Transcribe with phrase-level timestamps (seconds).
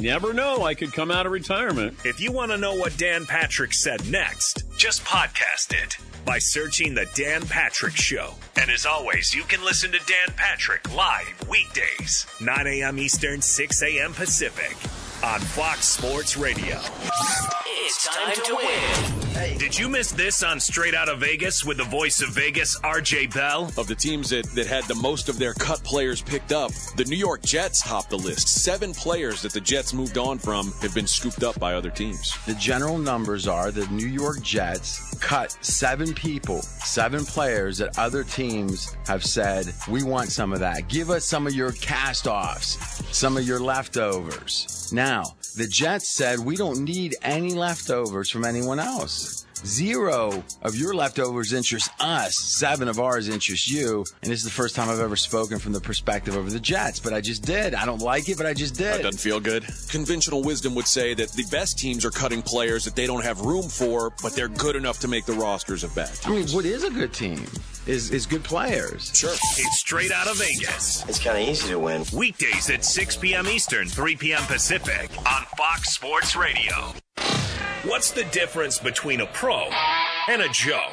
[0.00, 1.98] Never know, I could come out of retirement.
[2.04, 6.94] If you want to know what Dan Patrick said next, just podcast it by searching
[6.94, 8.34] The Dan Patrick Show.
[8.56, 12.98] And as always, you can listen to Dan Patrick live weekdays, 9 a.m.
[12.98, 14.12] Eastern, 6 a.m.
[14.12, 14.76] Pacific
[15.26, 16.78] on Fox Sports Radio.
[17.66, 19.58] It's time to win.
[19.58, 23.34] Did you miss this on Straight Out of Vegas with the voice of Vegas, RJ
[23.34, 23.72] Bell?
[23.76, 27.04] Of the teams that, that had the most of their cut players picked up, the
[27.06, 28.48] New York Jets topped the list.
[28.62, 32.32] Seven players that the Jets moved on from have been scooped up by other teams.
[32.46, 38.22] The general numbers are the New York Jets cut seven people, seven players that other
[38.24, 40.88] teams have said, we want some of that.
[40.88, 42.76] Give us some of your cast offs,
[43.16, 44.92] some of your leftovers.
[44.92, 45.15] Now,
[45.56, 49.45] the Jets said, we don't need any leftovers from anyone else.
[49.64, 52.36] Zero of your leftovers interest us.
[52.38, 54.04] Seven of ours interest you.
[54.22, 57.00] And this is the first time I've ever spoken from the perspective of the Jets,
[57.00, 57.74] but I just did.
[57.74, 59.02] I don't like it, but I just That did.
[59.04, 59.64] doesn't feel good.
[59.88, 63.40] Conventional wisdom would say that the best teams are cutting players that they don't have
[63.40, 66.26] room for, but they're good enough to make the rosters of bad teams.
[66.26, 67.44] I mean, what is a good team?
[67.86, 69.12] Is is good players.
[69.14, 69.30] Sure.
[69.32, 71.04] It's Straight Out of Vegas.
[71.08, 72.04] It's kind of easy to win.
[72.12, 73.46] Weekdays at 6 p.m.
[73.46, 74.42] Eastern, 3 p.m.
[74.46, 76.92] Pacific on Fox Sports Radio.
[77.86, 79.68] What's the difference between a pro
[80.28, 80.88] and a Joe?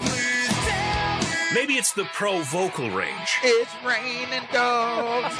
[1.52, 3.40] Maybe it's the pro vocal range.
[3.42, 5.36] It's raining dogs.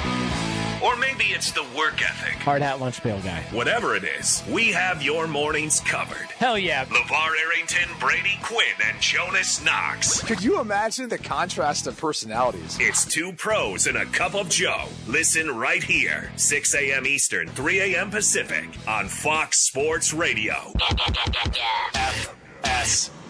[0.84, 2.34] Or maybe it's the work ethic.
[2.42, 3.42] Hard hat lunch pail guy.
[3.52, 6.30] Whatever it is, we have your mornings covered.
[6.38, 6.84] Hell yeah.
[6.84, 10.22] LeVar Arrington, Brady Quinn, and Jonas Knox.
[10.22, 12.76] Could you imagine the contrast of personalities?
[12.78, 14.84] It's two pros and a cup of Joe.
[15.06, 17.06] Listen right here, 6 a.m.
[17.06, 18.10] Eastern, 3 a.m.
[18.10, 20.72] Pacific on Fox Sports Radio.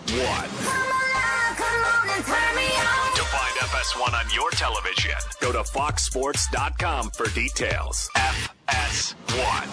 [0.06, 0.44] FS1.
[3.14, 8.10] To find FS1 on your television, go to foxsports.com for details.
[8.16, 9.70] FS1.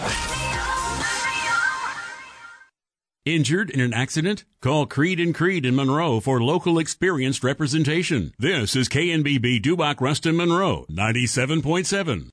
[3.24, 4.44] Injured in an accident?
[4.60, 8.32] Call Creed and Creed in Monroe for local experienced representation.
[8.36, 12.30] This is KNBB Dubach Ruston Monroe 97.7.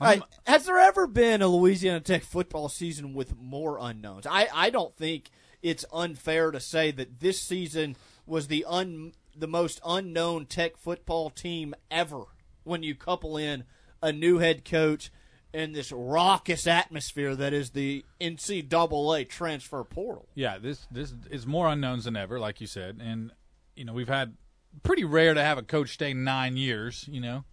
[0.00, 4.26] right, has there ever been a Louisiana Tech football season with more unknowns?
[4.26, 5.30] I, I don't think
[5.62, 7.96] it's unfair to say that this season
[8.26, 12.22] was the un the most unknown Tech football team ever.
[12.64, 13.64] When you couple in
[14.02, 15.10] a new head coach
[15.54, 20.28] and this raucous atmosphere that is the NCAA transfer portal.
[20.34, 23.32] yeah, this this is more unknowns than ever, like you said, and
[23.74, 24.36] you know we've had
[24.82, 27.06] pretty rare to have a coach stay nine years.
[27.10, 27.44] You know,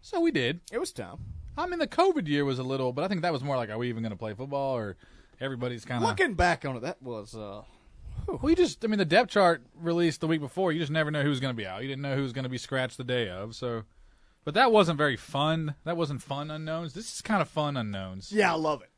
[0.00, 0.60] so we did.
[0.72, 1.18] It was time.
[1.56, 3.70] I mean, the COVID year was a little, but I think that was more like,
[3.70, 4.96] are we even going to play football or
[5.40, 7.62] everybody's kind of Looking back on it, that was uh,
[8.42, 10.72] We just, I mean, the depth chart released the week before.
[10.72, 11.82] You just never know who's going to be out.
[11.82, 13.54] You didn't know who was going to be scratched the day of.
[13.54, 13.82] So,
[14.44, 15.74] but that wasn't very fun.
[15.84, 16.94] That wasn't fun unknowns.
[16.94, 18.32] This is kind of fun unknowns.
[18.32, 18.88] Yeah, I love it.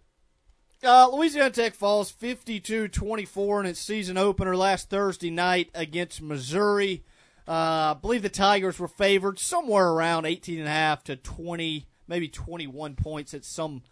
[0.86, 7.04] Uh, Louisiana Tech falls 52-24 in its season opener last Thursday night against Missouri.
[7.46, 11.86] Uh, I believe the Tigers were favored somewhere around 18 and a half to 20,
[12.08, 13.82] maybe 21 points at some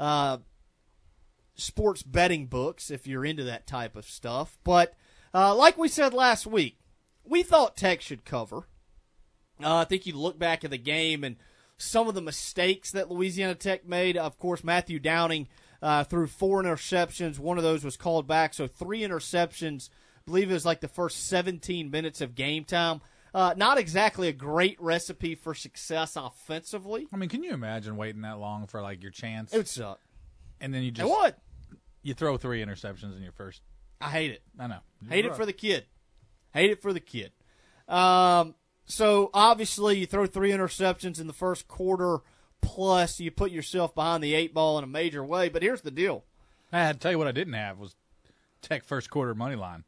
[0.00, 0.38] uh,
[1.54, 4.58] sports betting books if you're into that type of stuff.
[4.64, 4.94] But
[5.34, 6.78] uh, like we said last week,
[7.24, 8.68] we thought Tech should cover.
[9.62, 11.36] Uh, I think you look back at the game and
[11.76, 14.16] some of the mistakes that Louisiana Tech made.
[14.16, 15.48] Of course, Matthew Downing
[15.82, 17.38] uh, threw four interceptions.
[17.38, 19.90] One of those was called back, so three interceptions.
[20.26, 23.00] Believe it was like the first 17 minutes of game time.
[23.34, 27.08] Uh, not exactly a great recipe for success offensively.
[27.12, 29.52] I mean, can you imagine waiting that long for like your chance?
[29.52, 30.00] It would suck.
[30.60, 31.38] and then you just what?
[32.02, 33.60] you throw three interceptions in your first.
[34.00, 34.42] I hate it.
[34.58, 34.78] I know.
[35.08, 35.86] Hate it for the kid.
[36.52, 37.32] Hate it for the kid.
[37.88, 38.54] Um,
[38.86, 42.18] so obviously, you throw three interceptions in the first quarter,
[42.60, 45.48] plus you put yourself behind the eight ball in a major way.
[45.48, 46.24] But here's the deal:
[46.72, 47.96] I had to tell you what I didn't have was
[48.62, 49.84] Tech first quarter money line.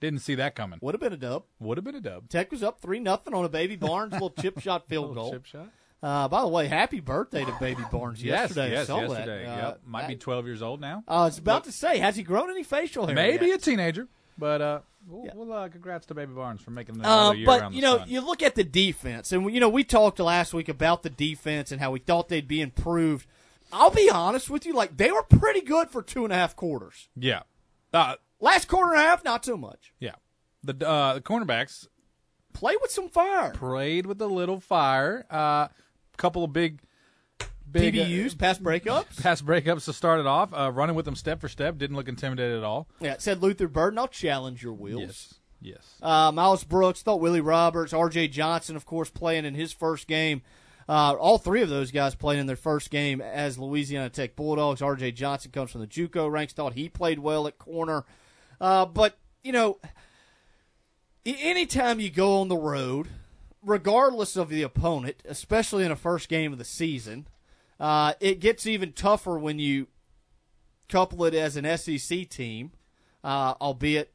[0.00, 0.78] Didn't see that coming.
[0.82, 1.44] would have been a dub.
[1.60, 2.28] Would have been a dub.
[2.28, 5.32] Tech was up three nothing on a Baby Barnes little chip shot field goal.
[5.32, 5.68] chip shot.
[6.00, 8.70] Uh, by the way, happy birthday to Baby Barnes Yes, yesterday.
[8.70, 9.44] Yes, saw yesterday.
[9.44, 9.50] That.
[9.64, 9.80] Uh, yep.
[9.84, 11.02] Might be 12 years old now.
[11.08, 13.16] I was about to say, has he grown any facial hair?
[13.16, 13.58] Maybe yet?
[13.58, 14.06] a teenager,
[14.38, 15.32] but uh, we'll, Yeah.
[15.34, 18.08] we'll uh, congrats to Baby Barnes for making another Um, year but you know, sun.
[18.08, 21.72] you look at the defense, and you know, we talked last week about the defense
[21.72, 23.26] and how we thought they'd be improved.
[23.72, 26.54] I'll be honest with you, like they were pretty good for two and a half
[26.54, 27.08] quarters.
[27.16, 27.40] yeah,
[27.92, 29.92] uh, Last quarter and a half, not so much.
[29.98, 30.14] yeah.
[30.64, 31.86] The uh, the cornerbacks
[32.52, 33.52] Play with some fire.
[33.52, 35.24] played with a little fire.
[35.30, 35.68] A uh,
[36.16, 36.80] couple of big,
[37.70, 39.22] big uh, PBUs, pass breakups.
[39.22, 40.52] pass breakups to start it off.
[40.52, 42.88] Uh, running with them step for step didn't look intimidated at all.
[43.00, 43.98] Yeah, it said Luther Burden.
[43.98, 45.00] I'll challenge your wheels.
[45.00, 45.94] Yes, yes.
[46.02, 48.28] Uh, Miles Brooks, thought Willie Roberts, R.J.
[48.28, 50.42] Johnson, of course, playing in his first game.
[50.88, 54.80] Uh, all three of those guys played in their first game as Louisiana Tech Bulldogs.
[54.82, 55.12] R.J.
[55.12, 56.54] Johnson comes from the JUCO ranks.
[56.54, 58.04] Thought he played well at corner,
[58.60, 59.78] uh, but you know,
[61.24, 63.08] anytime you go on the road,
[63.62, 67.26] regardless of the opponent, especially in a first game of the season,
[67.78, 69.86] uh, it gets even tougher when you
[70.88, 72.72] couple it as an SEC team,
[73.22, 74.12] uh, albeit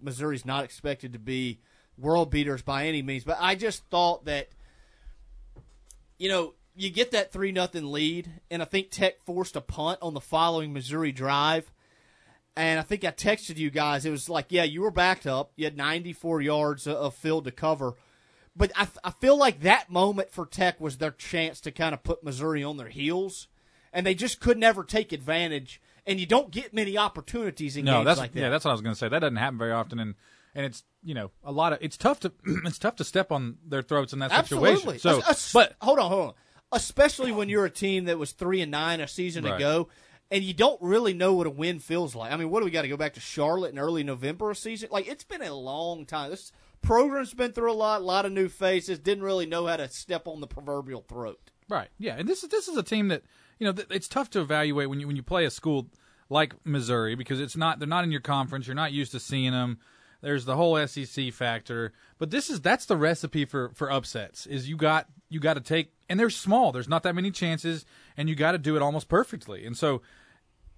[0.00, 1.60] Missouri's not expected to be
[1.98, 3.24] world beaters by any means.
[3.24, 4.48] But I just thought that,
[6.18, 9.98] you know, you get that three nothing lead, and I think Tech forced a punt
[10.00, 11.71] on the following Missouri drive.
[12.56, 14.04] And I think I texted you guys.
[14.04, 15.52] It was like, yeah, you were backed up.
[15.56, 17.94] You had 94 yards of- field to cover.
[18.54, 22.02] But I, I feel like that moment for Tech was their chance to kind of
[22.02, 23.48] put Missouri on their heels.
[23.94, 25.80] And they just could never take advantage.
[26.06, 28.40] And you don't get many opportunities in No, games that's like that.
[28.40, 29.08] yeah, that's what I was going to say.
[29.08, 30.14] That doesn't happen very often, and
[30.54, 32.32] and it's you know a lot of it's tough to
[32.64, 34.98] it's tough to step on their throats in that Absolutely.
[34.98, 34.98] situation.
[34.98, 36.34] So, Es- es- but hold on, hold on.
[36.72, 39.54] Especially when you're a team that was three and nine a season Right.
[39.56, 39.88] ago,
[40.32, 42.32] and you don't really know what a win feels like.
[42.32, 44.88] I mean, what do we got to go back to Charlotte in early November season?
[44.90, 46.30] Like it's been a long time.
[46.30, 48.98] This program's been through a lot, a lot of new faces.
[48.98, 51.50] Didn't really know how to step on the proverbial throat.
[51.68, 51.88] Right.
[51.98, 53.22] Yeah, and this is this is a team that
[53.58, 55.88] you know it's tough to evaluate when you when you play a school
[56.30, 58.66] like Missouri because it's not they're not in your conference.
[58.66, 59.80] You're not used to seeing them.
[60.22, 64.46] There's the whole SEC factor, but this is that's the recipe for for upsets.
[64.46, 66.72] Is you got you got to take and they're small.
[66.72, 67.86] There's not that many chances,
[68.18, 69.64] and you got to do it almost perfectly.
[69.64, 70.02] And so,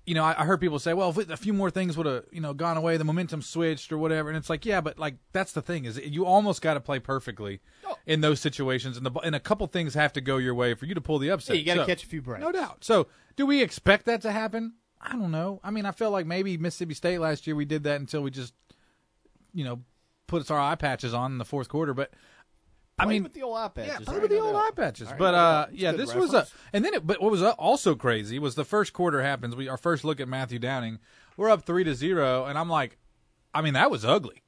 [0.06, 2.24] you know, I, I heard people say, "Well, if a few more things would have
[2.30, 5.16] you know gone away, the momentum switched or whatever." And it's like, yeah, but like
[5.32, 7.96] that's the thing is you almost got to play perfectly oh.
[8.06, 10.86] in those situations, and the and a couple things have to go your way for
[10.86, 11.56] you to pull the upset.
[11.56, 12.42] Yeah, you got to So- catch a few breaks.
[12.42, 12.84] no doubt.
[12.84, 13.06] So,
[13.36, 14.74] do we expect that to happen?
[15.00, 15.60] I don't know.
[15.62, 18.30] I mean, I feel like maybe Mississippi State last year we did that until we
[18.30, 18.54] just,
[19.52, 19.80] you know,
[20.26, 21.92] put our eye patches on in the fourth quarter.
[21.92, 22.10] But
[22.98, 23.92] I mean, with the old eye patches.
[23.92, 25.08] yeah, play with the old eye patches.
[25.08, 25.66] Right, but uh.
[25.72, 26.46] Yeah, this was a.
[26.72, 29.56] And then, it, but what was uh, also crazy was the first quarter happens.
[29.56, 30.98] We our first look at Matthew Downing.
[31.36, 32.98] We're up three to zero, and I'm like,
[33.52, 34.42] I mean, that was ugly.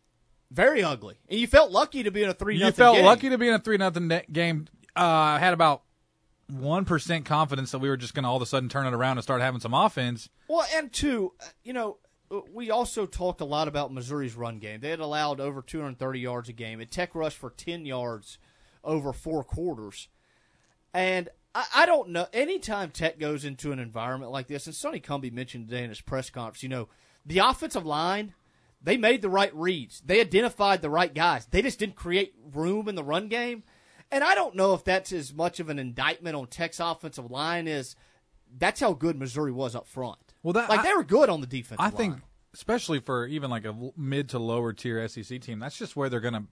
[0.51, 1.17] very ugly.
[1.29, 2.57] And you felt lucky to be in a three.
[2.57, 4.69] You felt lucky to be in a three nothing game.
[4.95, 5.83] Uh, I had about
[6.49, 8.95] one percent confidence that we were just going to all of a sudden turn it
[8.95, 10.29] around and start having some offense.
[10.49, 12.06] Well, and two, uh, you know, uh,
[12.53, 14.81] we also talked a lot about Missouri's run game.
[14.81, 16.81] They had allowed over 230 yards a game.
[16.81, 18.39] And Tech rushed for 10 yards
[18.83, 20.09] over four quarters.
[20.93, 22.27] And I, I don't know.
[22.33, 26.01] Anytime Tech goes into an environment like this, and Sonny Cumbie mentioned today in his
[26.01, 26.89] press conference, you know,
[27.25, 28.35] the offensive line,
[28.83, 30.01] they made the right reads.
[30.01, 31.47] They identified the right guys.
[31.47, 33.63] They just didn't create room in the run game.
[34.11, 37.67] And I don't know if that's as much of an indictment on Tech's offensive line
[37.67, 37.97] as
[38.57, 40.26] that's how good Missouri was up front.
[40.47, 41.81] Well, that like I- they were good on the defense.
[41.81, 42.21] I think,
[42.55, 46.21] especially for even like a mid to lower tier SEC team, that's just where they're
[46.21, 46.45] going to.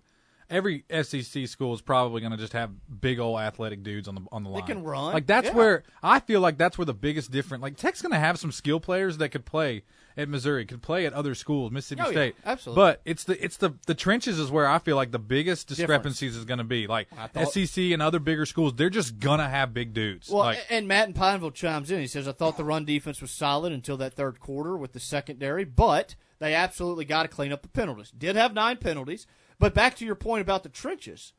[0.51, 2.71] Every SEC school is probably going to just have
[3.01, 4.61] big old athletic dudes on the on the line.
[4.63, 5.55] They can run, Like that's yeah.
[5.55, 7.63] where I feel like that's where the biggest difference.
[7.63, 9.83] Like Tech's going to have some skill players that could play
[10.17, 12.37] at Missouri, could play at other schools, Mississippi Oh, yeah, State.
[12.45, 12.81] absolutely.
[12.83, 16.37] But it's the it's the the trenches is where I feel like the biggest discrepancies
[16.37, 16.87] is going to be.
[16.87, 20.29] Like thought- SEC and other bigger schools, they're just gonna have big dudes.
[20.29, 22.01] Well, like and Matt in Pineville chimes in.
[22.01, 25.01] He says, "I thought the run defense was solid until that third quarter with the
[25.01, 28.13] secondary, but they absolutely got to clean up the penalties.
[28.17, 29.27] Did have nine penalties,
[29.59, 31.33] but back to your point about the trenches.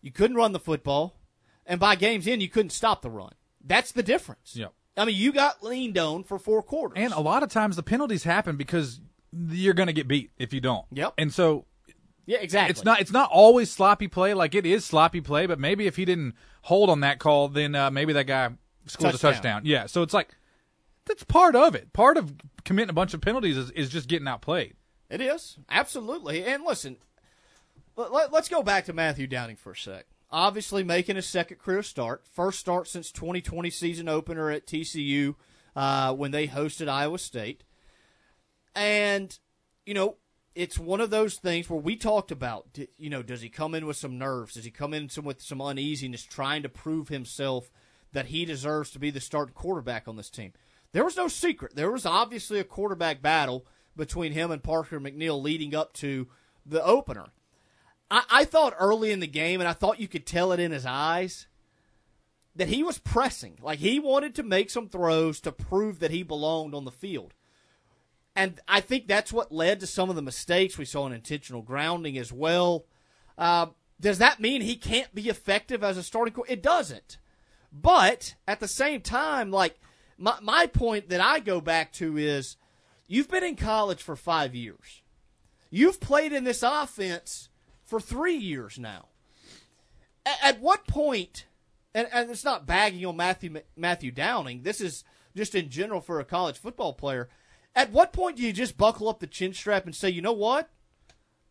[0.00, 1.20] You couldn't run the football,
[1.64, 3.32] and by games in, you couldn't stop the run.
[3.64, 4.56] That's the difference.
[4.56, 4.72] Yep.
[4.96, 6.96] I mean, you got leaned on for four quarters.
[6.96, 9.00] And a lot of times the penalties happen because
[9.32, 10.84] you're going to get beat if you don't.
[10.92, 11.14] Yep.
[11.18, 11.64] And so
[12.26, 12.70] yeah, exactly.
[12.70, 14.34] it's not it's not always sloppy play.
[14.34, 17.74] Like it is sloppy play, but maybe if he didn't hold on that call, then
[17.74, 18.50] uh, maybe that guy
[18.86, 19.30] scores Touchdown.
[19.30, 19.62] a touchdown.
[19.64, 19.86] Yeah.
[19.86, 20.34] So it's like
[21.06, 21.92] that's part of it.
[21.92, 22.34] Part of
[22.64, 24.74] committing a bunch of penalties is, is just getting outplayed.
[25.10, 26.44] It is absolutely.
[26.44, 26.98] And listen,
[27.96, 30.06] let, us go back to Matthew Downing for a sec.
[30.30, 35.34] Obviously, making his second career start, first start since 2020 season opener at TCU
[35.76, 37.64] uh, when they hosted Iowa State,
[38.74, 39.38] and
[39.84, 40.16] you know
[40.54, 42.78] it's one of those things where we talked about.
[42.96, 44.54] You know, does he come in with some nerves?
[44.54, 47.70] Does he come in some, with some uneasiness, trying to prove himself
[48.12, 50.52] that he deserves to be the starting quarterback on this team?
[50.92, 51.74] There was no secret.
[51.74, 56.28] There was obviously a quarterback battle between him and Parker McNeil leading up to
[56.66, 57.26] the opener.
[58.12, 60.70] I, I thought early in the game, and I thought you could tell it in
[60.70, 61.46] his eyes,
[62.54, 63.58] that he was pressing.
[63.60, 67.32] Like he wanted to make some throws to prove that he belonged on the field.
[68.36, 70.76] And I think that's what led to some of the mistakes.
[70.76, 72.84] We saw an intentional grounding as well.
[73.38, 73.66] Uh,
[73.98, 76.58] does that mean he can't be effective as a starting quarterback?
[76.58, 77.18] It doesn't.
[77.72, 79.80] But at the same time, like
[80.18, 82.56] my my point that I go back to is
[83.06, 85.00] you've been in college for five years.
[85.70, 87.48] You've played in this offense
[87.84, 89.08] for three years now.
[90.26, 91.46] A- At what point,
[91.94, 94.62] and, and it's not bagging on Matthew Matthew Downing.
[94.62, 95.04] This is
[95.36, 97.28] just in general for a college football player.
[97.74, 100.32] At what point do you just buckle up the chin strap and say, you know
[100.32, 100.68] what,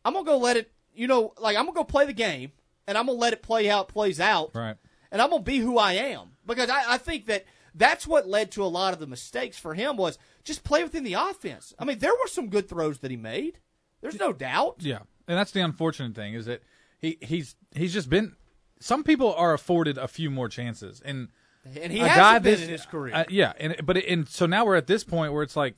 [0.06, 0.72] I'm gonna go let it.
[0.94, 2.52] You know, like I'm gonna go play the game,
[2.88, 4.76] and I'm gonna let it play how it plays out Right.
[5.12, 8.52] and I'm gonna be who I am because I, I think that that's what led
[8.52, 11.74] to a lot of the mistakes for him was just play within the offense.
[11.80, 13.60] I mean, there were some good throws that he made.
[14.02, 14.76] There's no doubt.
[14.80, 16.62] Yeah, and that's the unfortunate thing is that
[17.00, 18.36] he he's he's just been.
[18.80, 21.30] Some people are afforded a few more chances, and
[21.76, 23.14] And he guy been this- in his career.
[23.14, 25.76] uh, yeah, and but it, and so now we're at this point where it's like,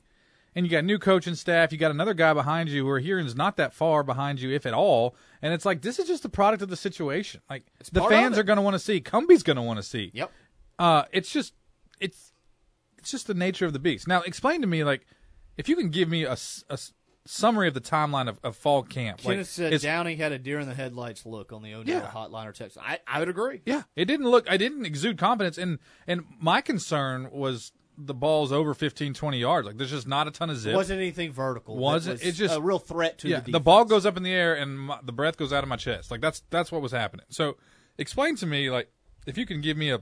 [0.54, 3.18] and you got new coaching staff, you got another guy behind you who are here
[3.18, 6.06] and is not that far behind you, if at all, and it's like this is
[6.06, 7.42] just a product of the situation.
[7.50, 10.10] Like the fans are going to want to see, Cumbie's going to want to see.
[10.14, 10.32] Yep.
[10.78, 11.52] Uh, it's just
[12.00, 12.32] it's
[12.98, 14.08] it's just the nature of the beast.
[14.08, 15.06] Now, explain to me, like,
[15.58, 16.38] if you can give me a,
[16.70, 16.78] a
[17.26, 19.24] summary of the timeline of, of fall camp.
[19.24, 21.96] like, Kenneth said it's- Downing had a deer in the headlights look on the O'Neill
[21.96, 22.10] Yeah.
[22.10, 22.76] hotline or text.
[22.80, 23.62] I, I would agree.
[23.64, 24.50] Yeah, it didn't look.
[24.50, 29.66] I didn't exude confidence, and and my concern was the ball's over 15, 20 yards.
[29.66, 30.74] Like there's just not a ton of It zip.
[30.74, 31.76] wasn't anything vertical.
[31.76, 34.22] Wasn't- was it's just- a real threat to yeah, the the, ball goes up in
[34.24, 36.10] the air and my, the breath goes out of my chest.
[36.10, 37.26] Like that's that's what was happening.
[37.30, 37.56] So
[37.96, 38.90] explain to me, like,
[39.26, 40.00] if you can give me a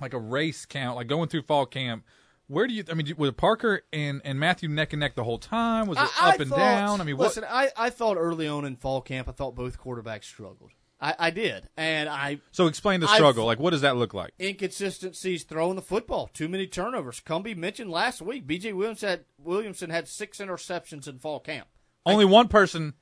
[0.00, 2.04] like a race count, like going through fall camp.
[2.50, 2.82] Where do you?
[2.90, 5.86] I mean, was Parker and, and Matthew neck and neck the whole time?
[5.86, 7.00] Was it I- up I and thought- down?
[7.00, 7.26] I mean, what?
[7.28, 10.72] listen, I, I thought early on in fall camp, I thought both quarterbacks struggled.
[11.00, 13.46] I, I did, and I So explain the I've- struggle.
[13.46, 14.32] Like, what does that look like?
[14.38, 17.20] inconsistencies throwing the football, too many turnovers.
[17.20, 18.72] Cumbie mentioned last week, B.J.
[18.74, 21.68] Williams had, Williamson had six interceptions in fall camp.
[22.04, 22.94] Only one person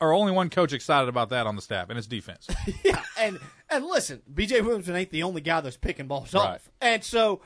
[0.00, 2.46] or only one coach excited about that on the staff, and it's defense.
[2.84, 3.38] yeah, and
[3.70, 4.60] and listen, B.J.
[4.62, 6.42] Williamson ain't the only guy that's picking balls Right.
[6.56, 7.40] off, and so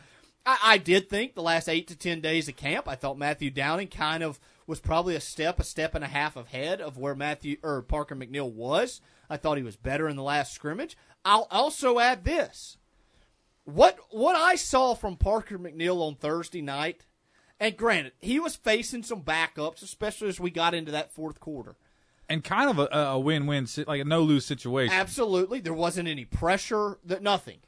[0.45, 3.51] I, I did think the last eight to ten days of camp, I thought Matthew
[3.51, 7.15] Downing kind of was probably a step, a step and a half ahead of where
[7.15, 9.01] Matthew or Parker McNeil was.
[9.29, 10.97] I thought he was better in the last scrimmage.
[11.25, 12.77] I'll also add this:
[13.65, 17.07] what what I saw from Parker McNeil on Thursday night,
[17.61, 21.77] and granted, he was facing some backups, especially as we got into that fourth quarter.
[22.29, 24.95] and kind of a, a win-win, like a no-lose situation.
[24.95, 27.59] Absolutely, there wasn't any pressure, that nothing.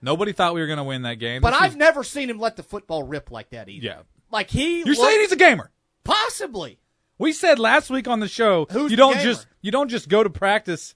[0.00, 1.42] Nobody thought we were going to win that game.
[1.42, 3.84] But This I've was- never seen him let the football rip like that either.
[3.86, 3.98] Yeah.
[4.30, 5.70] Like he You're looked- saying he's a gamer.
[6.04, 6.78] possibly.
[7.18, 9.24] We said last week on the show, Who's you don't gamer?
[9.24, 10.94] just you don't just go to practice,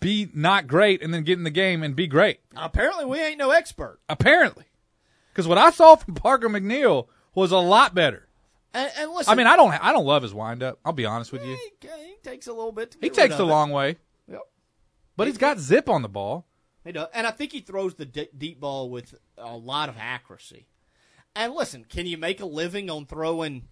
[0.00, 2.40] be not great, and then get in the game and be great.
[2.56, 3.98] Apparently we ain't no expert.
[4.08, 4.64] Apparently,
[5.32, 8.28] because what I saw from Parker McNeil was a lot better.
[8.72, 10.78] And, and listen, I mean, I don't I don't love his windup.
[10.84, 11.54] I'll be honest with you.
[11.56, 12.92] he, he takes a little bit.
[12.92, 13.44] To He takes a it.
[13.44, 13.96] long way,
[14.30, 14.40] Yep.
[15.16, 16.46] but he's got zip on the ball.
[16.84, 19.96] He does, and I think he throws the d- deep ball with a lot of
[19.98, 20.66] accuracy.
[21.36, 23.68] And listen, can you make a living on throwing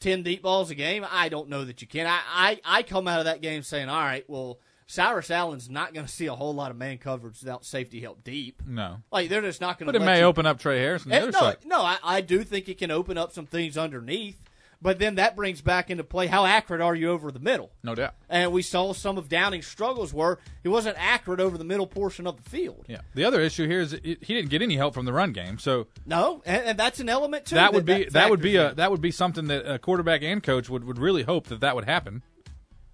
[0.00, 1.04] ten deep balls a game?
[1.10, 2.06] I don't know that you can.
[2.06, 5.92] I I, I come out of that game saying, all right, well, Cyrus Allen's not
[5.94, 8.62] going to see a whole lot of man coverage without safety help deep.
[8.66, 9.92] No, Like they're just not going to.
[9.92, 11.56] but it may open up Trey Harris on the other no, side.
[11.64, 14.38] no, I, I do think it can open up some things underneath.
[14.82, 17.70] But then that brings back into play how accurate are you over the middle?
[17.82, 18.14] No doubt.
[18.28, 22.26] And we saw some of Downing's struggles were he wasn't accurate over the middle portion
[22.26, 22.84] of the field.
[22.86, 23.00] Yeah.
[23.14, 25.86] The other issue here is he didn't get any help from the run game, so
[26.04, 27.54] No, and, and that's an element too.
[27.54, 30.42] that would be that, would be a that would be something that a quarterback and
[30.42, 32.22] coach would, would really hope that that would happen.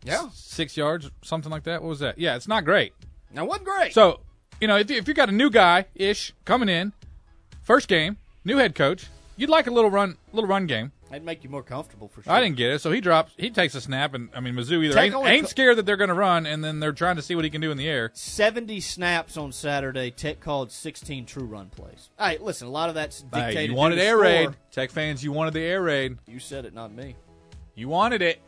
[0.05, 0.29] yeah.
[0.33, 1.83] Six yards, something like that.
[1.83, 2.17] What was that?
[2.17, 2.93] Yeah, it's not great.
[3.35, 3.93] Now, wasn't great.
[3.93, 4.21] So,
[4.61, 6.93] you know, if you, if you got a new guy ish coming in,
[7.63, 10.93] first game, new head coach, you'd like a little run, little run game.
[11.13, 12.33] That'd make you more comfortable for sure.
[12.33, 13.35] I didn't get it, so he drops.
[13.37, 16.09] He takes a snap, and I mean, Mizzou either ain't, ain't scared that they're going
[16.09, 18.11] to run, and then they're trying to see what he can do in the air.
[18.15, 20.11] 70 snaps on Saturday.
[20.11, 22.09] Tech called 16 true run plays.
[22.19, 23.57] All right, listen, a lot of that's dictated.
[23.57, 24.23] Hey, you wanted air score.
[24.23, 25.23] raid, Tech fans.
[25.23, 26.17] You wanted the air raid.
[26.27, 27.15] You said it, not me.
[27.75, 28.41] You wanted it.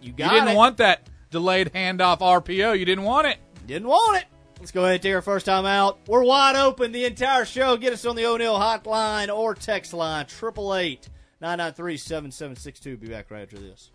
[0.00, 0.32] You got.
[0.32, 0.56] You didn't it.
[0.56, 2.78] want that delayed handoff RPO.
[2.78, 3.36] You didn't want it.
[3.66, 4.24] Didn't want it.
[4.58, 5.98] Let's go ahead and take our first time out.
[6.06, 7.76] We're wide open the entire show.
[7.76, 12.96] Get us on the O'Neill hotline or text line, 888 993 7762.
[12.96, 13.90] Be back right after this.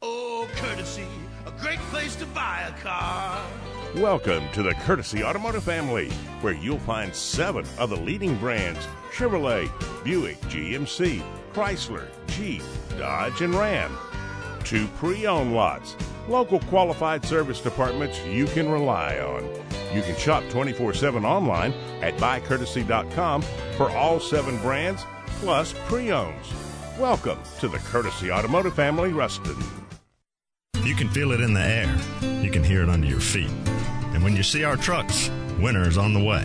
[0.00, 1.06] Oh, courtesy,
[1.46, 3.44] a great place to buy a car.
[3.96, 6.10] Welcome to the Courtesy Automotive family,
[6.42, 9.68] where you'll find seven of the leading brands Chevrolet,
[10.04, 12.62] Buick, GMC, Chrysler, Jeep,
[12.98, 13.96] Dodge, and Ram.
[14.62, 15.96] Two pre owned lots,
[16.28, 19.42] local qualified service departments you can rely on.
[19.94, 21.72] You can shop 24 7 online
[22.02, 23.42] at buycourtesy.com
[23.76, 25.04] for all seven brands
[25.38, 26.52] plus pre owns.
[26.98, 29.56] Welcome to the Courtesy Automotive family, Ruston.
[30.82, 31.96] You can feel it in the air.
[32.42, 33.50] You can hear it under your feet.
[34.12, 36.44] And when you see our trucks, winter is on the way.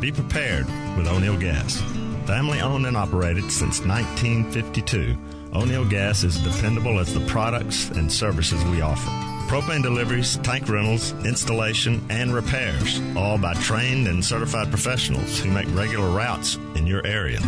[0.00, 1.80] Be prepared with O'Neill Gas.
[2.26, 5.16] Family owned and operated since 1952,
[5.54, 9.37] O'Neill Gas is dependable as the products and services we offer.
[9.48, 15.66] Propane deliveries, tank rentals, installation, and repairs, all by trained and certified professionals who make
[15.74, 17.38] regular routes in your area.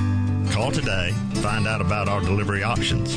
[0.51, 3.17] Call today, to find out about our delivery options.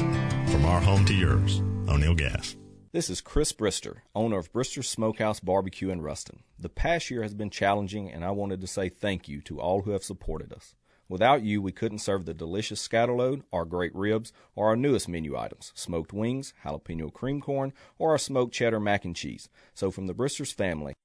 [0.52, 2.58] From our home to yours, O'Neill Gas.
[2.92, 6.44] This is Chris Brister, owner of Brister Smokehouse Barbecue in Ruston.
[6.60, 9.84] The past year has been challenging, and I wanted to say thank you to all
[9.84, 10.76] who have supported us.
[11.14, 15.38] Without you, we couldn't serve the delicious scatterload, our great ribs, or our newest menu
[15.38, 19.48] items smoked wings, jalapeno cream corn, or our smoked cheddar mac and cheese.
[19.76, 20.96] So, from the Bristers family,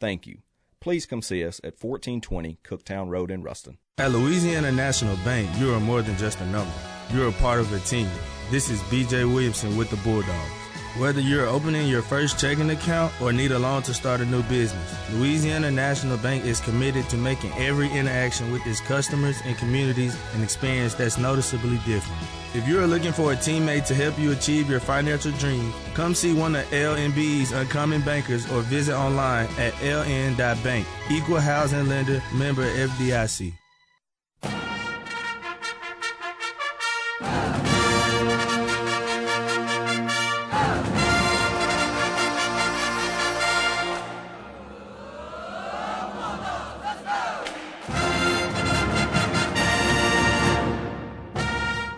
[0.00, 0.38] thank you.
[0.80, 3.78] Please come see us at 1420 Cooktown Road in Ruston.
[3.98, 6.74] At Louisiana National Bank, you are more than just a number.
[7.12, 8.10] You're a part of a team.
[8.50, 10.63] This is BJ Williamson with the Bulldogs.
[10.96, 14.44] Whether you're opening your first checking account or need a loan to start a new
[14.44, 20.16] business, Louisiana National Bank is committed to making every interaction with its customers and communities
[20.36, 22.22] an experience that's noticeably different.
[22.54, 26.32] If you're looking for a teammate to help you achieve your financial dreams, come see
[26.32, 30.86] one of LNB's uncommon bankers or visit online at ln.bank.
[31.10, 33.52] Equal housing lender, member FDIC.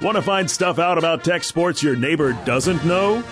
[0.06, 3.24] Want to find stuff out about tech sports your neighbor doesn't know?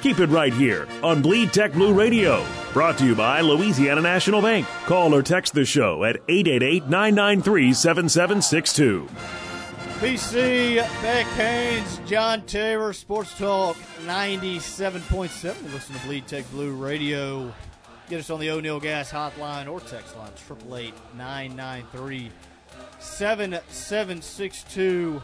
[0.00, 2.46] Keep it right here on Bleed Tech Blue Radio.
[2.72, 4.64] Brought to you by Louisiana National Bank.
[4.86, 9.08] Call or text the show at 888 993 7762.
[9.98, 15.72] PC, Beck Haynes, John Taylor, Sports Talk 97.7.
[15.72, 17.52] Listen to Bleed Tech Blue Radio.
[18.08, 22.30] Get us on the O'Neill Gas hotline or text line 888 993
[23.00, 25.20] 7762.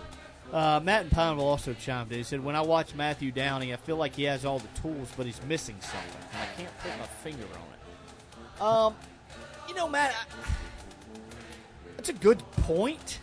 [0.53, 2.19] Uh, Matt and Pineville also chimed in.
[2.19, 5.09] He said, When I watch Matthew Downey, I feel like he has all the tools,
[5.17, 6.21] but he's missing something.
[6.33, 8.63] And I can't put my finger on it.
[8.63, 8.95] Um,
[9.69, 10.49] you know, Matt, I,
[11.97, 13.19] that's a good point.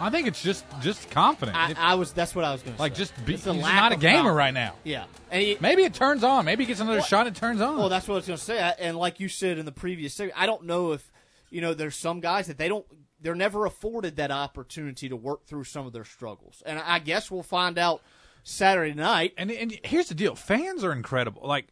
[0.00, 1.56] I think it's just just confident.
[1.56, 2.12] I, I was.
[2.12, 2.82] That's what I was going to say.
[2.82, 2.98] like say.
[2.98, 4.36] just be, he's not a gamer confidence.
[4.36, 4.74] right now.
[4.84, 6.44] Yeah, he, Maybe it turns on.
[6.44, 7.26] Maybe he gets another Well- shot.
[7.26, 7.78] and It turns on.
[7.78, 8.74] Well, that's what I was going to say.
[8.78, 11.10] And like you said in the previous segment, I don't know if
[11.50, 12.86] you know there's some guys that they don't.
[13.20, 17.30] They're never afforded that opportunity to work through some of their struggles, and I guess
[17.30, 18.02] we'll find out
[18.44, 19.34] Saturday night.
[19.36, 21.46] And and here's the deal: fans are incredible.
[21.46, 21.68] Like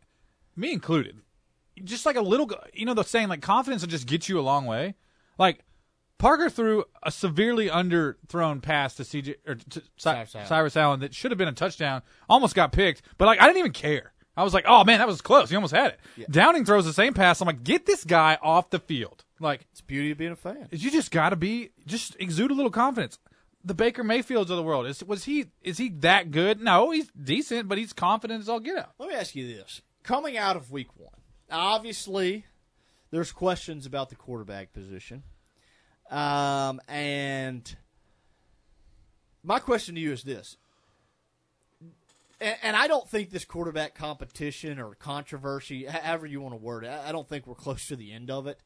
[0.57, 1.21] me included.
[1.85, 4.43] Just like a little, you know, the saying like confidence will just get you a
[4.43, 4.95] long way.
[5.39, 5.61] Like
[6.19, 10.47] Parker threw a severely underthrown pass to CJ or to Cy- Cyrus Allen.
[10.47, 12.03] Cyrus Allen that should have been a touchdown.
[12.29, 14.13] Almost got picked, but like I didn't even care.
[14.39, 15.51] I was like, oh man, that was close.
[15.51, 16.31] He almost had it.
[16.31, 17.41] Downing throws the same pass.
[17.41, 19.25] I'm like, get this guy off the field.
[19.38, 20.68] Like it's beauty of being a fan.
[20.70, 23.18] You just got to be just exude a little confidence.
[23.64, 26.61] The Baker Mayfields of the world is was he is he that good?
[26.61, 28.92] No, he's decent, but he's confident as all get out.
[28.99, 31.20] Let me ask you this: coming out of Week One,
[31.51, 32.46] obviously
[33.11, 35.22] there's questions about the quarterback position,
[36.11, 37.77] um, and
[39.42, 40.57] my question to you is this:
[42.40, 46.85] and, and I don't think this quarterback competition or controversy, however you want to word
[46.85, 48.61] it, I I don't think we're close to the end of it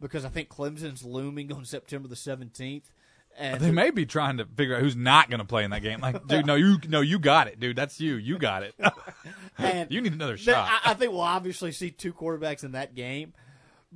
[0.00, 2.84] because I think Clemson's looming on September the 17th.
[3.36, 5.82] And They may be trying to figure out who's not going to play in that
[5.82, 6.00] game.
[6.00, 7.74] Like, dude, no, you, no, you got it, dude.
[7.74, 8.14] That's you.
[8.14, 8.74] You got it.
[9.56, 10.68] And you need another shot.
[10.68, 13.34] I, I think we'll obviously see two quarterbacks in that game.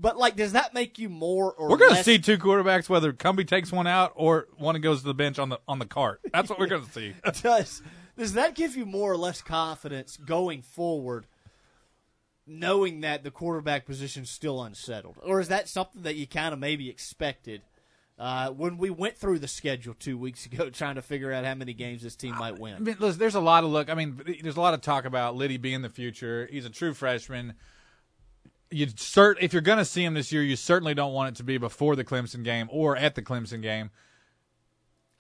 [0.01, 3.13] But like, does that make you more or we're going to see two quarterbacks, whether
[3.13, 6.21] Cumbie takes one out or one goes to the bench on the on the cart.
[6.33, 7.15] That's what we're going to see.
[7.43, 7.83] does
[8.17, 11.27] does that give you more or less confidence going forward,
[12.49, 16.53] knowing that the quarterback position is still unsettled, or is that something that you kind
[16.53, 17.63] of maybe expected
[18.19, 21.55] uh, when we went through the schedule two weeks ago, trying to figure out how
[21.55, 22.75] many games this team might win.
[22.75, 23.89] I mean, listen, there's a lot of look.
[23.91, 26.49] I mean, there's a lot of talk about Lyddy being the future.
[26.51, 27.55] He's a true freshman.
[28.71, 31.37] You cert if you're going to see him this year, you certainly don't want it
[31.39, 33.91] to be before the Clemson game or at the Clemson game.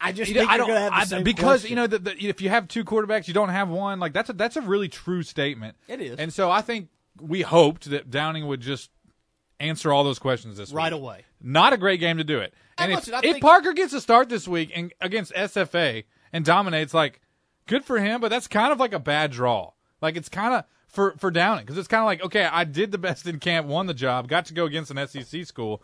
[0.01, 1.71] I just You know, think I don't the I- same because question.
[1.71, 3.99] you know that that if you have two quarterbacks, you don't have one.
[4.01, 5.77] Like that's a that's a really true statement.
[5.89, 6.19] It is.
[6.19, 6.89] and so I think
[7.21, 8.91] we hoped that Downing would just
[9.61, 10.77] answer all those questions this week.
[10.77, 11.01] Right week.
[11.03, 11.25] away.
[11.41, 12.55] Not a great game to do it.
[12.79, 16.05] And And, if, listen, if think- Parker gets a start this week and against SFA
[16.33, 17.21] and dominates, like
[17.67, 18.21] good for him.
[18.21, 19.73] But that's kind of like a bad draw.
[20.01, 22.93] Like it's kind of for for Downing because it's kind of like okay, I did
[22.93, 25.83] the best in camp, won the job, got to go against an SEC school.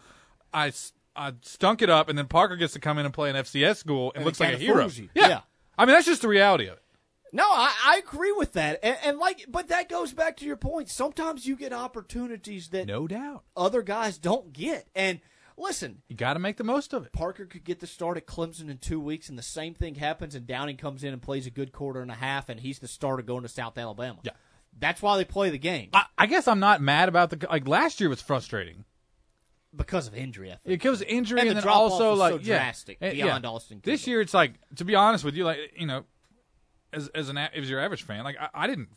[0.53, 0.73] I
[1.17, 3.77] I stunk it up, and then Parker gets to come in and play an FCS
[3.77, 4.89] school and, And looks like a hero.
[5.15, 5.29] Yeah.
[5.29, 5.41] Yeah.
[5.77, 6.83] I mean that's just the reality of it.
[7.35, 10.57] No, I, I agree with that, and, and like, but that goes back to your
[10.57, 10.89] point.
[10.89, 13.43] Sometimes you get opportunities that No doubt.
[13.57, 15.21] other guys don't get, and
[15.57, 17.13] listen, You got to make the most of it.
[17.13, 20.35] Parker could get the start at Clemson in two weeks, and the same thing happens,
[20.37, 22.87] and Downing comes in and plays a good quarter and a half, and he's the
[22.89, 24.21] starter going to South Alabama.
[24.23, 24.33] Yeah.
[24.79, 27.67] That's why they play the game I, I guess I'm not mad about the like
[27.69, 28.85] last year was frustrating.
[29.75, 30.51] because of injury.
[30.53, 30.85] I think.
[30.85, 33.51] It was injury And and, the then also like so yeah, drastic beyond yeah.
[33.51, 36.05] Austin This year it's like to be honest with you, like you know,
[36.95, 38.89] as as an as your average fan, like I, I didn't,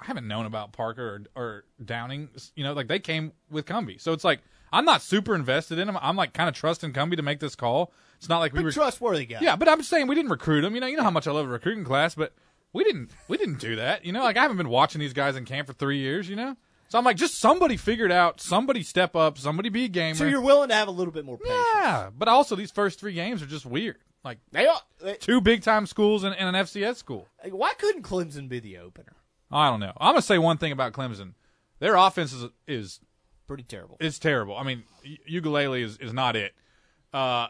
[0.00, 2.28] I haven't known about Parker or, or Downing.
[2.56, 4.40] You know, like they came with Cumbie, so it's like
[4.72, 5.98] I'm not super invested in them.
[6.00, 7.92] I'm like kind of trusting Cumbie to make this call.
[8.18, 9.38] It's not like we were trustworthy guy.
[9.40, 10.74] Yeah, but I'm just saying we didn't recruit him.
[10.74, 12.32] You know, you know how much I love a recruiting class, but
[12.72, 14.04] we didn't we didn't do that.
[14.04, 16.28] You know, like I haven't been watching these guys in camp for three years.
[16.28, 16.56] You know,
[16.88, 18.40] so I'm like, just somebody figured out.
[18.40, 19.38] Somebody step up.
[19.38, 20.14] Somebody be a gamer.
[20.14, 21.58] So you're willing to have a little bit more patience.
[21.74, 23.98] yeah, but also these first three games are just weird.
[24.24, 24.80] Like They are.
[25.02, 27.28] they- two big time schools and, and an FCS school.
[27.50, 29.12] why couldn't Clemson be the opener?
[29.52, 29.92] I don't know.
[29.98, 31.34] I'm gonna say one thing about Clemson.
[31.78, 33.00] Their offense is is
[33.46, 33.96] Pretty terrible.
[34.00, 34.56] it's terrible.
[34.56, 34.84] I mean,
[35.30, 36.54] Uiagalelei is, is not it.
[37.12, 37.48] Uh,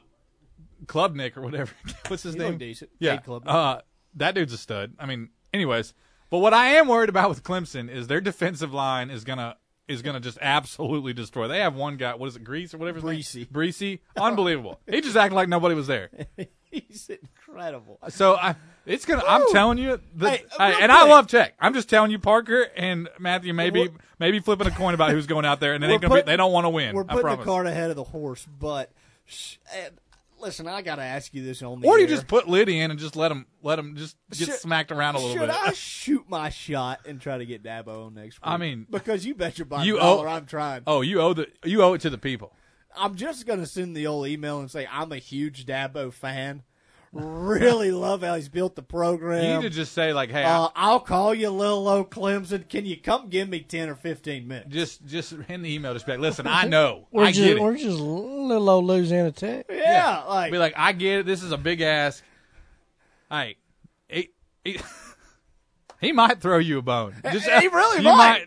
[0.87, 1.73] Klubnik or whatever.
[2.09, 2.59] What's his He name?
[2.59, 2.91] decent.
[2.99, 3.21] Yeah.
[3.47, 3.81] Uh,
[4.17, 4.95] that dude's a stud.
[4.99, 5.95] I mean, anyways.
[6.31, 9.57] But what I am worried about with Clemson is their defensive line is gonna
[9.87, 11.47] is gonna just absolutely destroy.
[11.47, 12.15] They have one guy.
[12.15, 12.43] What is it?
[12.45, 13.01] Grease or whatever.
[13.01, 13.49] Bresee.
[13.49, 14.01] Bresee.
[14.17, 14.81] Unbelievable.
[14.91, 16.11] he just acted like nobody was there.
[16.89, 17.99] He's incredible.
[18.09, 18.57] So I,
[18.87, 19.23] it's gonna.
[19.27, 21.55] I'm telling you, the, Hey, I- and I love Tech.
[21.61, 25.45] I'm just telling you, Parker and Matthew, maybe maybe flipping a coin about who's going
[25.45, 26.95] out there, and ain't gonna be, they don't want to win.
[26.95, 28.91] We're putting the cart ahead of the horse, but
[29.27, 29.95] sh- and
[30.41, 32.11] listen, I got to ask you this on the Or you air.
[32.11, 35.15] just put Lyddy in and just let him let him just get Should- smacked around
[35.15, 35.51] a little Should bit.
[35.51, 38.43] I shoot my shot and try to get Dabo on next week?
[38.43, 40.83] I mean, because you bet your bottom you dollar owe- I'm trying.
[40.87, 42.53] oh, you owe the you owe it to the people.
[42.97, 46.63] I'm just going to send the old email and say I'm a huge Dabo fan.
[47.13, 49.45] Really love how he's built the program.
[49.45, 52.69] You need to just say like, hey, I- Uh, I'll call you, little old Clemson.
[52.69, 54.69] Can you come give me ten or fifteen minutes?
[54.73, 57.57] just just in the email, just be like, listen, I know, We're I just get
[57.57, 57.63] it.
[57.63, 59.67] we're just little old Louisiana Tech.
[59.71, 61.27] Yeah, like be like, I get it.
[61.27, 62.23] This is a big ask.
[63.31, 63.57] Hey,
[64.09, 64.31] he,
[64.65, 64.79] he,
[66.01, 67.15] he might throw you a bone.
[67.33, 68.47] Just, he really you might.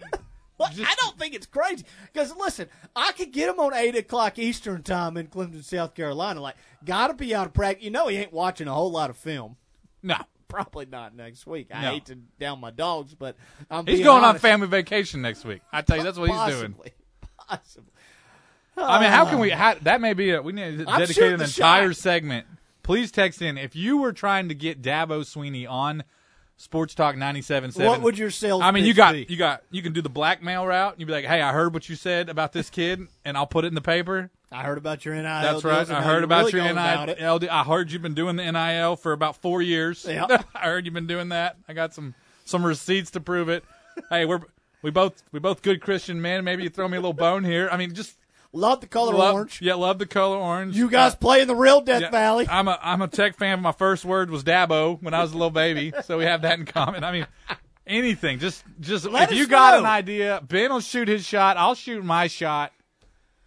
[0.60, 4.40] Look, I don't think it's crazy because listen, I could get him on eight o'clock
[4.40, 6.42] Eastern time in Clemson, South Carolina.
[6.42, 7.84] Like, gotta be out of practice.
[7.84, 9.58] You know, he ain't watching a whole lot of film.
[10.02, 10.16] No,
[10.48, 11.68] Probably not next week.
[11.74, 11.92] I No.
[11.92, 13.36] hate to down my dogs, but
[13.70, 15.62] I'm he's going on family vacation next week.
[15.72, 16.74] I tell you, that's what he's doing.
[16.74, 16.94] Possibly.
[17.48, 17.92] Possibly.
[18.78, 19.52] I mean, how can we?
[19.52, 19.58] Ah.
[19.58, 20.32] How, that may be.
[20.32, 21.98] A, we need to dedicate an entire shot.
[21.98, 22.48] segment.
[22.84, 26.04] Please text in if you were trying to get Dabo Swinney on
[26.58, 27.86] Sports Talk 97.7.
[27.86, 29.26] What would your sales I mean, you got be?
[29.30, 30.96] you got you can do the blackmail route.
[30.98, 33.64] You'd be like, "Hey, I heard what you said about this kid, and I'll put
[33.64, 35.24] it in the paper." I heard about your NIL.
[35.24, 35.90] That's right.
[35.90, 36.74] I heard about really your.
[36.74, 37.50] NIL.
[37.52, 40.06] I heard you've been doing the NIL for about four years.
[40.08, 40.26] Yeah.
[40.56, 41.58] I heard you've been doing that.
[41.68, 42.16] I got some
[42.46, 43.64] some receipts to prove it.
[44.10, 44.40] hey, we're
[44.82, 46.44] we both we both good Christian men.
[46.44, 47.70] Maybe you throw me a little bone here.
[47.72, 48.18] I mean, just
[48.58, 49.62] Love the color love, orange.
[49.62, 50.76] Yeah, love the color orange.
[50.76, 52.48] You guys Uh, play in the real Death yeah, Valley.
[52.50, 53.62] I'm a I'm a tech fan.
[53.62, 56.58] My first word was Dabo when I was a little baby, so we have that
[56.60, 57.04] in common.
[57.04, 57.28] I mean,
[57.86, 58.40] anything.
[58.40, 61.56] Just just Let if you got an idea, Ben will shoot his shot.
[61.58, 62.74] I'll shoot my shot.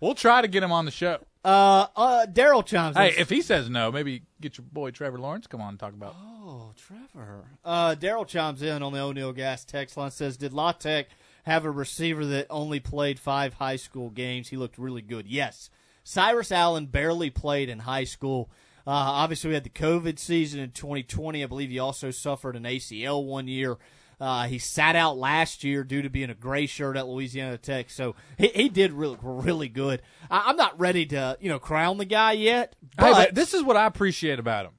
[0.00, 1.18] We'll try to get him on the show.
[1.44, 3.02] Uh, uh, Daryl chimes in.
[3.02, 5.92] Hey, if he says no, maybe get your boy Trevor Lawrence come on and talk
[5.94, 6.14] about.
[6.18, 7.44] Oh, Trevor.
[7.64, 10.10] Uh, Daryl chimes in on the O'Neill Gas text line.
[10.10, 11.06] Says, "Did La Tech
[11.44, 14.48] have a receiver that only played five high school games?
[14.48, 15.26] He looked really good.
[15.26, 15.70] Yes,
[16.04, 18.50] Cyrus Allen barely played in high school.
[18.86, 21.42] obviously, we had the COVID season in 2020.
[21.42, 23.78] I believe he also suffered an ACL one year.
[24.20, 27.88] Uh, he sat out last year due to being a gray shirt at Louisiana Tech,
[27.88, 30.02] so he, he did really really good.
[30.30, 33.54] I, I'm not ready to you know crown the guy yet, but, Hey, but this
[33.54, 34.72] is what I appreciate about him.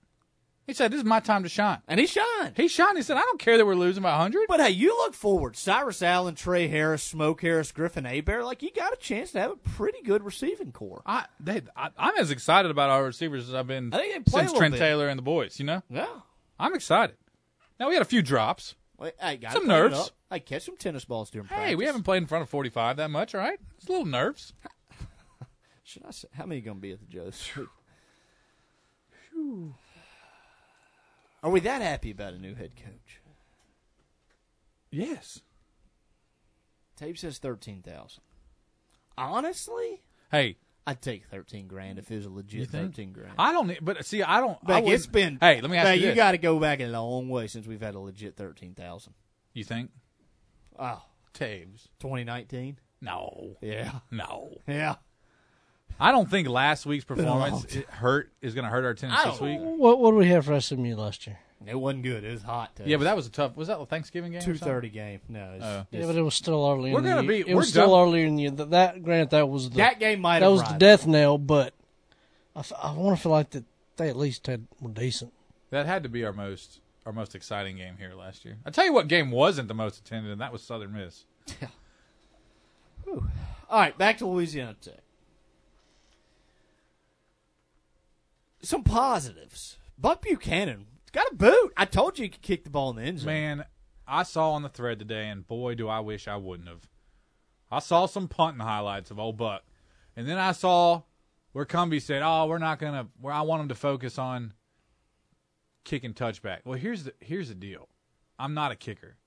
[0.72, 2.54] He said, "This is my time to shine," and he shined.
[2.56, 2.96] He shined.
[2.96, 5.58] He said, "I don't care that we're losing by 100." But hey, you look forward.
[5.58, 8.46] Cyrus Allen, Trey Harris, Smoke Harris, Griffin Hebert.
[8.46, 11.02] Like you got a chance to have a pretty good receiving core.
[11.06, 14.32] I, they, I I'm as excited about our receivers as I've been I think they
[14.32, 14.80] play a since Trent bit.
[14.80, 15.60] Taylor and the boys.
[15.60, 16.08] You know, Yeah.
[16.58, 17.18] I'm excited.
[17.78, 18.76] Now we had a few drops.
[18.98, 20.14] Wait, hey, gotta Some nerves.
[20.30, 21.60] I catch some tennis balls during Practice.
[21.64, 21.80] Hey, practice.
[21.80, 23.60] we haven't played in front of 45 that much, all right?
[23.78, 24.54] It's a little nerves.
[25.84, 27.42] Should I say how many going to be at the Joe's?
[29.32, 29.76] Phew.
[31.44, 33.22] Are we that happy about a new head coach?
[34.92, 35.42] Yes.
[36.96, 38.24] Tape says thirteen thousand.
[39.18, 40.02] Honestly,
[40.32, 43.34] Hey, I'd take thirteen grand if it was a legit thirteen grand.
[43.38, 44.58] I don't need, but see, I don't.
[44.66, 45.38] I Beck, it's been.
[45.40, 47.66] Hey, let me ask Beck, you You got to go back a long way since
[47.66, 49.14] we've had a legit thirteen thousand.
[49.54, 49.92] You think?
[50.80, 51.88] Oh, Taves.
[52.00, 52.80] 2019.
[53.02, 53.58] No.
[53.62, 54.00] Yeah.
[54.10, 54.58] No.
[54.68, 54.96] Yeah.
[56.00, 58.84] I don't think last week's Been a long performance it hurt is going to hurt
[58.86, 59.80] our attendance I this don't- week.
[59.80, 61.40] What what do we have for SMU last year?
[61.66, 62.24] It wasn't good.
[62.24, 62.76] It was hot.
[62.76, 62.88] Taves.
[62.88, 63.56] Yeah, but that was a tough.
[63.56, 64.40] Was that a Thanksgiving game?
[64.42, 64.68] or two something?
[64.68, 65.20] thirty game.
[65.30, 65.86] No, it's, Oh.
[65.92, 66.92] Yeah, but it was still early.
[66.92, 67.44] We're in the gonna year.
[67.46, 68.52] be- It we're still done- early in the year.
[68.52, 70.80] That, that granted, that was the that game might that have was the rivalled.
[70.80, 71.38] death knell.
[71.38, 71.74] But
[72.56, 73.66] I, f- I want to feel like that
[73.98, 75.34] they at least had were decent.
[75.70, 78.58] That had to be our most our most exciting game here last year.
[78.66, 81.26] I tell you what game wasn't the most attended, and that was Southern Miss.
[83.08, 83.22] All
[83.80, 85.01] right, back to Louisiana Tech.
[88.64, 89.78] Some positives.
[89.98, 91.74] Buck Buchanan got a boot.
[91.78, 93.28] I told you he could kick the ball in the end zone.
[93.28, 93.66] Man,
[94.08, 96.90] I saw on the thread today, and boy, do I wish I wouldn't have.
[97.72, 99.64] I saw some punting highlights of old Buck,
[100.16, 101.04] and then I saw
[101.54, 103.08] where Cumbie said, "Oh, we're not gonna.
[103.20, 104.54] Where I want him to focus on
[105.86, 107.88] kicking touchback." Well, here's the here's the deal.
[108.38, 109.18] I'm not a kicker,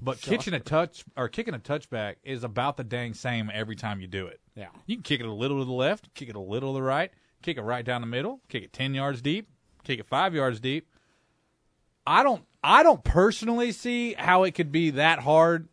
[0.00, 4.00] but kicking a touch or kicking a touchback is about the dang same every time
[4.00, 4.40] you do it.
[4.54, 4.68] Yeah.
[4.86, 6.82] You can kick it a little to the left, kick it a little to the
[6.82, 7.10] right,
[7.44, 9.48] kick it right down the middle, kick it ten yards deep,
[9.84, 10.88] kick it five yards deep.
[12.06, 15.68] I don't I don't personally see how it could be that hard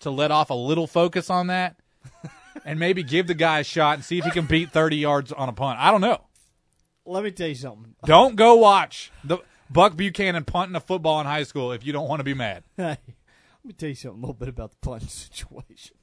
[0.00, 1.76] to let off a little focus on that
[2.64, 5.32] and maybe give the guy a shot and see if he can beat 30 yards
[5.32, 5.78] on a punt.
[5.80, 6.22] I don't know.
[7.04, 7.94] Let me tell you something.
[8.04, 9.38] Don't go watch the
[9.70, 12.64] Buck Buchanan punting a football in high school if you don't want to be mad.
[12.76, 12.98] Hey,
[13.64, 15.95] let me tell you something a little bit about the punting situation.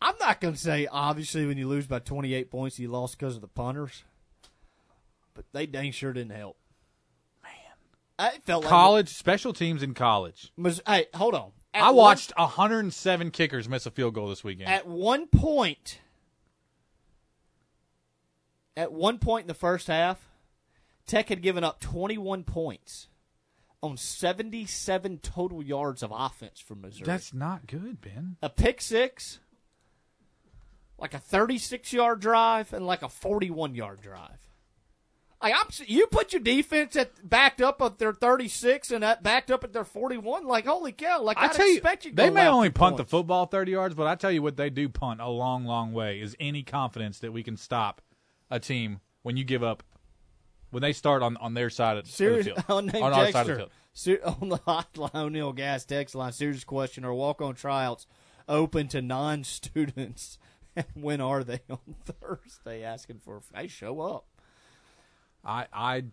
[0.00, 3.34] I'm not going to say, obviously, when you lose by 28 points, you lost because
[3.34, 4.04] of the punters.
[5.34, 6.56] But they dang sure didn't help.
[7.42, 7.52] Man.
[8.18, 10.52] I felt like College special teams in college.
[10.56, 11.52] Mis- Hey, hold on.
[11.74, 14.68] At I one- watched 107 kickers miss a field goal this weekend.
[14.70, 16.00] At one point,
[18.76, 20.28] at one point in the first half,
[21.06, 23.08] Tech had given up 21 points
[23.82, 27.06] on 77 total yards of offense from Missouri.
[27.06, 28.36] That's not good, Ben.
[28.42, 29.38] a pick six,
[30.98, 34.46] like a 36 yard drive, and like a 41 yard drive.
[35.42, 39.50] Like I'm, you put your defense at backed up at their 36 and that backed
[39.50, 40.46] up at their 41.
[40.46, 41.22] Like holy cow!
[41.22, 42.12] Like I tell you, expect you.
[42.12, 43.10] they may only punt points.
[43.10, 45.92] the football 30 yards, but I tell you what they do punt a long, long
[45.92, 48.00] way is any confidence that we can stop
[48.50, 49.82] a team when you give up
[50.70, 52.64] when they start on, on their side of, of the field.
[52.68, 53.70] on our side of the field.
[54.42, 56.32] On the hotline O'Neill Gas text line.
[56.32, 58.06] Serious question: or walk-on tryouts
[58.46, 60.38] open to non-students?
[60.55, 60.55] And
[60.94, 62.82] when are they on Thursday?
[62.84, 64.26] Asking for hey, show up.
[65.44, 66.04] I I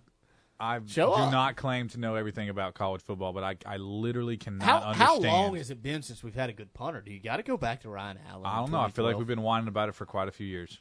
[0.59, 1.31] I Show do up.
[1.31, 5.07] not claim to know everything about college football, but I I literally cannot How understand.
[5.07, 7.01] how long has it been since we've had a good punter?
[7.01, 8.45] Do you got to go back to Ryan Allen?
[8.45, 8.77] I in don't know.
[8.79, 9.17] I feel like 2012?
[9.19, 10.79] we've been whining about it for quite a few years.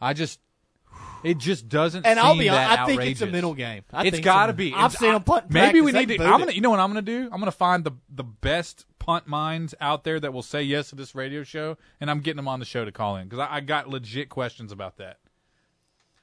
[0.00, 0.40] I just
[1.24, 3.32] it just doesn't And seem I'll be honest, that I think it's a outrageous.
[3.32, 3.82] mental game.
[3.92, 4.72] I it's think got to be.
[4.72, 6.08] I've It's- seen I- him punt Maybe we practice.
[6.08, 6.24] need to.
[6.24, 6.44] boot I'm it.
[6.44, 6.52] gonna.
[6.52, 7.28] You know what I'm gonna do?
[7.32, 10.96] I'm gonna find the the best punt minds out there that will say yes to
[10.96, 13.56] this radio show, and I'm getting them on the show to call in because I,
[13.56, 15.18] I got legit questions about that.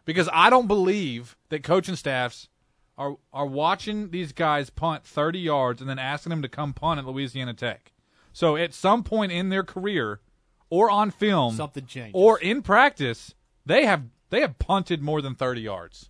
[0.05, 2.49] Because I don't believe that coaching staffs
[2.97, 6.99] are are watching these guys punt 30 yards and then asking them to come punt
[6.99, 7.93] at Louisiana Tech.
[8.33, 10.19] So at some point in their career,
[10.69, 12.11] or on film, Something changes.
[12.15, 13.33] or in practice,
[13.65, 16.09] they have they have punted more than 30 yards.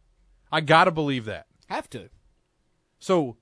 [0.51, 1.45] I gotta believe that.
[1.67, 2.09] Have to.
[2.99, 3.35] So,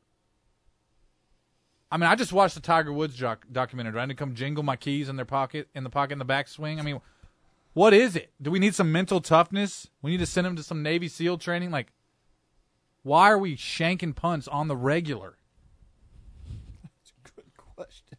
[1.92, 4.00] I mean, I just watched the Tiger Woods doc- documentary.
[4.00, 6.26] I need to come jingle my keys in their pocket, in the pocket, in the
[6.26, 6.80] backswing?
[6.80, 7.02] I mean,
[7.74, 8.32] what is it?
[8.42, 9.88] Do we need some mental toughness?
[10.02, 11.70] We need to send him to some Navy SEAL training?
[11.70, 11.92] Like,
[13.04, 15.38] why are we shanking punts on the regular?
[16.48, 18.18] That's a good question.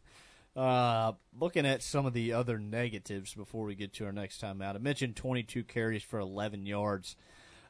[0.55, 4.61] Uh, looking at some of the other negatives before we get to our next time
[4.61, 7.15] out, I mentioned 22 carries for 11 yards.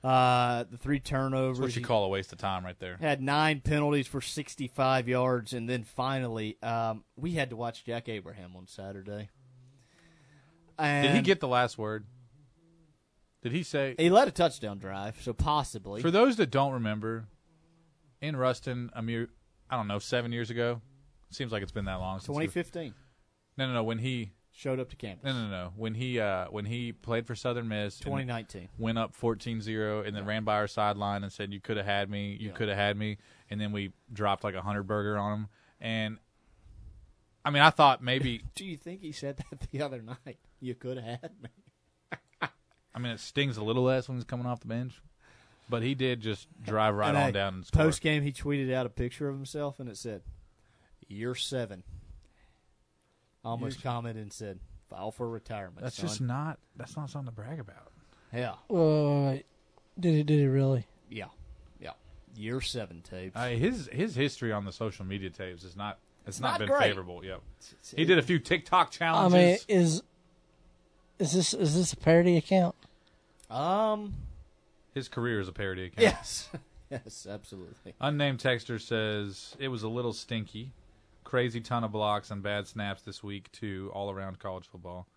[0.04, 1.60] Uh, the three turnovers.
[1.60, 2.98] That's what you call a waste of time right there.
[3.00, 8.10] Had nine penalties for 65 yards, and then finally, um, we had to watch Jack
[8.10, 9.30] Abraham on Saturday.
[10.78, 12.06] And Did he get the last word?
[13.44, 13.96] Did he say?
[13.98, 16.02] He led a touchdown drive, so possibly.
[16.02, 17.28] For those that don't remember,
[18.22, 19.30] in Ruston, a mere,
[19.70, 20.82] I don't know, seven years ago.
[21.30, 22.20] Seems like it's been that long.
[22.20, 22.94] Since 2015
[23.58, 23.84] no, no, no.
[23.84, 25.26] When he showed up to campus.
[25.26, 25.74] No, no, no.
[25.76, 28.70] When he uh, when he played for Southern Miss, 2019.
[28.78, 32.10] went up 14-0 and then ran by our sideline and said, "You could have had
[32.10, 32.38] me.
[32.40, 32.54] You Yeah.
[32.56, 33.18] could have had me."
[33.50, 35.48] And then we dropped like a hundred burger on him.
[35.82, 36.18] And
[37.44, 38.44] I mean, I thought maybe.
[38.56, 40.38] Do you think he said that the other night?
[40.62, 41.50] You could have had me.
[42.96, 45.02] I mean, it stings a little less when he's coming off the bench,
[45.68, 47.84] but he did just drive right And, on hey, down and score.
[47.86, 50.22] Post game, he tweeted out a picture of himself, and it said,
[51.08, 51.84] "Year seven."
[53.44, 56.60] Almost Year- commented and said, "File for retirement." That's son." just not.
[56.76, 57.92] That's not something to brag about.
[58.34, 58.54] Yeah.
[58.76, 59.40] Uh,
[60.00, 60.24] did it?
[60.26, 60.88] Did it really?
[61.10, 61.26] Yeah,
[61.80, 61.92] yeah.
[62.36, 63.36] Year seven tapes.
[63.36, 66.00] Uh, his his history on the social media tapes is not.
[66.26, 66.84] It's not, Not been great.
[66.84, 67.24] favorable.
[67.26, 67.42] Yep.
[67.98, 69.34] He did a few TikTok challenges.
[69.34, 69.68] I challenges.
[69.68, 70.04] mean, is
[71.20, 72.76] is this is this a parody account?
[73.50, 74.16] Um.
[74.94, 76.02] His career is a parody account.
[76.02, 76.50] Yes.
[76.92, 77.94] yes, absolutely.
[78.00, 80.72] Unnamed texter says it was a little stinky.
[81.34, 85.08] Crazy ton of blocks and bad snaps this week too, all around college football.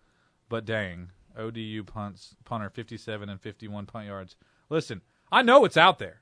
[0.49, 4.35] But dang, ODU punts punter 57 and 51 punt yards.
[4.67, 6.21] Listen, I know it's out there.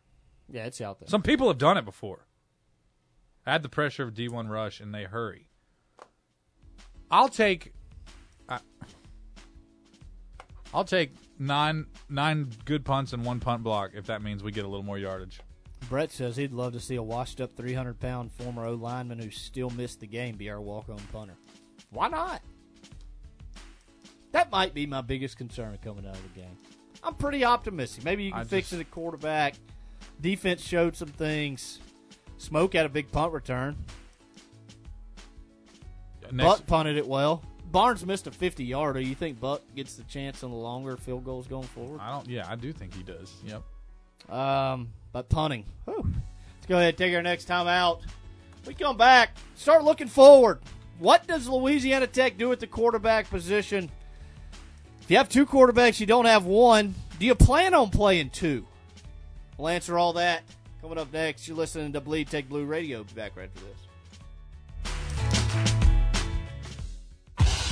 [0.49, 1.07] Yeah, it's out there.
[1.07, 2.27] Some people have done it before.
[3.47, 5.47] Add the pressure of D1 rush and they hurry.
[7.09, 7.71] I'll take
[8.49, 8.59] I,
[10.73, 14.65] I'll take nine nine good punts and one punt block if that means we get
[14.65, 15.39] a little more yardage.
[15.89, 19.29] Brett says he'd love to see a washed up 300 pound former O lineman who
[19.29, 21.35] still missed the game be our walk on punter.
[21.91, 22.41] Why not?
[24.31, 26.57] That might be my biggest concern coming out of the game.
[27.03, 28.03] I'm pretty optimistic.
[28.03, 29.55] Maybe you can I fix just- it at quarterback.
[30.19, 31.79] Defense showed some things.
[32.37, 33.77] Smoke had a big punt return.
[36.31, 37.43] Next- Buck punted it well.
[37.71, 38.99] Barnes missed a 50 yarder.
[38.99, 41.99] You think Buck gets the chance on the longer field goals going forward?
[42.01, 42.27] I don't.
[42.27, 43.33] Yeah, I do think he does.
[43.45, 44.33] Yep.
[44.33, 45.63] Um, but punting.
[45.85, 46.03] Whew.
[46.03, 48.01] Let's go ahead and take our next time out.
[48.67, 50.59] We come back, start looking forward.
[50.99, 53.89] What does Louisiana Tech do at the quarterback position?
[55.01, 56.95] If you have two quarterbacks, you don't have one.
[57.17, 58.67] Do you plan on playing two?
[59.57, 60.43] We'll answer all that
[60.81, 61.47] coming up next.
[61.47, 63.05] You're listening to Bleed Tech Blue Radio.
[63.05, 63.77] Be back right for this.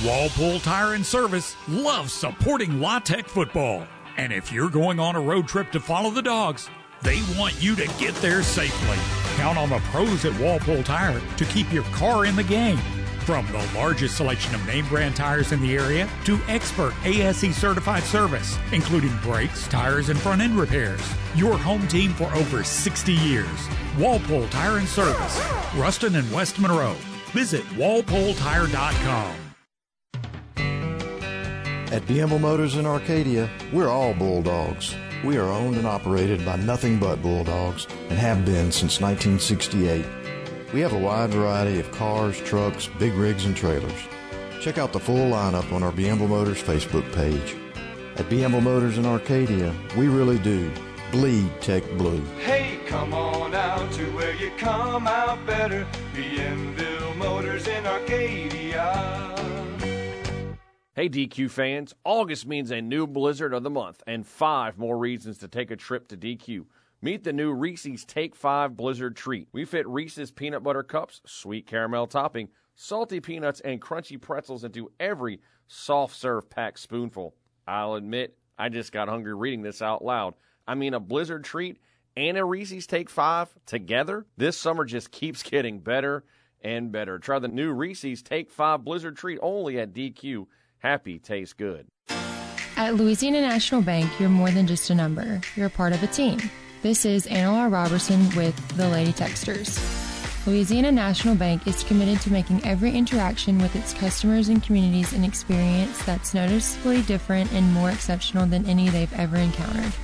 [0.02, 3.86] Walpole Tire and Service loves supporting La Tech football.
[4.16, 6.70] And if you're going on a road trip to follow the dogs,
[7.04, 8.96] they want you to get there safely.
[9.36, 12.78] Count on the pros at Walpole Tire to keep your car in the game.
[13.20, 18.02] From the largest selection of name brand tires in the area to expert ASE certified
[18.02, 21.00] service, including brakes, tires, and front end repairs.
[21.34, 23.68] Your home team for over 60 years.
[23.98, 25.42] Walpole Tire and Service,
[25.74, 26.96] Ruston and West Monroe.
[27.32, 29.34] Visit walpoletire.com.
[31.92, 34.96] At Bienville Motors in Arcadia, we're all Bulldogs.
[35.24, 40.04] We are owned and operated by nothing but Bulldogs and have been since 1968.
[40.74, 44.06] We have a wide variety of cars, trucks, big rigs, and trailers.
[44.60, 47.56] Check out the full lineup on our Bienville Motors Facebook page.
[48.16, 50.70] At Bienville Motors in Arcadia, we really do
[51.10, 52.22] bleed Tech Blue.
[52.40, 55.86] Hey, come on out to where you come out better.
[56.14, 59.33] Bienville Motors in Arcadia.
[60.96, 65.38] Hey, DQ fans, August means a new blizzard of the month and five more reasons
[65.38, 66.66] to take a trip to DQ.
[67.02, 69.48] Meet the new Reese's Take 5 Blizzard Treat.
[69.50, 74.92] We fit Reese's peanut butter cups, sweet caramel topping, salty peanuts, and crunchy pretzels into
[75.00, 77.34] every soft serve packed spoonful.
[77.66, 80.34] I'll admit, I just got hungry reading this out loud.
[80.64, 81.80] I mean, a Blizzard Treat
[82.16, 84.26] and a Reese's Take 5 together?
[84.36, 86.22] This summer just keeps getting better
[86.62, 87.18] and better.
[87.18, 90.46] Try the new Reese's Take 5 Blizzard Treat only at DQ.
[90.84, 91.86] Happy tastes good.
[92.76, 95.40] At Louisiana National Bank, you're more than just a number.
[95.56, 96.38] You're a part of a team.
[96.82, 99.80] This is Anna Robertson with the Lady Techsters.
[100.46, 105.24] Louisiana National Bank is committed to making every interaction with its customers and communities an
[105.24, 109.94] experience that's noticeably different and more exceptional than any they've ever encountered.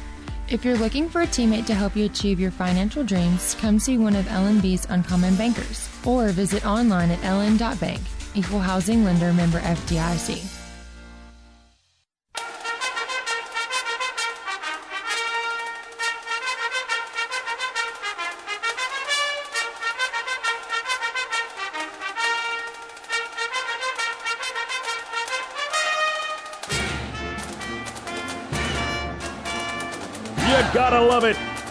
[0.49, 3.99] If you're looking for a teammate to help you achieve your financial dreams, come see
[3.99, 8.01] one of LNB's Uncommon Bankers or visit online at ln.bank.
[8.35, 10.60] Equal Housing Lender member FDIC.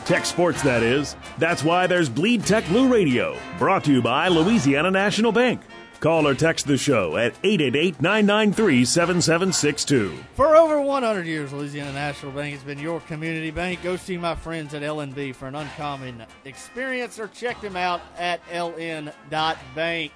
[0.10, 1.16] Tech sports, that is.
[1.38, 5.62] That's why there's Bleed Tech Blue Radio, brought to you by Louisiana National Bank.
[6.00, 10.18] Call or text the show at 888 993 7762.
[10.34, 13.84] For over 100 years, Louisiana National Bank has been your community bank.
[13.84, 18.44] Go see my friends at LNB for an uncommon experience or check them out at
[18.48, 20.12] ln.bank.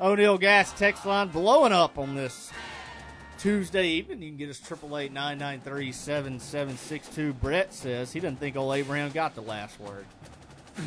[0.00, 2.50] O'Neill Gas text line blowing up on this
[3.44, 4.22] Tuesday evening.
[4.22, 7.34] You can get us 888 993 7762.
[7.34, 10.06] Brett says he doesn't think old Abraham got the last word.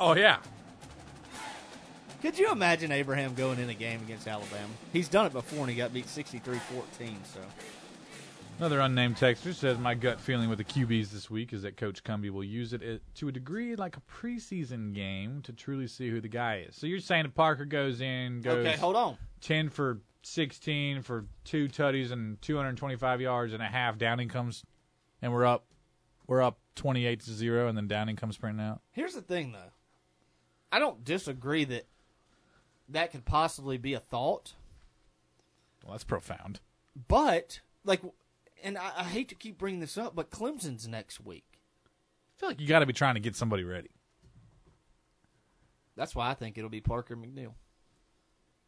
[0.00, 0.36] Oh yeah.
[2.22, 4.68] Could you imagine Abraham going in a game against Alabama?
[4.92, 7.40] He's done it before and he got beat 63 14, so.
[8.58, 12.04] Another unnamed texter says, My gut feeling with the QBs this week is that Coach
[12.04, 16.20] Cumbie will use it to a degree like a preseason game to truly see who
[16.20, 16.76] the guy is.
[16.76, 19.18] So you're saying if Parker goes in, goes Okay, hold on.
[19.40, 23.98] 10 for 16 for two tutties and 225 yards and a half.
[23.98, 24.64] Downing comes,
[25.22, 25.64] and we're up,
[26.26, 28.80] we're up 28 to zero, and then Downing comes sprinting out.
[28.92, 29.72] Here's the thing, though.
[30.70, 31.86] I don't disagree that
[32.88, 34.54] that could possibly be a thought,
[35.84, 36.60] Well, that's profound.
[37.08, 38.00] but, like,
[38.62, 41.44] and I, I hate to keep bringing this up, but Clemson's next week.
[41.54, 43.90] I feel like you got to be trying to get somebody ready
[45.96, 47.54] That's why I think it'll be Parker McNeil.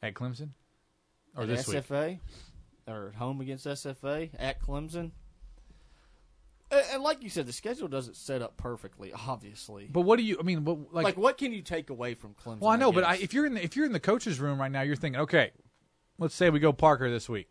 [0.03, 0.51] at Clemson
[1.37, 1.79] or this week.
[1.79, 2.19] SFA,
[2.87, 5.11] or at home against SFA, at Clemson.
[6.73, 9.89] And, and like you said, the schedule doesn't set up perfectly, obviously.
[9.91, 10.37] But what do you?
[10.39, 12.61] I mean, what, like, Like, what can you take away from Clemson?
[12.61, 14.61] Well, I know, but I, if you're in the, if you're in the coach's room
[14.61, 15.51] right now, you're thinking, okay,
[16.19, 17.49] let's say we go Parker this week.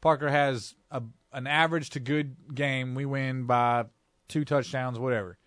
[0.00, 1.02] Parker has a
[1.32, 2.94] an average to good game.
[2.94, 3.84] We win by
[4.28, 5.38] two touchdowns, whatever.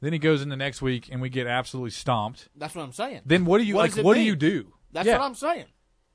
[0.00, 2.48] Then he goes in the next week and we get absolutely stomped.
[2.56, 3.22] that's what I'm saying.
[3.24, 4.04] Then what do you What like?
[4.04, 4.72] What do you do?
[4.92, 5.18] That's Yeah.
[5.18, 5.66] what I'm saying.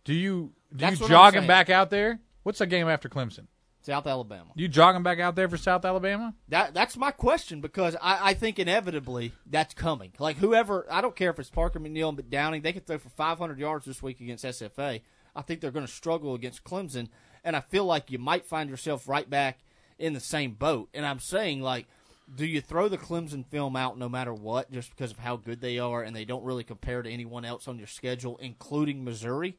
[0.04, 2.20] Do you do That's you jog him back out there?
[2.44, 3.48] What's the game after Clemson?
[3.82, 4.52] South Alabama.
[4.56, 6.34] Do you jog him back out there for South Alabama?
[6.50, 10.12] That that's my question because I, I think inevitably that's coming.
[10.20, 13.10] Like whoever, I don't care if it's Parker McNeil but Downing, they could throw for
[13.10, 15.02] 500 yards this week against SFA.
[15.34, 17.08] I think they're going to struggle against Clemson,
[17.46, 19.60] and I feel like you might find yourself right back
[19.98, 20.90] in the same boat.
[20.94, 21.88] And I'm saying like,
[22.36, 25.62] do you throw the Clemson film out no matter what, just because of how good
[25.62, 29.58] they are and they don't really compare to anyone else on your schedule, including Missouri,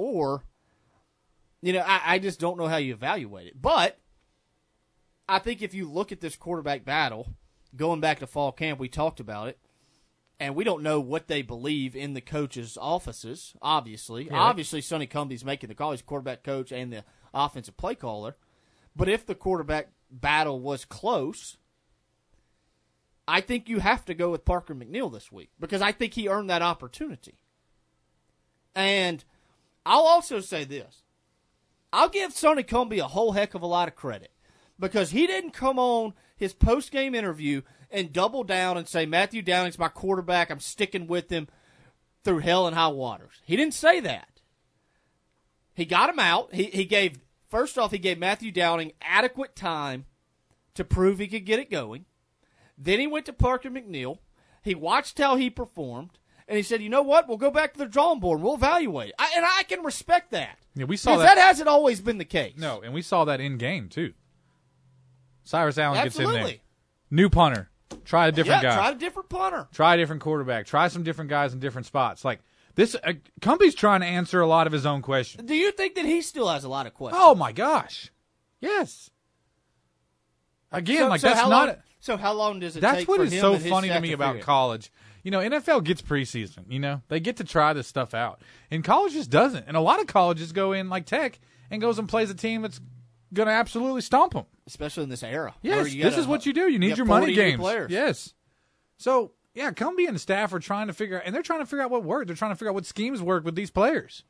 [0.00, 0.44] or
[1.62, 3.98] you know, I, I just don't know how you evaluate it, but.
[5.28, 7.28] I think if you look at this quarterback battle,
[7.76, 9.60] going back to fall camp, we talked about it,
[10.40, 13.54] and we don't know what they believe in the coaches' offices.
[13.62, 14.40] Obviously, Yeah.
[14.40, 15.92] obviously, Sonny Cumbie's making the call.
[15.92, 18.34] He's quarterback coach and the offensive play caller.
[18.96, 21.58] But if the quarterback battle was close,
[23.28, 26.28] I think you have to go with Parker McNeil this week because I think he
[26.28, 27.38] earned that opportunity.
[28.74, 29.24] And
[29.90, 31.02] I'll also say this.
[31.92, 34.30] I'll give Sonny Cumbie a whole heck of a lot of credit
[34.78, 39.42] because he didn't come on his post game interview and double down and say Matthew
[39.42, 40.48] Downing's my quarterback.
[40.48, 41.48] I'm sticking with him
[42.22, 43.42] through hell and high waters.
[43.44, 44.40] He didn't say that.
[45.74, 46.54] He got him out.
[46.54, 47.18] He he gave
[47.48, 50.06] first off he gave Matthew Downing adequate time
[50.74, 52.04] to prove he could get it going.
[52.78, 54.18] Then he went to Parker McNeil.
[54.62, 56.20] He watched how he performed,
[56.50, 57.28] and he said, "You know what?
[57.28, 58.42] We'll go back to the drawing board.
[58.42, 60.58] We'll evaluate." I, and I can respect that.
[60.74, 61.36] Yeah, we saw that.
[61.36, 62.54] that hasn't always been the case.
[62.58, 64.12] no, and we saw that in game too.
[65.44, 66.54] Cyrus Allen gets in there.
[67.10, 67.70] New punter.
[68.04, 68.76] Try a different yeah, guy.
[68.76, 69.68] try a different punter.
[69.72, 70.66] Try a different quarterback.
[70.66, 72.24] Try some different guys in different spots.
[72.24, 72.40] Like
[72.74, 75.46] this, uh, trying to answer a lot of his own questions.
[75.46, 77.22] Do you think that he still has a lot of questions?
[77.24, 78.10] Oh my gosh,
[78.60, 79.10] yes.
[80.72, 81.68] Again, So- like so that's not.
[81.68, 84.90] long, so how long does it that's what is so funny to me about college.
[85.22, 86.64] You know, NFL gets preseason.
[86.68, 88.40] You know, they get to try this stuff out,
[88.70, 89.64] and college just doesn't.
[89.68, 91.38] And a lot of colleges go in like Tech
[91.70, 92.80] and goes and plays a team that's
[93.32, 94.46] going to absolutely stomp them.
[94.66, 95.54] especially in this era.
[95.62, 96.68] Yes, this gotta- is what you do.
[96.68, 97.60] You need have your money 40 new games.
[97.60, 97.90] Players.
[97.90, 98.34] Yes.
[98.98, 101.82] So yeah, Cumbie and staff are trying to figure out, and they're trying to figure
[101.84, 102.26] out what worked.
[102.28, 104.24] They're trying to figure out what schemes work with these players.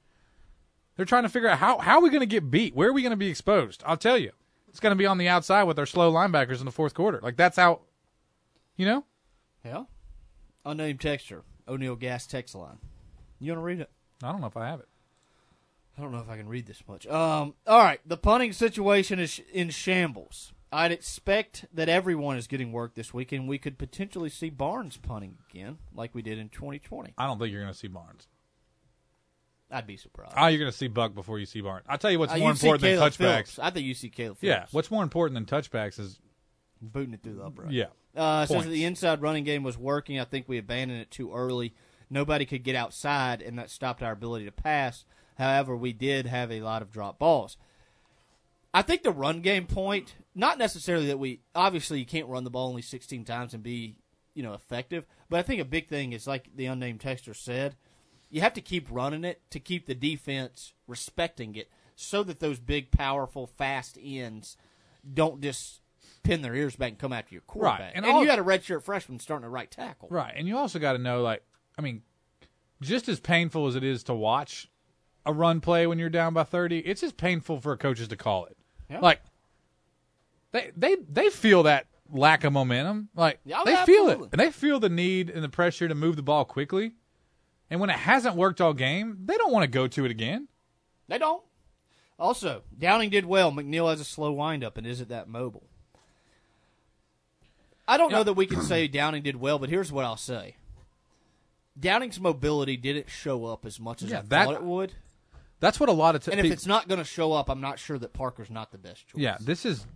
[0.97, 2.75] They're trying to figure out how how are we going to get beat?
[2.75, 3.83] Where are we going to be exposed?
[3.87, 4.33] I'll tell you,
[4.69, 7.21] it's going to be on the outside with our slow linebackers in the fourth quarter.
[7.23, 7.81] Like that's how,
[8.77, 9.05] you know.
[9.65, 9.85] Yeah.
[10.65, 11.43] Unnamed texture.
[11.69, 12.79] O'Neill Gas text line.
[13.39, 13.91] You want to read it?
[14.23, 14.89] I don't know if I have it.
[15.97, 17.07] I don't know if I can read this much.
[17.07, 17.55] Um.
[17.67, 18.01] All right.
[18.07, 20.53] The punting situation is in shambles.
[20.73, 24.97] I'd expect that everyone is getting work this week, and we could potentially see Barnes
[24.97, 27.15] punting again, like we did in 2020.
[27.19, 28.29] I don't think you're going to see Barnes.
[29.69, 30.33] I'd be surprised.
[30.37, 31.85] Oh, you're going to see Buck before you see Barnes.
[31.89, 33.15] I'll tell you what's Uh, more important than touchbacks.
[33.17, 33.59] Phillips.
[33.59, 36.21] I think you see Caleb Yeah, what's more important than touchbacks is
[36.81, 37.73] booting it through the upright.
[37.73, 37.87] Yeah.
[38.17, 38.65] Uh, it says Points.
[38.67, 40.19] that the inside running game was working.
[40.19, 41.75] I think we abandoned it too early.
[42.09, 45.05] Nobody could get outside, and that stopped our ability to pass.
[45.39, 47.57] However, we did have a lot of drop balls.
[48.75, 52.51] I think the run game point, not necessarily that we obviously you can't run the
[52.51, 53.97] ball only 16 times and be,
[54.35, 57.77] you know, effective, but I think a big thing is like the unnamed texter said,
[58.29, 62.61] you have to keep running it to keep the defense respecting it so that those
[62.61, 64.57] big powerful fast ends
[65.13, 65.80] don't just
[66.23, 67.81] pin their ears back and come after your quarterback.
[67.81, 67.93] Right.
[67.95, 70.09] And, And all- you got a redshirt freshman starting a right tackle.
[70.11, 71.43] Right, and you also got to know, like,
[71.79, 72.03] I mean,
[72.81, 74.69] just as painful as it is to watch
[75.27, 78.47] a run play when you're down by thirty, it's as painful for coaches to call
[78.47, 78.57] it.
[78.89, 79.01] Yeah.
[79.01, 79.21] Like,
[80.53, 83.09] they they they feel that lack of momentum.
[83.15, 85.95] Like, Yeah, oh, they feel it, and they feel the need and the pressure to
[85.95, 86.93] move the ball quickly.
[87.71, 90.49] And when it hasn't worked all game, they don't want to go to it again.
[91.07, 91.43] They don't.
[92.19, 93.53] Also, Downing did well.
[93.53, 95.69] McNeil has a slow windup and isn't that mobile.
[97.91, 100.57] I don't know that we can say Downing did well, but here's what I'll say.
[101.79, 104.93] Downing's mobility didn't show up as much as Yeah, I that- thought it would.
[105.61, 107.61] That's what a lot of t- And if it's not going to show up, I'm
[107.61, 109.21] not sure that Parker's not the best choice.
[109.21, 109.87] Yeah, this is,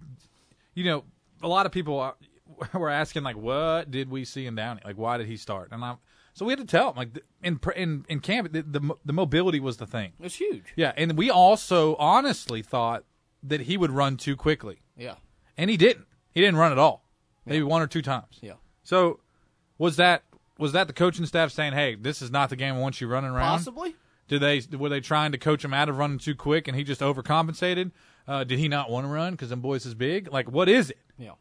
[0.75, 1.05] you know,
[1.43, 2.15] a lot of people are,
[2.75, 4.83] were asking like, what did we see in Downing?
[4.85, 5.71] Like, why did he start?
[5.73, 5.95] And I,
[6.35, 9.59] so we had to tell him like in in in camp, the, the the mobility
[9.61, 10.13] was the thing.
[10.21, 10.65] It's huge.
[10.77, 13.05] Yeah, and we also honestly thought
[13.43, 15.15] that he would run too quickly, Yeah.
[15.57, 16.07] and he didn't.
[16.33, 17.04] He didn't run at all.
[17.47, 18.39] Maybe one or two times.
[18.41, 18.55] Yeah.
[18.83, 19.21] So
[19.79, 20.23] was that
[20.59, 23.09] was that the coaching staff saying, "Hey, this is not the game I want you
[23.09, 23.59] running around"?
[23.59, 23.97] Possibly.
[24.29, 26.85] Did they were they trying to coach him out of running too quick and he
[26.85, 27.91] just overcompensated?
[28.27, 30.33] Uh, did he not want to run because them boys is big?
[30.33, 30.99] Like, what is it?
[31.19, 31.33] Yeah.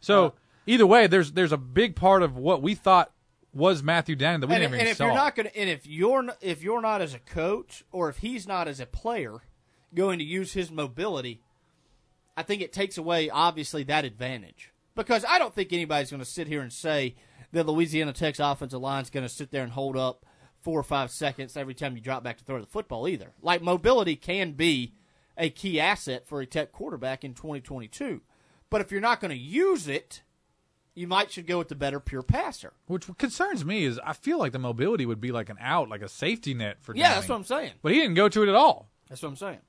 [0.00, 0.32] So
[0.66, 3.12] either way, there's there's a big part of what we thought
[3.52, 5.06] was Matthew Downing that we and, never and even if saw.
[5.06, 8.18] you're not going to, and if you're if you're not as a coach, or if
[8.18, 9.42] he's not as a player,
[9.94, 11.40] going to use his mobility,
[12.36, 14.71] I think it takes away obviously that advantage.
[14.94, 17.14] Because I don't think anybody's going to sit here and say
[17.52, 20.26] that Louisiana Tech's offensive line is going to sit there and hold up
[20.60, 23.32] four or five seconds every time you drop back to throw the football either.
[23.40, 24.94] Like mobility can be
[25.36, 28.20] a key asset for a Tech quarterback in 2022,
[28.70, 30.22] but if you're not going to use it,
[30.94, 32.74] you might should go with the better pure passer.
[32.86, 36.02] Which concerns me is I feel like the mobility would be like an out, like
[36.02, 36.94] a safety net for.
[36.94, 37.14] Yeah, Downing.
[37.16, 37.72] that's what I'm saying.
[37.82, 38.90] But he didn't go to it at all.
[39.08, 39.60] That's what I'm saying.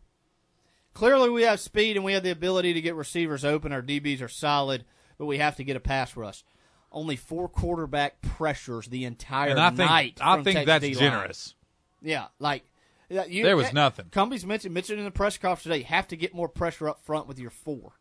[0.93, 3.71] Clearly, we have speed and we have the ability to get receivers open.
[3.71, 4.85] Our DBs are solid,
[5.17, 6.43] but we have to get a pass rush.
[6.91, 10.19] Only four quarterback pressures the entire And I think night.
[10.21, 10.99] I think Tech's that's D-line.
[10.99, 11.55] generous.
[12.01, 12.63] Yeah, like
[13.09, 14.05] you, There was that- nothing.
[14.11, 15.77] Cumbie's mentioned mentioned in the press conference today.
[15.79, 17.93] You have to get more pressure up front with your four.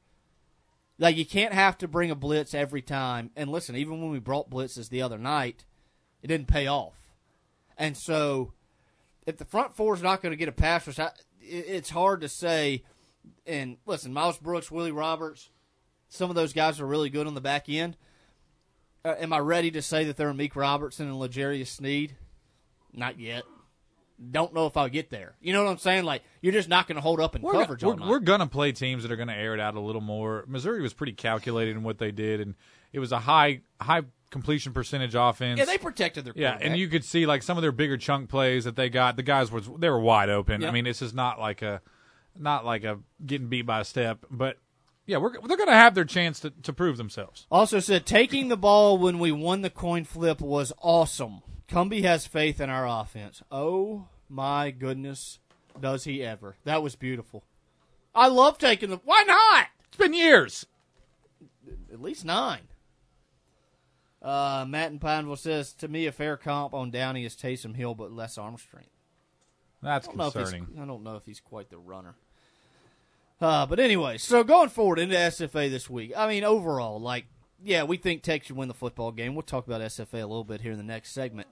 [0.98, 3.30] Like you can't have to bring a blitz every time.
[3.34, 5.64] And listen, even when we brought blitzes the other night,
[6.22, 6.94] it didn't pay off.
[7.78, 8.52] And so,
[9.26, 10.98] if the front four is not going to get a pass rush,
[11.40, 12.84] it's hard to say.
[13.46, 15.48] And listen, Miles Brooks, Willie Roberts,
[16.12, 17.96] some of those guys are really good on the back end.
[19.04, 22.16] Uh, am I ready to say that they're Meek Robertson and L'Jarius Sneed?
[22.92, 23.44] Not yet.
[24.30, 25.34] Don't know if I'll get there.
[25.40, 26.04] You know what I'm saying?
[26.04, 28.70] Like you're just not going to hold up in We're, coverage we're, we're gonna play
[28.70, 30.44] teams that are gonna air it out a little more.
[30.46, 32.54] Missouri was pretty calculated in what they did, and
[32.92, 35.58] it was a high high completion percentage offense.
[35.58, 38.28] yeah, they protected their Yeah, and you could see like some of their bigger chunk
[38.28, 39.16] plays that they got.
[39.16, 40.60] The guys was they were wide open.
[40.60, 40.68] Yeah.
[40.68, 41.80] I mean, this is not like a
[42.38, 44.58] not like a getting beat by a step, but
[45.06, 47.46] yeah, we're they're going to have their chance to, to prove themselves.
[47.50, 51.42] Also said taking the ball when we won the coin flip was awesome.
[51.68, 53.42] Cumbie has faith in our offense.
[53.50, 55.38] Oh my goodness,
[55.80, 56.56] does he ever?
[56.64, 57.44] That was beautiful.
[58.14, 58.96] I love taking the.
[59.04, 59.68] Why not?
[59.88, 60.66] It's been years.
[61.92, 62.60] At least nine.
[64.20, 67.94] Uh, Matt in Pineville says to me a fair comp on Downey is Taysom Hill,
[67.94, 68.90] but less arm strength.
[69.82, 70.78] That's I don't know if he's- concerning.
[70.80, 72.14] I don't know if he's quite the runner.
[73.42, 77.26] Uh, but anyway, so going forward into SFA this week, I mean, overall, like,
[77.62, 79.34] yeah, we think Tech should win the football game.
[79.34, 81.48] We'll talk about SFA a little bit here in the next segment.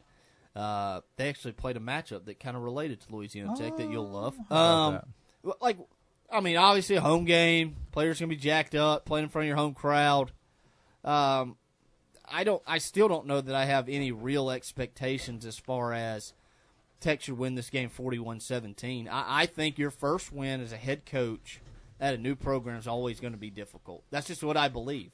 [0.55, 4.09] Uh, they actually played a matchup that kind of related to Louisiana Tech that you'll
[4.09, 4.37] love.
[4.51, 5.01] Oh, Um,
[5.43, 5.79] w- like,
[6.33, 7.77] I mean, obviously a home game.
[7.93, 10.33] Players gonna be jacked up, playing in front of your home crowd.
[11.05, 11.57] Um,
[12.29, 12.63] I don't.
[12.67, 16.33] I still don't know that I have any real expectations as far as
[17.01, 19.09] Tech should win this game 41-17.
[19.09, 21.61] I, I think your first win as a head coach
[22.01, 24.05] at a new program is always going to be difficult.
[24.11, 25.13] That's just what I believe.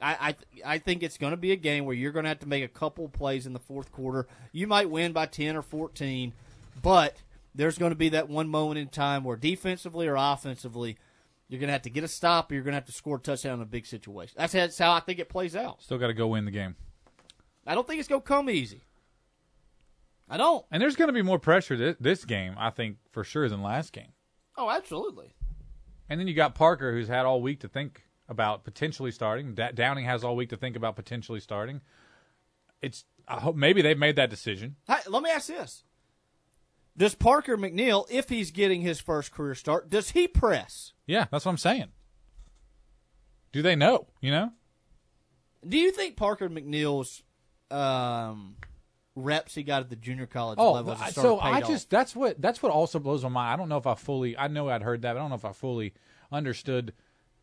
[0.00, 2.40] I I, I think it's going to be a game where you're going to have
[2.40, 4.26] to make a couple plays in the fourth quarter.
[4.52, 6.32] You might win by 10 or 14,
[6.82, 7.22] but
[7.54, 10.96] there's going to be that one moment in time where defensively or offensively,
[11.48, 13.16] you're going to have to get a stop or you're going to have to score
[13.16, 14.34] a touchdown in a big situation.
[14.36, 15.82] That's how, that's how I think it plays out.
[15.82, 16.74] Still got to go win the game.
[17.66, 18.82] I don't think it's going to come easy.
[20.28, 20.64] I don't.
[20.70, 23.62] And there's going to be more pressure this, this game, I think, for sure, than
[23.62, 24.12] last game.
[24.56, 25.34] Oh, absolutely.
[26.08, 29.54] And then you got Parker, who's had all week to think about potentially starting.
[29.54, 31.80] Da- Downing has all week to think about potentially starting.
[32.82, 34.76] It's I hope maybe they've made that decision.
[34.86, 35.84] Hey, let me ask this:
[36.96, 40.92] Does Parker McNeil, if he's getting his first career start, does he press?
[41.06, 41.88] Yeah, that's what I'm saying.
[43.52, 44.08] Do they know?
[44.20, 44.52] You know?
[45.66, 47.22] Do you think Parker McNeil's
[47.70, 48.56] um,
[49.16, 50.92] reps he got at the junior college Oh, level?
[50.92, 51.68] as a I- starter so paid I off?
[51.68, 53.52] just that's what that's what also blows my mind.
[53.52, 55.36] I don't know if I fully I know I'd heard that, but I don't know
[55.36, 55.94] if I fully
[56.30, 56.92] understood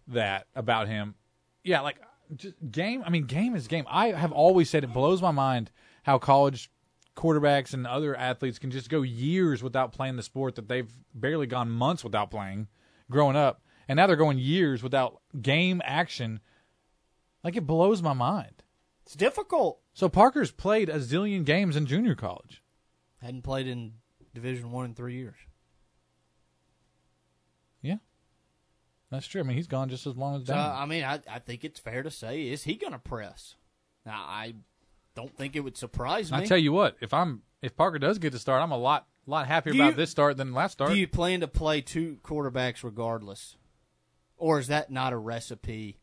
[0.07, 1.15] that about him.
[1.63, 1.97] Yeah, like
[2.35, 3.03] just game.
[3.05, 3.85] I mean, game is game.
[3.89, 5.71] I have always said it blows my mind
[6.03, 6.69] how college
[7.15, 11.45] quarterbacks and other athletes can just go years without playing the sport that they've barely
[11.47, 12.67] gone months without playing
[13.11, 16.39] growing up, and now they're going years without game action.
[17.43, 18.63] Like it blows my mind.
[19.05, 19.79] It's difficult.
[19.93, 22.63] So Parker's played a zillion games in junior college.
[23.21, 23.93] Hadn't played in
[24.33, 25.37] Division One in three years.
[27.81, 27.97] Yeah,
[29.11, 29.41] that's true.
[29.41, 30.55] I mean, he's gone just as long as So.
[30.55, 33.55] I mean, I, I think it's fair to say, is he going to press?
[34.05, 34.55] Now, I
[35.15, 36.39] don't think it would surprise me.
[36.39, 39.07] I tell you what, if I'm if Parker does get to start, I'm a lot
[39.25, 40.91] lot happier Do about you- this start than last start.
[40.91, 43.57] Do you plan to play two quarterbacks regardless,
[44.37, 45.99] or is that not a recipe?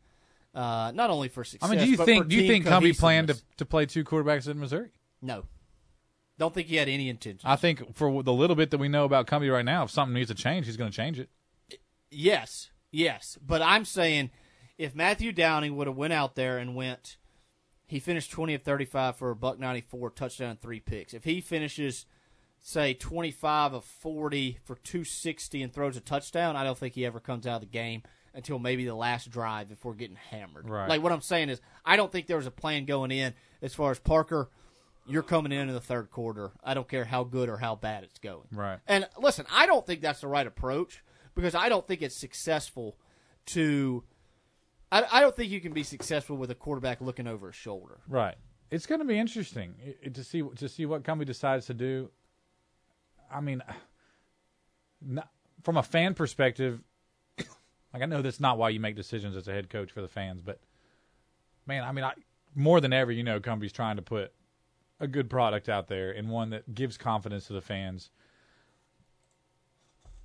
[0.52, 1.68] Uh, not only for success.
[1.68, 4.48] I mean, do you think do you think Cumbie planned to, to play two quarterbacks
[4.48, 4.90] in Missouri?
[5.22, 5.44] No,
[6.38, 7.48] don't think he had any intention.
[7.48, 10.14] I think for the little bit that we know about Cumbie right now, if something
[10.14, 11.28] needs to change, he's going to change it.
[12.10, 14.30] Yes, yes, but I'm saying
[14.76, 17.16] if Matthew Downing would have went out there and went,
[17.86, 21.14] he finished twenty of thirty five for a buck ninety four, touchdown, and three picks.
[21.14, 22.06] If he finishes,
[22.58, 26.94] say twenty five of forty for two sixty and throws a touchdown, I don't think
[26.94, 28.02] he ever comes out of the game
[28.34, 30.68] until maybe the last drive if we're getting hammered.
[30.68, 30.88] Right.
[30.88, 33.74] Like what I'm saying is, I don't think there was a plan going in as
[33.74, 34.50] far as Parker.
[35.06, 36.52] You're coming in in the third quarter.
[36.62, 38.46] I don't care how good or how bad it's going.
[38.52, 38.78] Right.
[38.86, 41.02] And listen, I don't think that's the right approach
[41.34, 42.96] because I don't think it's successful
[43.46, 44.04] to.
[44.92, 47.98] I, I don't think you can be successful with a quarterback looking over his shoulder.
[48.08, 48.36] Right.
[48.70, 49.74] It's going to be interesting
[50.12, 52.10] to see to see what Cumbie decides to do.
[53.32, 53.62] I mean,
[55.02, 55.28] not,
[55.62, 56.80] from a fan perspective,
[57.92, 60.08] like I know that's not why you make decisions as a head coach for the
[60.08, 60.60] fans, but
[61.66, 62.12] man, I mean, I,
[62.54, 64.32] more than ever, you know, Cumbie's trying to put
[64.98, 68.10] a good product out there and one that gives confidence to the fans.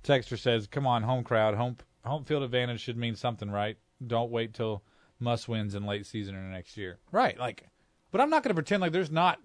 [0.04, 3.76] Texter says, "Come on, home crowd, home home field advantage should mean something, right?
[4.06, 4.82] Don't wait till
[5.18, 7.38] must wins in late season or next year, right?
[7.38, 7.68] Like,
[8.10, 9.40] but I'm not going to pretend like there's not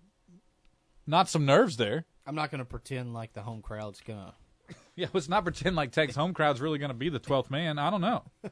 [1.07, 2.05] not some nerves there.
[2.25, 4.33] I'm not going to pretend like the home crowd's going to.
[4.95, 7.79] Yeah, let's not pretend like Tech's home crowd's really going to be the twelfth man.
[7.79, 8.23] I don't know.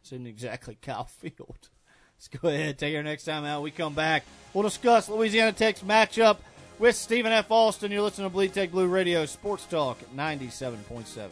[0.00, 1.68] It's in exactly Kyle Field.
[2.16, 3.62] Let's go ahead, take our next time out.
[3.62, 4.24] We come back.
[4.54, 6.36] We'll discuss Louisiana Tech's matchup
[6.78, 7.50] with Stephen F.
[7.50, 7.90] Austin.
[7.90, 11.28] You're listening to Bleed Tech Blue Radio Sports Talk 97.7.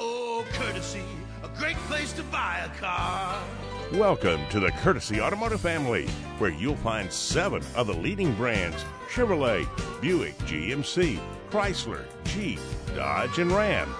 [0.00, 1.02] Oh, courtesy,
[1.44, 3.25] a great place to buy a car.
[3.92, 6.08] Welcome to the Courtesy Automotive family,
[6.38, 9.64] where you'll find seven of the leading brands Chevrolet,
[10.00, 11.20] Buick, GMC,
[11.52, 12.58] Chrysler, Jeep,
[12.96, 13.94] Dodge, and Ram.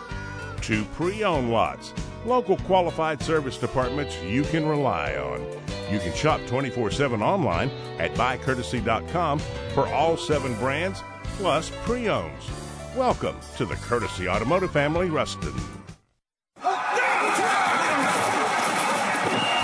[0.61, 5.41] Two pre owned lots, local qualified service departments you can rely on.
[5.89, 7.71] You can shop 24 7 online
[8.01, 9.39] at buycourtesy.com
[9.73, 11.01] for all seven brands
[11.37, 12.51] plus pre owns.
[12.97, 15.55] Welcome to the Courtesy Automotive family, Ruston.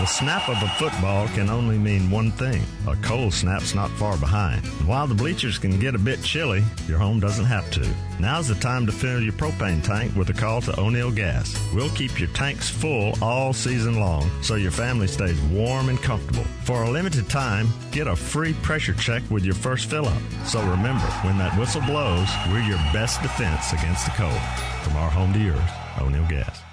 [0.03, 2.61] The snap of a football can only mean one thing.
[2.89, 4.65] A cold snap's not far behind.
[4.65, 7.89] And while the bleachers can get a bit chilly, your home doesn't have to.
[8.19, 11.57] Now's the time to fill your propane tank with a call to O'Neill Gas.
[11.73, 16.43] We'll keep your tanks full all season long so your family stays warm and comfortable.
[16.65, 20.23] For a limited time, get a free pressure check with your first fill up.
[20.45, 24.43] So remember, when that whistle blows, we're your best defense against the cold.
[24.83, 26.72] From our home to yours, O'Neill Gas.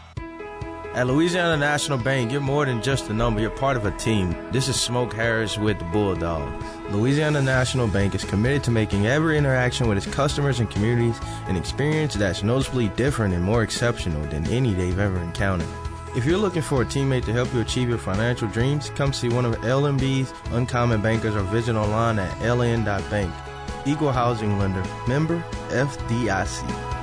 [0.99, 4.35] At Louisiana National Bank, you're more than just a number, you're part of a team.
[4.51, 6.65] This is Smoke Harris with the Bulldogs.
[6.89, 11.55] Louisiana National Bank is committed to making every interaction with its customers and communities an
[11.55, 15.69] experience that's noticeably different and more exceptional than any they've ever encountered.
[16.17, 19.29] If you're looking for a teammate to help you achieve your financial dreams, come see
[19.29, 23.33] one of LNB's uncommon bankers or visit online at ln.bank.
[23.85, 26.98] Equal housing lender, member FDIC.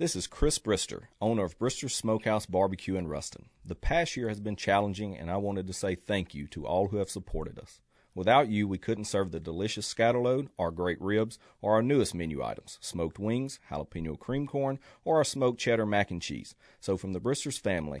[0.00, 3.46] This is Chris Brister, owner of Brister Smokehouse Barbecue in Ruston.
[3.64, 6.86] The past year has been challenging, and I wanted to say thank you to all
[6.86, 7.80] who have supported us.
[8.14, 12.44] Without you, we couldn't serve the delicious scatterload, our great ribs, or our newest menu
[12.44, 16.54] items, smoked wings, jalapeno cream corn, or our smoked cheddar mac and cheese.
[16.78, 17.98] So from the Bristers family,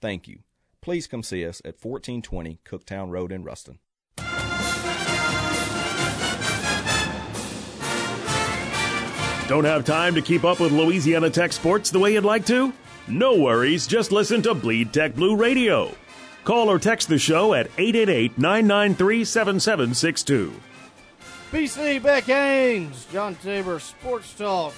[0.00, 0.44] thank you.
[0.80, 3.80] Please come see us at 1420 Cooktown Road in Ruston.
[9.46, 12.72] Don't have time to keep up with Louisiana Tech sports the way you'd like to?
[13.06, 15.94] No worries, just listen to Bleed Tech Blue Radio.
[16.44, 20.50] Call or text the show at 888 993 7762.
[21.52, 24.72] BC Beck Haynes, John Tabor Sports Talk,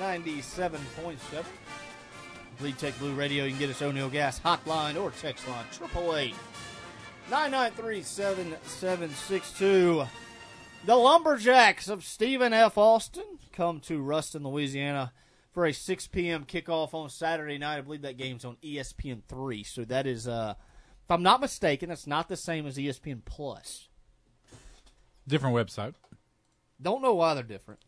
[0.00, 1.44] 97.7.
[2.58, 3.44] Bleed Tech Blue Radio.
[3.44, 6.34] You can get us O'Neill Gas Hotline or text line 888
[7.30, 10.06] 993 7762.
[10.84, 12.76] The Lumberjacks of Stephen F.
[12.76, 15.12] Austin come to Ruston, Louisiana
[15.50, 16.44] for a 6 p.m.
[16.44, 17.78] kickoff on Saturday night.
[17.78, 19.62] I believe that game's on ESPN 3.
[19.64, 20.54] So that is, uh,
[21.04, 23.88] if I'm not mistaken, that's not the same as ESPN Plus.
[25.26, 25.94] Different website.
[26.80, 27.80] Don't know why they're different.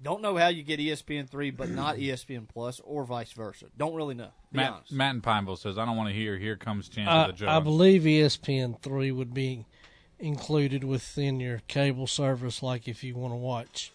[0.00, 3.66] Don't know how you get ESPN three, but not ESPN Plus, or vice versa.
[3.76, 4.30] Don't really know.
[4.52, 4.92] Be Matt, honest.
[4.92, 7.32] Matt in Pineville says, I don't want to hear Here Comes Champ I, of the
[7.32, 7.48] Joe.
[7.48, 9.66] I believe ESPN three would be
[10.20, 12.62] included within your cable service.
[12.62, 13.90] Like if you want to watch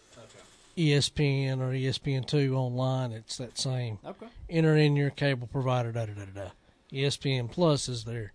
[0.76, 3.98] ESPN or ESPN two online, it's that same.
[4.04, 4.26] Okay.
[4.50, 5.92] Enter in your cable provider.
[5.92, 6.40] Da da da da.
[6.44, 6.50] da.
[6.92, 8.32] ESPN Plus is their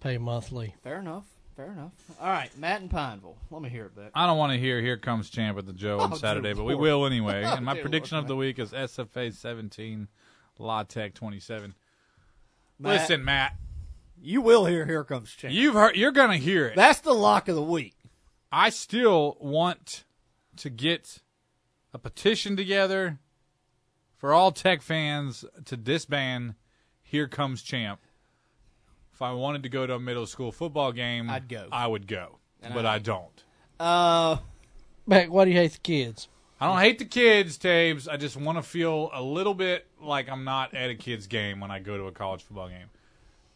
[0.00, 0.74] pay monthly.
[0.82, 1.24] Fair enough.
[1.56, 1.92] Fair enough.
[2.20, 3.36] All right, Matt in Pineville.
[3.50, 4.12] Let me hear it, Beck.
[4.14, 6.62] I don't want to hear Here Comes Champ of the Joe on Oh, Saturday, but
[6.64, 7.42] we will anyway.
[7.46, 10.06] And my prediction Lord, of the week is SFA 17,
[10.58, 11.74] La Tech 27.
[12.78, 13.56] Listen, Matt,
[14.22, 15.96] you will hear "Here Comes Champ." you've heard.
[15.96, 16.76] You're gonna hear it.
[16.76, 17.94] That's the lock of the week.
[18.52, 20.04] I still want
[20.58, 21.18] to get
[21.92, 23.18] a petition together
[24.16, 26.54] for all Tech fans to disband
[27.02, 28.00] Here Comes Champ.
[29.12, 31.66] If I wanted to go to a middle school football game, I'd go.
[31.72, 33.44] I would go, And but I- I don't.
[33.80, 34.36] Uh,
[35.06, 36.28] Beck, why do you hate the kids?
[36.60, 38.08] I don't hate the kids, Tabes.
[38.08, 41.60] I just want to feel a little bit like I'm not at a kid's game
[41.60, 42.88] when I go to a college football game.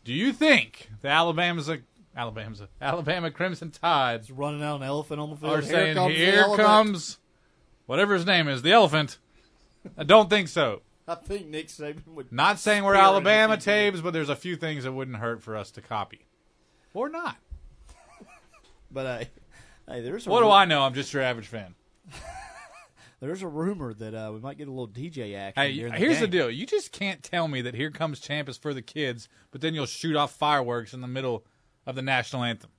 [0.05, 1.79] Do you think the Alabama's a
[2.17, 5.53] Alabama's a, Alabama Crimson Tides running out an elephant on the field.
[5.53, 7.19] are Here saying comes here comes
[7.87, 9.19] whatever his name is, the elephant?
[9.97, 10.83] I don't think so.
[11.07, 12.33] I think Nick Saban would.
[12.33, 13.77] Not saying we're Alabama if he did.
[13.77, 16.27] Tabes, but there's a few things that wouldn't hurt for us to copy,
[16.95, 17.37] or not.
[18.95, 19.29] But hey,
[19.89, 20.83] hey, there's a What do I know?
[20.83, 21.75] I'm just your average fan.
[23.21, 25.63] There's a rumor that uh, we might get a little DJ action.
[25.63, 26.51] Hey, during here's the deal.
[26.51, 29.75] You just can't tell me that Here Comes Champ is for the kids, but then
[29.75, 31.45] you'll shoot off fireworks in the middle
[31.87, 32.71] of the national anthem.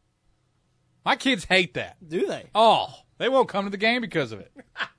[1.06, 1.96] My kids hate that.
[2.06, 2.50] Do they?
[2.54, 4.52] Oh, they won't come to the game because of it.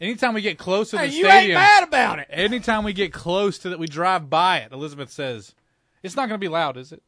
[0.00, 2.28] Anytime we get close to the Hey, you stadium, ain't mad about it.
[2.30, 4.72] anytime we get close to that, we drive by it.
[4.72, 5.54] Elizabeth says,
[6.02, 7.02] "It's not going to be loud, is it?"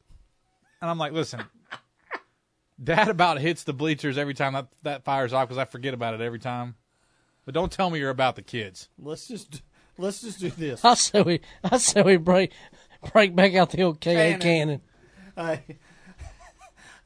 [0.80, 1.42] And I'm like, "Listen,
[2.82, 6.14] Dad about hits the bleachers every time that that fires off because I forget about
[6.14, 6.76] it every time."
[7.44, 8.88] But don't tell me you're about the kids.
[8.98, 9.62] Let's just
[9.98, 10.84] let's just do this.
[10.84, 12.52] I say we, I say we break,
[13.12, 14.40] break back out the old KA Cannon.
[14.40, 14.80] cannon.
[15.36, 15.62] Hey,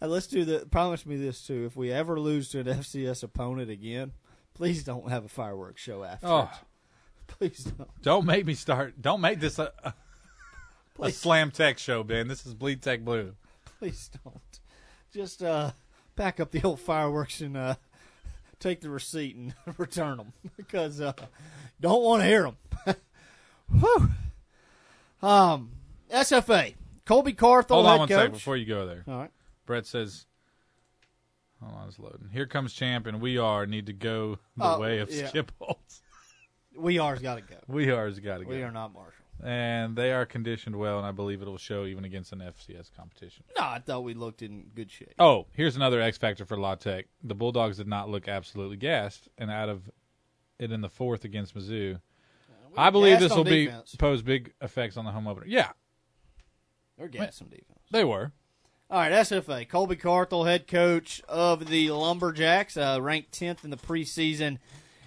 [0.00, 0.66] hey, let's do the.
[0.70, 1.64] Promise me this too.
[1.66, 4.12] If we ever lose to an FCS opponent again,
[4.54, 6.26] please don't have a fireworks show after.
[6.26, 6.50] Oh.
[7.38, 8.02] Please don't.
[8.02, 9.00] Don't make me start.
[9.00, 9.94] Don't make this a, a,
[11.00, 12.28] a slam tech show, Ben.
[12.28, 13.34] This is Bleed Tech Blue.
[13.78, 14.60] Please don't.
[15.14, 15.70] Just uh,
[16.14, 17.76] pack up the old fireworks and uh,
[18.60, 21.14] take the receipt and return them because uh,
[21.80, 22.96] don't want to hear them.
[23.80, 24.10] Whew.
[25.26, 25.70] Um,
[26.12, 26.74] SFA
[27.06, 28.16] Colby Carthel, Hold on one coach.
[28.18, 29.04] second before you go there.
[29.08, 29.30] All right.
[29.66, 30.26] Brett says,
[31.62, 32.28] "Hold on, it's loading.
[32.32, 35.28] Here comes champ, and we are need to go the Oh, way of yeah.
[35.28, 36.02] Skip Holtz.
[36.74, 37.56] We are's got to go.
[37.68, 38.50] We are's got to go.
[38.50, 39.26] We are not Marshall.
[39.44, 43.44] and they are conditioned well, and I believe it'll show even against an FCS competition.
[43.58, 45.12] No, I thought we looked in good shape.
[45.18, 47.08] Oh, here's another X factor for La Tech.
[47.22, 49.90] The Bulldogs did not look absolutely gassed, and out of
[50.58, 51.98] it in the fourth against Mizzou, uh,
[52.74, 53.94] I believe this will be defense.
[53.96, 55.44] pose big effects on the home opener.
[55.46, 55.72] Yeah,
[56.96, 57.80] They're getting some defense.
[57.90, 58.32] they were.
[58.92, 59.66] All right, SFA.
[59.66, 64.58] Colby Carthel, head coach of the Lumberjacks, uh, ranked 10th in the preseason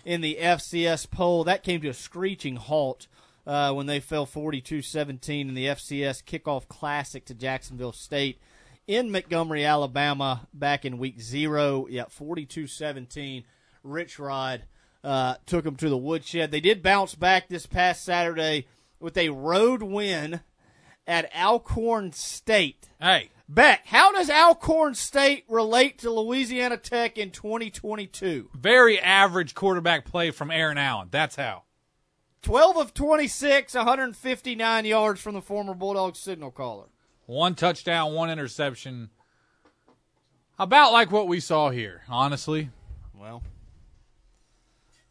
[0.03, 1.43] in the FCS poll.
[1.43, 3.05] That came to a screeching halt
[3.45, 8.39] uh, when they fell 42 17 in the FCS kickoff classic to Jacksonville State
[8.87, 11.85] in Montgomery, Alabama, back in week zero.
[11.87, 13.43] Yeah, 42 17.
[13.83, 14.63] Rich Rod
[15.03, 16.49] uh, took them to the woodshed.
[16.49, 18.65] They did bounce back this past Saturday
[18.99, 20.39] with a road win
[21.05, 22.89] at Alcorn State.
[22.99, 23.29] Hey.
[23.47, 28.49] Beck, how does Alcorn State relate to Louisiana Tech in 2022?
[28.55, 31.09] Very average quarterback play from Aaron Allen.
[31.11, 31.63] That's how.
[32.41, 36.85] 12 of 26, 159 yards from the former Bulldog signal caller.
[37.27, 39.09] One touchdown, one interception.
[40.57, 42.69] About like what we saw here, honestly.
[43.13, 43.43] Well,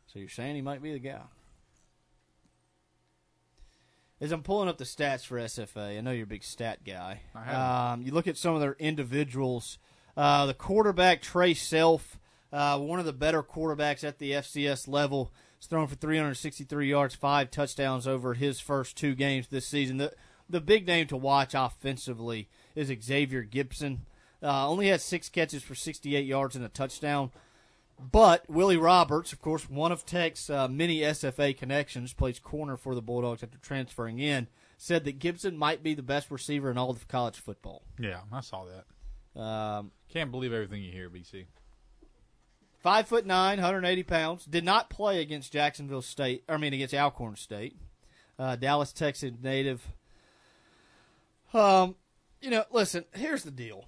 [0.07, 1.23] so you're saying he might be the guy.
[4.25, 7.21] As I'm pulling up the stats for SFA, I know you're a big stat guy.
[7.93, 9.77] Um, you look at some of their individuals.
[10.17, 12.19] Uh, the quarterback Trey Self,
[12.51, 17.15] uh, one of the better quarterbacks at the FCS level, is thrown for 363 yards,
[17.15, 19.99] five touchdowns over his first two games this season.
[19.99, 20.15] The
[20.49, 24.07] the big name to watch offensively is Xavier Gibson.
[24.43, 27.31] Uh, only had six catches for 68 yards and a touchdown.
[27.99, 32.95] But Willie Roberts, of course, one of Tech's uh, many SFA connections, plays corner for
[32.95, 36.91] the Bulldogs after transferring in, said that Gibson might be the best receiver in all
[36.91, 37.83] of college football.
[37.99, 39.41] Yeah, I saw that.
[39.41, 41.47] Um, Can't believe everything you hear, BC.
[42.81, 44.45] Five foot nine, 180 pounds.
[44.45, 46.45] Did not play against Jacksonville State.
[46.49, 47.77] I mean, against Alcorn State.
[48.39, 49.89] Uh, Dallas, Texas native.
[51.55, 51.95] Um,
[52.43, 53.07] you know, listen.
[53.15, 53.87] Here's the deal.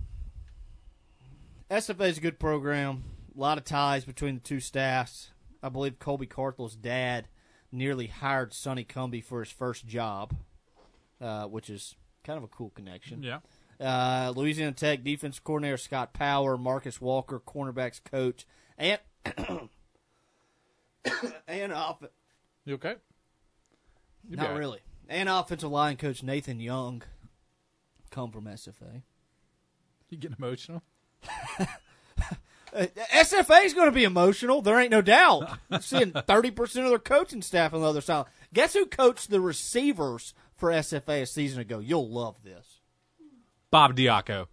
[1.70, 3.04] SFA is a good program.
[3.36, 5.30] A lot of ties between the two staffs.
[5.62, 7.28] I believe Colby Carthel's dad
[7.70, 10.34] nearly hired Sonny Cumbie for his first job,
[11.20, 13.22] uh, which is kind of a cool connection.
[13.22, 13.40] Yeah.
[13.78, 18.46] Uh, Louisiana Tech defense coordinator Scott Power, Marcus Walker, cornerbacks coach,
[18.78, 18.98] and
[21.46, 22.02] and off.
[22.64, 22.94] You okay?
[24.28, 24.80] You Not really.
[25.08, 27.02] And offensive line coach Nathan Young
[28.10, 29.02] come from SFA.
[30.08, 30.82] You getting emotional?
[32.76, 34.60] Uh, SFA is going to be emotional.
[34.60, 35.58] There ain't no doubt.
[35.80, 38.26] Seeing thirty percent of their coaching staff on the other side.
[38.52, 41.78] Guess who coached the receivers for SFA a season ago?
[41.78, 42.80] You'll love this.
[43.70, 44.48] Bob Diaco.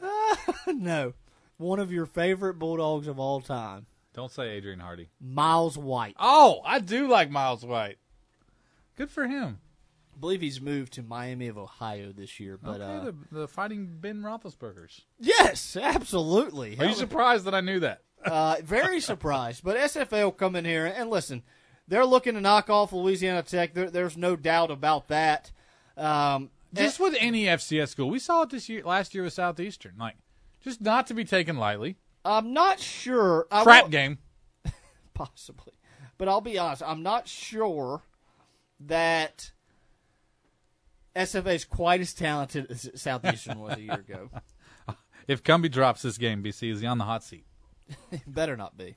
[0.66, 1.14] no,
[1.56, 5.08] one of your favorite Bulldogs of all time, Don't say Adrian Hardy.
[5.20, 6.16] Miles White.
[6.18, 7.98] Oh, I do like Miles White.
[8.96, 9.58] Good for him.
[10.14, 12.58] I believe he's moved to Miami of Ohio this year.
[12.62, 15.02] But okay, uh, the, the fighting Ben Roethlisberger's.
[15.18, 16.78] yes, absolutely.
[16.78, 18.02] Are you surprised that I knew that?
[18.24, 19.64] uh, very surprised.
[19.64, 21.42] But SFA will come in here and listen.
[21.86, 23.74] They're looking to knock off Louisiana Tech.
[23.74, 25.50] There, there's no doubt about that.
[25.96, 29.94] Um, Just with any FCS school, we saw it this year, last year with Southeastern.
[29.98, 30.16] Like,
[30.62, 31.96] just not to be taken lightly.
[32.24, 33.46] I'm not sure.
[33.62, 34.18] Trap game.
[35.14, 35.74] possibly,
[36.16, 36.82] but I'll be honest.
[36.82, 38.02] I'm not sure
[38.80, 39.52] that
[41.16, 44.30] SFA is quite as talented as Southeastern was a year ago.
[45.26, 47.46] If Cumbie drops this game, BC is he on the hot seat?
[48.26, 48.94] Better not be.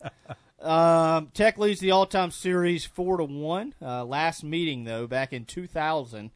[0.62, 3.74] Um, Tech leads the all-time series four to one.
[3.82, 6.32] Uh, last meeting though, back in 2000,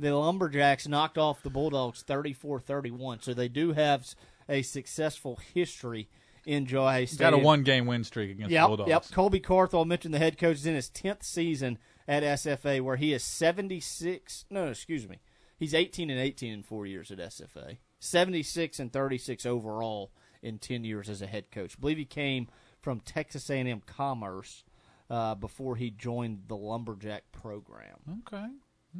[0.00, 3.22] the Lumberjacks knocked off the Bulldogs 34-31.
[3.22, 4.04] So they do have
[4.48, 6.08] a successful history
[6.44, 7.16] in He's Stadium.
[7.18, 8.88] got a one-game win streak against Yep, the Bulldogs.
[8.88, 9.04] yep.
[9.12, 11.78] Colby Carthel mentioned the head coach is in his tenth season
[12.08, 14.44] at SFA, where he is seventy six.
[14.50, 15.18] No, no, excuse me.
[15.56, 17.78] He's eighteen and eighteen in four years at SFA.
[17.98, 21.76] Seventy six and thirty six overall in ten years as a head coach.
[21.76, 22.48] I believe he came
[22.80, 24.64] from Texas A and M Commerce
[25.10, 28.22] uh, before he joined the Lumberjack program.
[28.26, 28.46] Okay.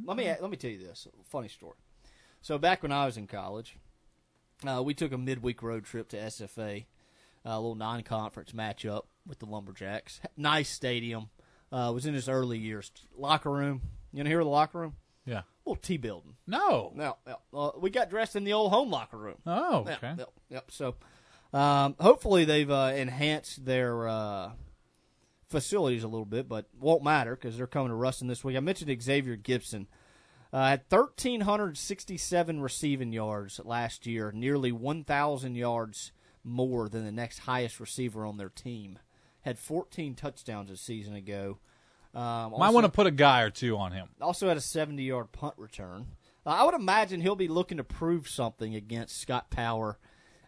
[0.05, 1.77] Let me let me tell you this funny story.
[2.43, 3.77] So back when I was in college,
[4.67, 6.85] uh, we took a midweek road trip to SFA,
[7.45, 10.21] a little non-conference matchup with the Lumberjacks.
[10.37, 11.31] Nice stadium.
[11.73, 12.93] Uh, was in his early years.
[13.17, 13.83] Locker room.
[14.13, 14.95] You want to hear the locker room?
[15.25, 15.43] Yeah.
[15.67, 16.37] Little T building.
[16.47, 16.93] No.
[16.95, 17.17] No.
[17.27, 17.39] no.
[17.53, 19.39] Uh, we got dressed in the old home locker room.
[19.47, 20.15] Oh, okay.
[20.17, 20.33] Yep.
[20.49, 20.71] yep.
[20.71, 20.95] So,
[21.53, 24.51] um, hopefully they've uh, enhanced their uh,
[25.49, 28.57] facilities a little bit, but won't matter because they're coming to Ruston this week.
[28.57, 29.89] I mentioned Xavier Gibson.
[30.53, 36.13] Uh, had 1,367 receiving yards last year, nearly 1,000 yards
[36.45, 38.99] more than the next highest receiver on their team.
[39.41, 41.59] Had 14 touchdowns a season ago.
[42.17, 44.09] Um, Might want to put a guy or two on him.
[44.23, 46.07] also had a 70 yard punt return.
[46.47, 49.99] Uh, I would imagine he'll be looking to prove something against Scott Power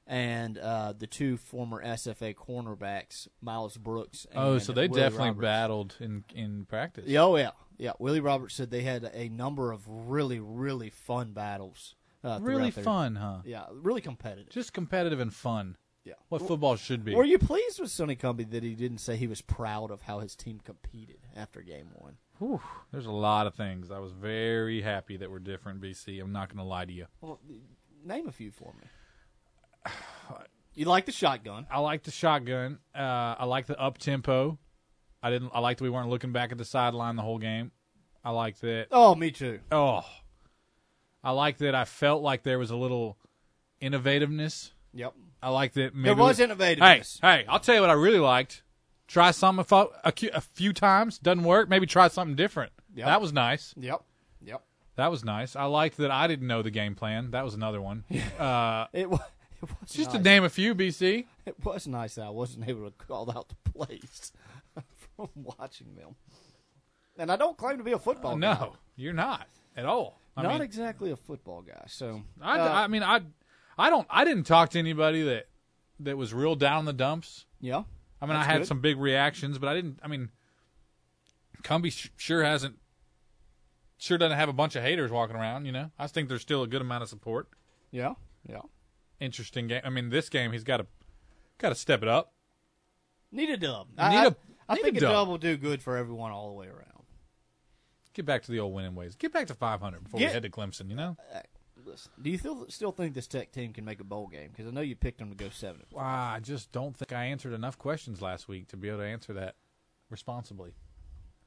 [0.06, 4.26] and uh, the two former SFA cornerbacks, Miles Brooks.
[4.30, 5.42] And Oh, so they Willie definitely Roberts.
[5.42, 7.04] battled in in practice.
[7.06, 7.50] Yeah, Oh, yeah.
[7.76, 7.92] Yeah.
[7.98, 11.94] Willie Roberts said they had a number of really, really fun battles.
[12.24, 13.38] Uh, Really fun, huh?
[13.44, 14.48] Yeah, really competitive.
[14.50, 15.76] Just competitive and fun.
[16.08, 16.14] Yeah.
[16.30, 17.14] What football should be.
[17.14, 20.20] Were you pleased with Sonny Cumbie that he didn't say he was proud of how
[20.20, 22.16] his team competed after game one?
[22.38, 23.90] Whew, there's a lot of things.
[23.90, 26.18] I was very happy that were different, BC.
[26.22, 27.06] I'm not going to lie to you.
[27.20, 27.40] Well,
[28.02, 29.92] name a few for me.
[30.74, 31.66] You like the shotgun?
[31.70, 32.78] I like the shotgun.
[32.94, 34.58] Uh, I like the up tempo.
[35.22, 35.50] I didn't.
[35.52, 37.72] I liked that we weren't looking back at the sideline the whole game.
[38.24, 38.86] I like that.
[38.92, 39.58] Oh, me too.
[39.72, 40.06] Oh,
[41.22, 41.74] I like that.
[41.74, 43.18] I felt like there was a little
[43.82, 44.70] innovativeness.
[44.94, 45.14] Yep.
[45.42, 45.94] I like that.
[45.94, 47.20] Maybe There was we- innovativeness.
[47.20, 48.62] Hey, hey, I'll tell you what I really liked.
[49.06, 51.68] Try something a, a, few times, doesn't work.
[51.68, 52.72] Maybe try something different.
[52.94, 53.06] Yep.
[53.06, 53.74] That was nice.
[53.78, 54.02] Yep.
[54.42, 54.62] Yep.
[54.96, 55.56] That was nice.
[55.56, 57.30] I liked that I didn't know the game plan.
[57.30, 58.04] That was another one.
[58.38, 59.20] Uh, It was.
[59.60, 61.24] It was just to name a few, BC.
[61.46, 64.32] It was nice that I wasn't able to call out the plays
[65.16, 66.14] from watching them.
[67.18, 68.50] And I don't claim to be a football guy.
[68.52, 70.20] Uh, no, you're not at all.
[70.36, 71.82] I not mean, exactly a football guy.
[71.88, 73.22] So I, uh, I mean, I,
[73.78, 74.06] I don't.
[74.10, 75.46] I didn't talk to anybody that
[76.00, 77.46] that was real down in the dumps.
[77.60, 77.82] Yeah.
[78.20, 78.66] I mean, I had good.
[78.66, 80.00] some big reactions, but I didn't.
[80.02, 80.30] I mean,
[81.62, 82.76] Cumbie sh- sure hasn't,
[83.98, 85.66] sure doesn't have a bunch of haters walking around.
[85.66, 87.48] You know, I think there's still a good amount of support.
[87.92, 88.14] Yeah,
[88.48, 88.62] yeah.
[89.20, 89.82] Interesting game.
[89.84, 90.86] I mean, this game he's got to
[91.58, 92.32] got to step it up.
[93.30, 93.88] Need a dub.
[93.90, 94.34] Need I, a-
[94.68, 95.12] I need think a a dub.
[95.12, 96.84] dub will do good for everyone all the way around.
[98.14, 99.14] Get back to the old winning ways.
[99.14, 100.90] Get back to 500 before Get- we head to Clemson.
[100.90, 101.16] You know.
[101.34, 101.40] Uh,
[101.88, 104.50] Listen, do you still still think this Tech team can make a bowl game?
[104.50, 105.82] Because I know you picked them to go seven.
[105.90, 109.04] Wow, I just don't think I answered enough questions last week to be able to
[109.06, 109.54] answer that
[110.10, 110.72] responsibly.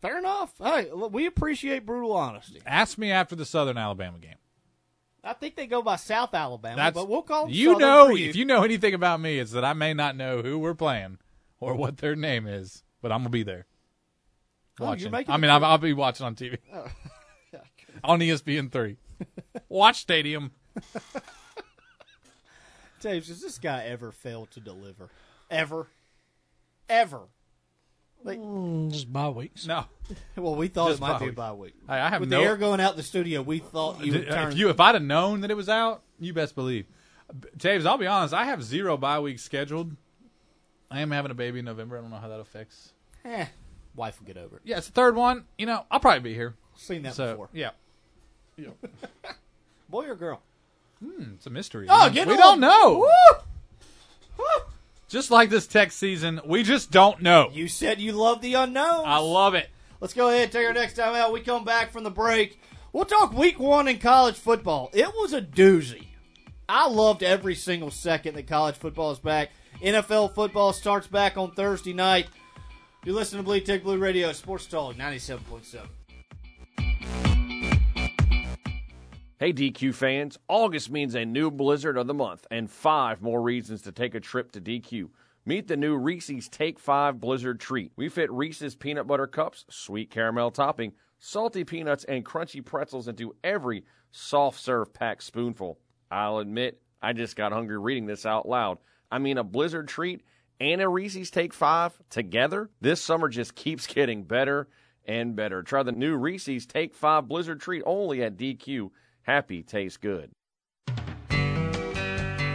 [0.01, 0.53] Fair enough.
[0.57, 2.59] Hey, look, we appreciate brutal honesty.
[2.65, 4.35] Ask me after the Southern Alabama game.
[5.23, 8.07] I think they go by South Alabama, That's but we'll call them you Southern know
[8.07, 10.73] for if you know anything about me, it's that I may not know who we're
[10.73, 11.19] playing
[11.59, 13.67] or what their name is, but I'm gonna be there
[14.79, 15.11] Oh, watching.
[15.11, 15.63] making I mean, I'll.
[15.63, 16.87] I'll be watching on TV Oh.
[18.03, 18.97] on ESPN three.
[19.69, 20.51] Watch Stadium.
[23.01, 25.09] James, has this guy ever failed to deliver?
[25.49, 25.87] Ever?
[26.87, 27.21] Ever?
[28.23, 29.65] Like, Mm, just bye weeks.
[29.65, 29.85] No.
[30.35, 31.35] well, we thought Just it might bye be a week.
[31.35, 31.73] bye week.
[31.87, 34.21] Hey, I have With no- the air going out the studio, we thought you would
[34.27, 34.55] If turn.
[34.55, 36.85] you if I'd have known that it was out, you best believe.
[37.57, 38.33] James, I'll be honest.
[38.33, 39.95] I have zero bye weeks scheduled.
[40.91, 41.97] I am having a baby in November.
[41.97, 42.93] I don't know how that affects.
[43.25, 43.45] eh,
[43.95, 44.61] wife will get over it.
[44.65, 45.45] Yeah, it's the third one.
[45.57, 46.53] You know, I'll probably be here.
[46.75, 47.49] Seen that So, before.
[47.53, 47.71] Yeah.
[49.89, 50.41] Boy or girl?
[51.03, 51.87] Hmm, it's a mystery.
[51.89, 52.39] Oh, we get we on.
[52.39, 53.07] don't know.
[54.37, 54.45] Woo!
[55.09, 57.49] Just like this tech season, we just don't know.
[57.51, 59.03] You said you love the unknown.
[59.05, 59.69] I love it.
[59.99, 61.33] Let's go ahead and take our next time out.
[61.33, 62.59] We come back from the break.
[62.93, 64.89] We'll talk week one in college football.
[64.93, 66.07] It was a doozy.
[66.69, 69.49] I loved every single second that college football is back.
[69.81, 72.27] NFL football starts back on Thursday night.
[73.03, 75.87] You listen to Bleed Tech Blue Radio, Sports Talk 97.7.
[79.41, 83.81] Hey, DQ fans, August means a new blizzard of the month and five more reasons
[83.81, 85.09] to take a trip to DQ.
[85.45, 87.91] Meet the new Reese's Take 5 Blizzard Treat.
[87.95, 93.35] We fit Reese's peanut butter cups, sweet caramel topping, salty peanuts, and crunchy pretzels into
[93.43, 95.79] every soft serve pack spoonful.
[96.11, 98.77] I'll admit, I just got hungry reading this out loud.
[99.11, 100.21] I mean, a Blizzard Treat
[100.59, 102.69] and a Reese's Take 5 together?
[102.79, 104.67] This summer just keeps getting better
[105.03, 105.63] and better.
[105.63, 108.91] Try the new Reese's Take 5 Blizzard Treat only at DQ.
[109.23, 110.31] Happy tastes good.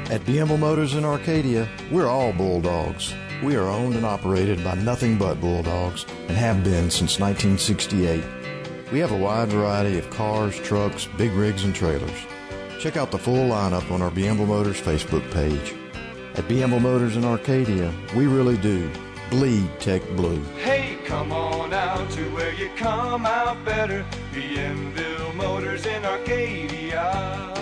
[0.08, 3.12] At Bienville Motors in Arcadia, we're all Bulldogs.
[3.42, 8.24] We are owned and operated by nothing but Bulldogs and have been since 1968.
[8.92, 12.26] We have a wide variety of cars, trucks, big rigs, and trailers.
[12.78, 15.74] Check out the full lineup on our Bienville Motors Facebook page.
[16.34, 18.90] At Bienville Motors in Arcadia, we really do
[19.30, 20.40] bleed tech blue.
[20.62, 24.04] Hey, come on out to where you come out better.
[25.36, 27.52] Motors in Arcadia.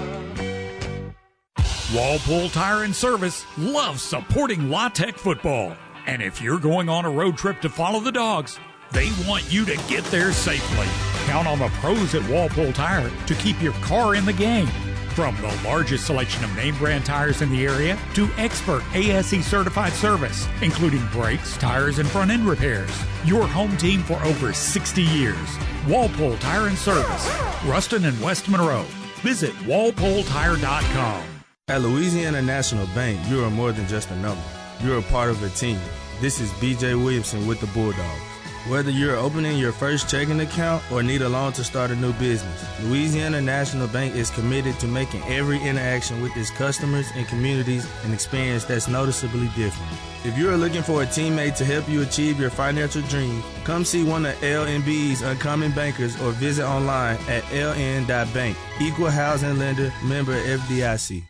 [1.94, 5.76] Walpole Tire and Service loves supporting La Tech football.
[6.06, 8.58] And if you're going on a road trip to follow the dogs,
[8.92, 10.86] they want you to get there safely.
[11.26, 14.68] Count on the pros at Walpole Tire to keep your car in the game.
[15.14, 19.92] From the largest selection of name brand tires in the area to expert ASE certified
[19.92, 22.90] service, including brakes, tires, and front end repairs.
[23.24, 25.56] Your home team for over 60 years.
[25.86, 27.32] Walpole Tire and Service,
[27.64, 28.86] Ruston and West Monroe.
[29.22, 31.22] Visit walpoletire.com.
[31.68, 34.42] At Louisiana National Bank, you are more than just a number.
[34.82, 35.78] You're a part of a team.
[36.20, 38.33] This is BJ Williamson with the Bulldogs.
[38.66, 42.14] Whether you're opening your first checking account or need a loan to start a new
[42.14, 47.86] business, Louisiana National Bank is committed to making every interaction with its customers and communities
[48.04, 49.92] an experience that's noticeably different.
[50.24, 54.02] If you're looking for a teammate to help you achieve your financial dreams, come see
[54.02, 58.56] one of LNB's Uncommon Bankers or visit online at ln.bank.
[58.80, 61.22] Equal housing lender, member FDIC.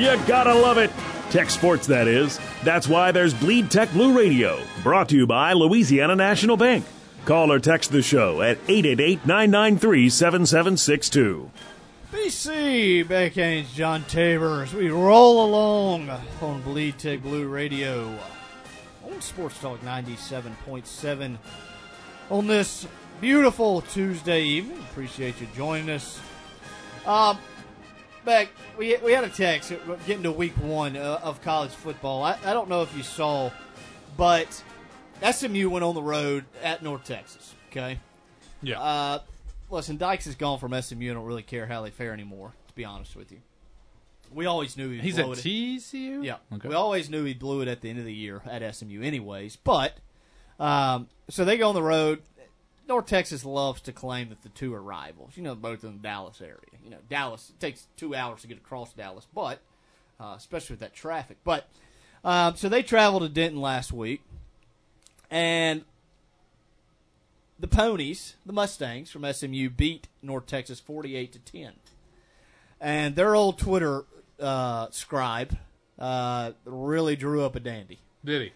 [0.00, 0.90] You gotta love it.
[1.28, 2.40] Tech sports, that is.
[2.64, 6.86] That's why there's Bleed Tech Blue Radio, brought to you by Louisiana National Bank.
[7.26, 11.50] Call or text the show at 888 993 7762.
[12.10, 16.08] BC, Beck Haynes, John Tabor, as we roll along
[16.40, 18.18] on Bleed Tech Blue Radio
[19.04, 21.36] on Sports Talk 97.7
[22.30, 22.86] on this
[23.20, 24.78] beautiful Tuesday evening.
[24.90, 26.18] Appreciate you joining us.
[27.04, 27.36] Um,
[28.24, 29.72] Beck, we, we had a text
[30.06, 32.22] getting to week one uh, of college football.
[32.22, 33.50] I, I don't know if you saw,
[34.16, 34.62] but
[35.28, 37.98] SMU went on the road at North Texas, okay?
[38.62, 38.80] Yeah.
[38.80, 39.18] Uh,
[39.70, 41.10] listen, Dykes is gone from SMU.
[41.10, 43.38] I don't really care how they fare anymore, to be honest with you.
[44.32, 45.38] We always knew he'd He's at it.
[45.38, 46.24] TCU?
[46.24, 46.36] Yeah.
[46.52, 46.68] Okay.
[46.68, 49.56] We always knew he blew it at the end of the year at SMU, anyways.
[49.56, 49.94] But,
[50.60, 52.22] um, so they go on the road.
[52.86, 55.32] North Texas loves to claim that the two are rivals.
[55.36, 56.69] You know, both in the Dallas area.
[56.90, 59.60] You know, Dallas it takes two hours to get across Dallas, but
[60.18, 61.36] uh, especially with that traffic.
[61.44, 61.68] But
[62.24, 64.22] um, so they traveled to Denton last week,
[65.30, 65.84] and
[67.60, 71.74] the Ponies, the Mustangs from SMU, beat North Texas forty-eight to ten.
[72.80, 74.02] And their old Twitter
[74.40, 75.56] uh, scribe
[75.96, 78.00] uh, really drew up a dandy.
[78.24, 78.52] Did he?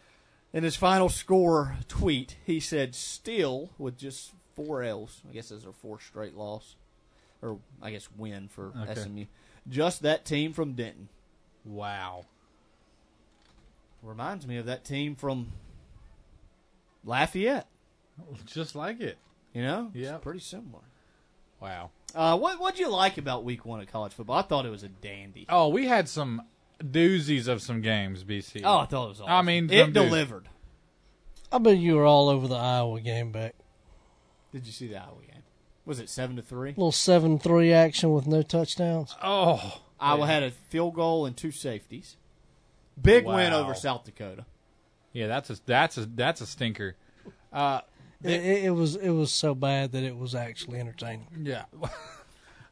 [0.52, 5.22] In his final score tweet, he said, "Still with just four L's.
[5.30, 6.74] I guess those are four straight loss,
[7.44, 8.94] or I guess win for Okay.
[9.00, 9.24] SMU.
[9.68, 11.08] Just that team from Denton.
[11.64, 12.24] Wow.
[14.02, 15.52] Reminds me of that team from
[17.04, 17.66] Lafayette.
[18.46, 19.18] Just like it.
[19.52, 20.16] You know, Yeah.
[20.16, 20.82] it's pretty similar.
[21.60, 21.90] Wow.
[22.14, 24.36] Uh, what what'd you like about Week One of college football?
[24.38, 25.46] I thought it was a dandy.
[25.48, 26.42] Oh, we had some
[26.82, 28.62] doozies of some games, BC.
[28.64, 29.32] Oh, I thought it was awesome.
[29.32, 29.94] I mean, it some doozies.
[29.94, 30.48] delivered.
[31.50, 33.54] I bet you were all over the Iowa game back.
[34.52, 35.42] Did you see the Iowa game?
[35.86, 36.70] Was it seven to three?
[36.70, 39.14] Little seven three action with no touchdowns.
[39.22, 42.16] Oh, Iowa had a field goal and two safeties.
[43.00, 44.46] Big win over South Dakota.
[45.12, 46.96] Yeah, that's a that's a that's a stinker.
[47.52, 47.80] Uh,
[48.22, 51.26] It, it, it was it was so bad that it was actually entertaining.
[51.42, 51.64] yeah.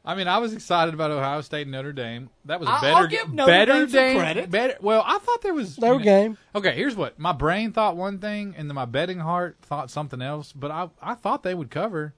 [0.05, 2.29] I mean, I was excited about Ohio State and Notre Dame.
[2.43, 4.51] That was a I- better, I'll give Notre better Dame Dame- credit.
[4.51, 6.37] Better, well, I thought there was They were game.
[6.53, 10.21] Okay, here's what my brain thought one thing, and then my betting heart thought something
[10.21, 10.51] else.
[10.51, 12.13] But I I thought they would cover,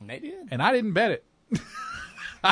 [0.00, 0.48] And they did.
[0.50, 1.24] and I didn't bet it.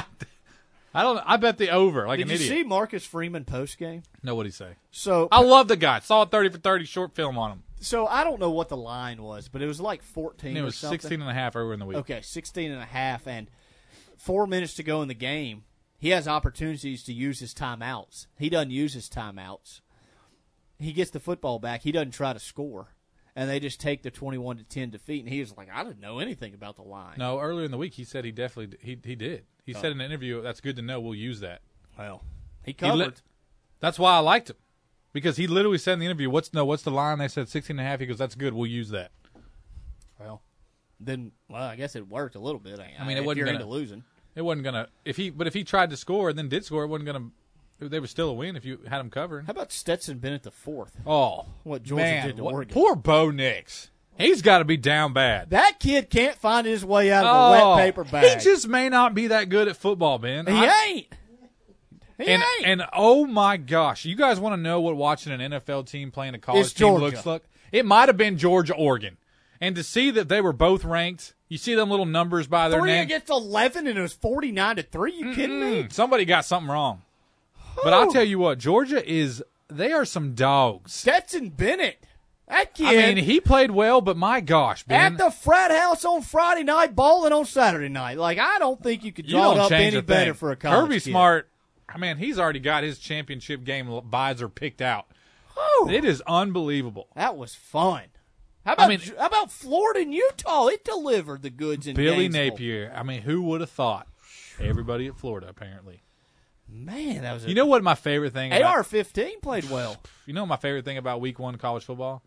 [0.95, 1.23] I don't.
[1.27, 2.51] I bet the over like Did an you idiot.
[2.51, 4.03] see Marcus Freeman post game?
[4.23, 4.73] know what he say?
[4.91, 6.01] So I love the guy.
[6.01, 7.63] Saw a thirty for thirty short film on him.
[7.81, 10.61] So I don't know what the line was, but it was like 14 And it
[10.63, 10.99] or was something.
[10.99, 11.99] 16 and a half earlier in the week.
[11.99, 13.49] Okay, 16 and a half and
[14.17, 15.63] 4 minutes to go in the game.
[15.97, 18.27] He has opportunities to use his timeouts.
[18.37, 19.81] He doesn't use his timeouts.
[20.81, 21.83] He gets the football back.
[21.83, 22.89] He doesn't try to score.
[23.39, 26.01] And they just take the 21 to 10 defeat and he was like, I didn't
[26.01, 27.15] know anything about the line.
[27.19, 29.45] No, earlier in the week he said he definitely he he did.
[29.65, 29.81] He Oh.
[29.81, 30.99] said in an interview, "That's good to know.
[31.01, 31.61] We'll use that."
[31.97, 32.25] Well,
[32.65, 33.23] he li- covered.
[33.79, 34.57] that's why I liked him
[35.13, 36.65] because he literally said in the interview, "What's no?
[36.65, 38.01] What's the line?" They said 16 and a half.
[38.01, 38.55] He goes, "That's good.
[38.55, 39.13] We'll use that."
[40.19, 40.43] Well,
[40.99, 42.81] then well, I guess it worked a little bit.
[42.81, 44.03] I mean, it wasn't gonna, into losing.
[44.35, 46.83] It wasn't gonna if he but if he tried to score and then did score,
[46.83, 47.31] it wasn't gonna.
[47.81, 49.47] They were still a win if you had them covering.
[49.47, 50.97] How about Stetson Bennett the fourth?
[51.07, 52.75] Oh, what Georgia man, did to what- Oregon.
[52.75, 53.91] Poor Bo Nix.
[54.17, 55.51] He's got to be down bad.
[55.51, 58.39] That kid can't find his way out of a Oh, wet paper bag.
[58.41, 60.45] He just may not be that good at football, Ben.
[60.47, 61.07] He I- ain't.
[62.19, 62.67] He and ain't.
[62.67, 66.35] and oh my gosh, you guys want to know what watching an NFL team playing
[66.35, 67.05] a college It's team Georgia.
[67.05, 67.43] looks like?
[67.71, 69.19] It might have been Georgia, Oregon,
[69.61, 72.81] and to see that they were both ranked, you see them little numbers by their
[72.81, 73.05] Three name.
[73.05, 75.13] against eleven, and it was forty nine to three.
[75.15, 75.87] You kidding me?
[75.93, 77.03] Somebody got something wrong.
[77.85, 80.93] But I'll tell you what, Georgia is they are some dogs.
[80.95, 82.05] Stetson Bennett,
[82.49, 82.87] that kid.
[82.87, 86.65] I mean, he played well, but my gosh, Ben, at the frat house on Friday
[86.65, 88.19] night, balling on Saturday night.
[88.19, 91.01] Like I don't think you could you it up any better for a college Kirby
[91.01, 91.11] kid.
[91.11, 91.49] Smart.
[91.89, 95.07] I mean, he's already got his championship game visor picked out.
[95.89, 97.09] It is unbelievable.
[97.17, 98.03] That was fun.
[98.65, 100.67] How about I mean- how about Florida and Utah?
[100.67, 102.93] It delivered the goods in Billy Napier.
[102.95, 104.07] I mean, who would have thought?
[104.61, 106.03] Everybody at Florida, apparently.
[106.71, 108.53] Man, that was a, You know what my favorite thing?
[108.53, 109.97] about- AR fifteen played well.
[110.27, 112.23] You know my favorite thing about Week One college football?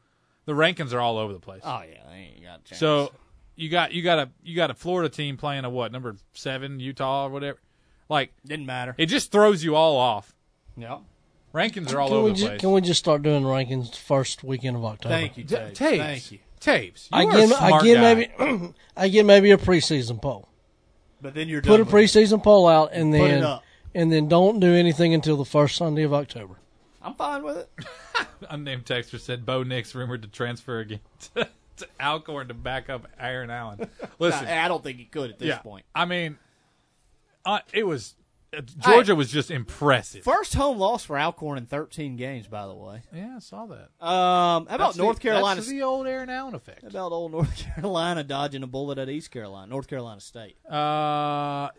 [0.46, 1.62] The rankings are all over the place.
[1.64, 2.80] Oh yeah, they ain't got a chance.
[2.80, 3.12] So
[3.56, 6.80] you got you got a you got a Florida team playing a what number seven
[6.80, 7.60] Utah or whatever.
[8.10, 8.96] Like didn't matter.
[8.98, 10.34] It just throws you all off.
[10.76, 11.00] Yeah.
[11.54, 12.62] Rankings are all can over we the ju- place.
[12.62, 15.14] can we just start doing rankings first weekend of October?
[15.14, 15.78] Thank you, Ta- Tapes.
[15.80, 16.02] tapes.
[16.04, 16.40] Thank you.
[16.62, 17.10] Tapes.
[17.12, 18.02] You I are a get, I smart get guy.
[18.48, 20.48] maybe, I get maybe a preseason poll.
[21.22, 22.08] But then you're Put a done with it.
[22.20, 23.64] preseason poll out and Put it then up.
[23.94, 26.56] And then don't do anything until the first Sunday of October.
[27.02, 27.70] I'm fine with it.
[28.50, 31.00] Unnamed texter said Bo Nix rumored to transfer again
[31.36, 33.90] to, to Alcorn to back up Aaron Allen.
[34.20, 35.86] Listen, I don't think he could at this yeah, point.
[35.96, 36.38] I mean,
[37.46, 38.16] uh, it was
[38.56, 40.24] uh, Georgia was just impressive.
[40.24, 43.02] First home loss for Alcorn in 13 games, by the way.
[43.14, 43.90] Yeah, I saw that.
[44.06, 45.56] Um, how about That's the- North Carolina?
[45.56, 46.82] That's the old Aaron Allen effect.
[46.82, 50.58] How about old North Carolina dodging a bullet at East Carolina, North Carolina State?
[50.70, 51.70] Uh,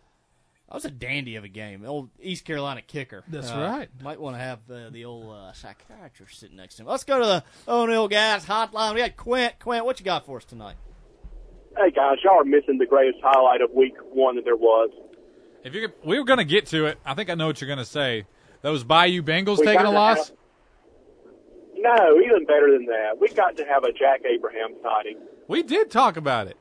[0.72, 1.84] that was a dandy of a game.
[1.86, 3.24] Old East Carolina kicker.
[3.28, 3.88] That's Uh, right.
[4.02, 6.88] Might want to have uh, the old uh, psychiatrist sitting next to him.
[6.88, 8.94] Let's go to the O'Neill Gas Hotline.
[8.94, 9.58] We got Quint.
[9.58, 10.76] Quint, what you got for us tonight?
[11.76, 14.88] Hey guys, y'all are missing the greatest highlight of week one that there was.
[15.62, 17.68] If you we were going to get to it, I think I know what you're
[17.68, 18.24] going to say.
[18.62, 20.28] Those Bayou Bengals We taking a loss.
[20.28, 20.36] have-
[21.76, 23.18] no, even better than that.
[23.20, 25.18] We got to have a Jack Abraham sighting.
[25.48, 26.56] We did talk about it.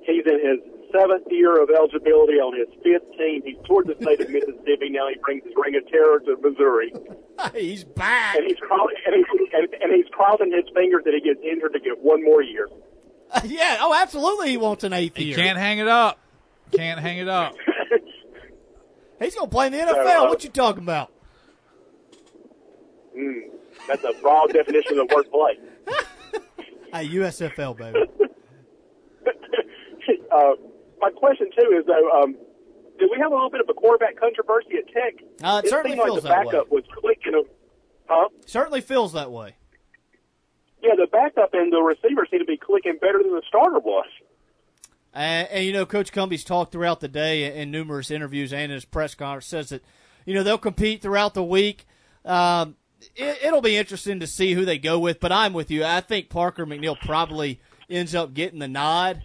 [0.00, 0.60] He's in his
[0.92, 3.42] seventh year of eligibility on his fifth team.
[3.44, 4.90] He's toured the state of Mississippi.
[4.90, 6.92] Now he brings his ring of terror to Missouri.
[7.54, 8.36] he's back.
[8.36, 11.72] And he's, cross- and, he's, and, and he's crossing his fingers that he gets injured
[11.74, 12.68] to get one more year.
[13.44, 13.78] yeah.
[13.80, 14.50] Oh, absolutely.
[14.50, 15.36] He wants an eighth He year.
[15.36, 16.18] can't hang it up.
[16.72, 17.54] Can't hang it up.
[19.20, 20.24] He's gonna play in the NFL.
[20.24, 21.10] uh, what you talking about?
[23.16, 23.42] Mm,
[23.88, 25.58] that's a broad definition of word play.
[26.92, 27.98] Hey, USFL baby.
[30.30, 30.52] uh,
[31.00, 32.36] my question too is though, um,
[32.98, 35.14] did we have a little bit of a quarterback controversy at Tech?
[35.42, 37.34] Uh, it certainly seemed like feels the that backup was clicking.
[37.34, 37.42] A,
[38.08, 38.28] huh?
[38.46, 39.56] Certainly feels that way.
[40.82, 44.06] Yeah, the backup and the receiver seem to be clicking better than the starter was.
[45.12, 48.70] And, and you know, Coach Cumbie's talked throughout the day in numerous interviews and in
[48.70, 49.82] his press conference says that
[50.24, 51.86] you know they'll compete throughout the week.
[52.24, 52.76] Um,
[53.14, 55.84] it, it'll be interesting to see who they go with, but I'm with you.
[55.84, 59.22] I think Parker McNeil probably ends up getting the nod.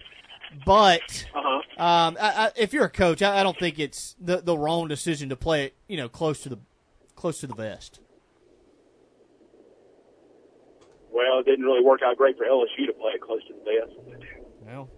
[0.66, 1.26] But
[1.78, 4.88] um, I, I, if you're a coach, I, I don't think it's the the wrong
[4.88, 5.76] decision to play it.
[5.88, 6.60] You know, close to the
[7.16, 8.00] close to the vest.
[11.12, 14.16] Well, it didn't really work out great for LSU to play it close to the
[14.16, 14.26] vest.
[14.66, 14.90] Well,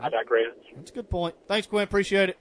[0.00, 0.46] I digress.
[0.74, 1.34] That's a good point.
[1.46, 1.84] Thanks, Quinn.
[1.84, 2.38] Appreciate it.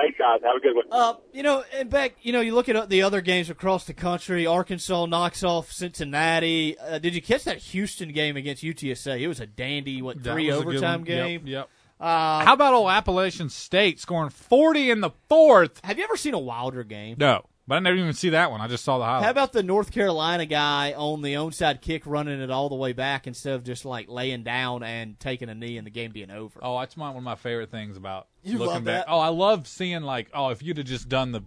[0.00, 0.40] Thanks, guys.
[0.44, 0.84] Have a good one.
[0.92, 3.94] Uh, you know, and back, you know, you look at the other games across the
[3.94, 4.46] country.
[4.46, 6.78] Arkansas knocks off Cincinnati.
[6.78, 9.20] Uh, did you catch that Houston game against UTSA?
[9.20, 11.46] It was a dandy, what That three was a good overtime game.
[11.46, 11.68] Yep.
[11.68, 11.68] yep.
[11.98, 15.80] Uh, How about old Appalachian State scoring 40 in the fourth?
[15.82, 17.16] Have you ever seen a Wilder game?
[17.18, 18.60] No, but I never even see that one.
[18.60, 19.24] I just saw the highlight.
[19.24, 22.92] How about the North Carolina guy on the onside kick running it all the way
[22.94, 26.30] back instead of just like laying down and taking a knee and the game being
[26.30, 26.58] over?
[26.62, 29.06] Oh, that's my, one of my favorite things about You looking love back.
[29.06, 29.12] that?
[29.12, 31.42] Oh, I love seeing like, oh, if you'd have just done the,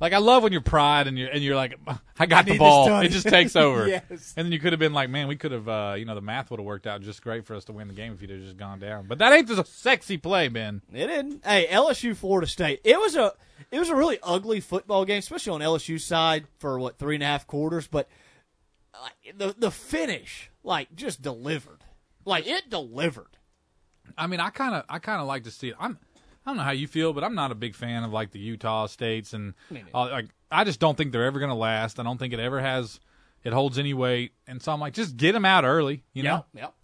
[0.00, 1.78] like, I love when you're pride and you're and you're like,
[2.18, 3.00] I got I the ball.
[3.00, 3.86] It just takes over.
[3.96, 4.34] Yes.
[4.36, 6.20] And then you could have been like, man, we could have, uh, you know, the
[6.20, 8.30] math would have worked out just great for us to win the game if you'd
[8.30, 9.06] have just gone down.
[9.06, 10.82] But that ain't just a sexy play, Ben.
[10.92, 11.44] It didn't.
[11.44, 12.80] Hey, LSU Florida State.
[12.84, 13.32] It was a
[13.70, 17.22] it was a really ugly football game, especially on LSU side for what three and
[17.22, 17.86] a half quarters.
[17.86, 18.08] But
[19.36, 21.84] the the finish, like, just delivered.
[22.24, 23.36] Like it delivered.
[24.18, 25.76] I mean, I kind of, I kind of like to see it.
[25.78, 25.98] I'm,
[26.46, 28.38] I don't know how you feel, but I'm not a big fan of like the
[28.38, 29.54] Utah states, and
[29.92, 31.98] uh, like I just don't think they're ever going to last.
[31.98, 33.00] I don't think it ever has,
[33.42, 36.44] it holds any weight, and so I'm like, just get them out early, you know.
[36.54, 36.74] Yep, yep.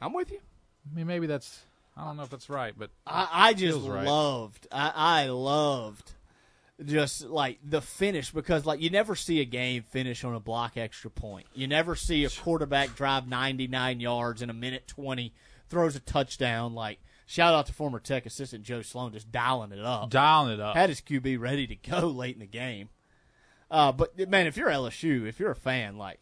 [0.00, 0.38] I'm with you.
[0.38, 1.64] I mean, maybe that's,
[1.96, 4.06] I don't know if that's right, but I, I just right.
[4.06, 4.68] loved.
[4.70, 6.12] I, I loved
[6.84, 10.76] just like the finish because like you never see a game finish on a block
[10.76, 11.46] extra point.
[11.54, 15.32] You never see a quarterback drive 99 yards in a minute 20,
[15.68, 16.74] throws a touchdown.
[16.74, 20.60] Like shout out to former Tech assistant Joe Sloan just dialing it up, dialing it
[20.60, 20.76] up.
[20.76, 22.88] Had his QB ready to go late in the game.
[23.70, 26.20] Uh, but man, if you're LSU, if you're a fan, like,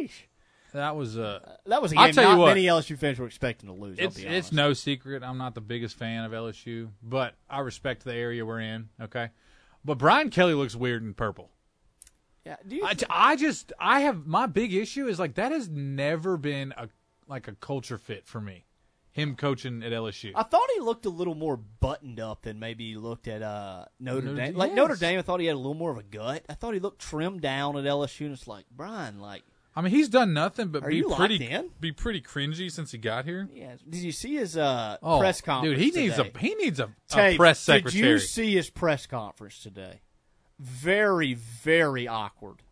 [0.00, 0.24] sheesh,
[0.72, 3.74] that was uh, that was a game not what, many LSU fans were expecting to
[3.74, 3.98] lose.
[3.98, 5.22] I'll It's it's no secret.
[5.22, 8.90] I'm not the biggest fan of LSU, but I respect the area we're in.
[9.00, 9.30] Okay,
[9.84, 11.50] but Brian Kelly looks weird in purple.
[12.44, 15.68] Yeah, do you I, I just I have my big issue is like that has
[15.68, 16.88] never been a
[17.26, 18.65] like a culture fit for me.
[19.16, 20.32] Him coaching at LSU.
[20.34, 23.86] I thought he looked a little more buttoned up than maybe he looked at uh,
[23.98, 24.54] Notre Notre- Dame.
[24.54, 24.76] Like yes.
[24.76, 26.44] Notre Dame, I thought he had a little more of a gut.
[26.50, 29.42] I thought he looked trimmed down at LSU, and it's like Brian, like,
[29.74, 31.70] I mean, he's done nothing but be pretty in?
[31.80, 33.48] be pretty cringy since he got here.
[33.54, 33.76] yeah.
[33.88, 35.78] Did you see his uh, Oh, press conference?
[35.78, 36.32] dude, he needs today?
[36.34, 40.00] a he needs a, a Tape, press Did you see his press conference today?
[40.58, 42.62] Very, very awkward.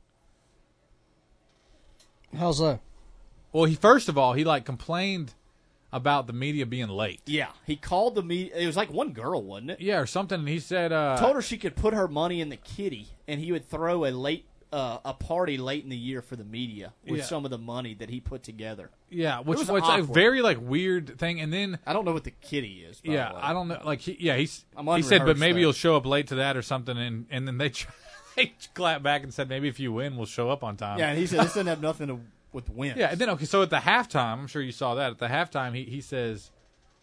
[2.37, 2.81] How's that?
[3.53, 5.35] Well, he first of all he like complained
[5.95, 7.21] about the media being late.
[7.25, 8.55] Yeah, he called the media.
[8.57, 9.81] It was like one girl, wasn't it?
[9.81, 10.41] Yeah, or something.
[10.41, 13.41] And he said, uh, Told her she could put her money in the kitty, and
[13.41, 16.93] he would throw a late uh, a party late in the year for the media
[17.07, 17.25] with Yeah.
[17.27, 18.91] some of the money that he put together.
[19.09, 21.41] Yeah, which was was a very like weird thing.
[21.41, 23.01] And then I don't know what the kitty is.
[23.05, 23.31] yeah.
[23.33, 23.81] I don't know.
[23.85, 26.57] Like he, yeah, he's I'm he said, but maybe you'll show up late to that
[26.57, 26.99] or something.
[26.99, 27.71] And and then they
[28.37, 30.99] they clapped back and said, maybe if you win, we'll show up on time.
[30.99, 32.19] Yeah, and he said this doesn't have nothing to
[32.55, 32.97] with wins.
[32.97, 35.10] Yeah, and then okay, so at the halftime, I'm sure you saw that.
[35.12, 36.51] At the halftime, he he says,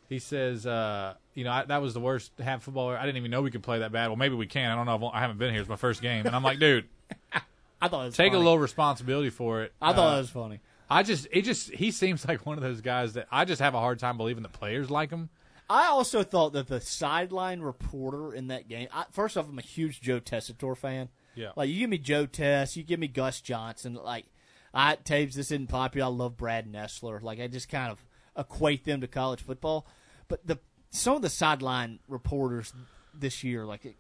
[0.10, 2.90] he says, uh, you know, I, that was the worst half football.
[2.90, 4.08] I didn't even know we could play that bad.
[4.08, 4.72] Well, maybe we can.
[4.72, 5.08] I don't know.
[5.10, 5.60] I've, I haven't been here.
[5.62, 6.86] It's my first game, and I'm like, dude,
[7.82, 8.42] I thought it was take funny.
[8.42, 9.74] a little responsibility for it.
[9.82, 10.60] I thought Uh, it was funny.
[10.90, 13.74] I just, it just, he seems like one of those guys that I just have
[13.76, 15.30] a hard time believing the players like him.
[15.70, 18.90] I also thought that the sideline reporter in that game.
[18.94, 21.08] I, first off, I'm a huge Joe Tessitore fan.
[21.34, 21.52] Yeah.
[21.56, 23.94] Like you give me Joe Tess, you give me Gus Johnson.
[23.94, 24.26] Like
[24.74, 26.06] I tapes this isn't popular.
[26.08, 27.22] I love Brad Nessler.
[27.22, 28.06] Like I just kind of
[28.38, 29.86] equate them to college football.
[30.28, 32.74] But the some of the sideline reporters
[33.14, 33.96] this year, like it,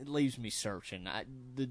[0.00, 1.06] it leaves me searching.
[1.06, 1.24] I,
[1.54, 1.68] the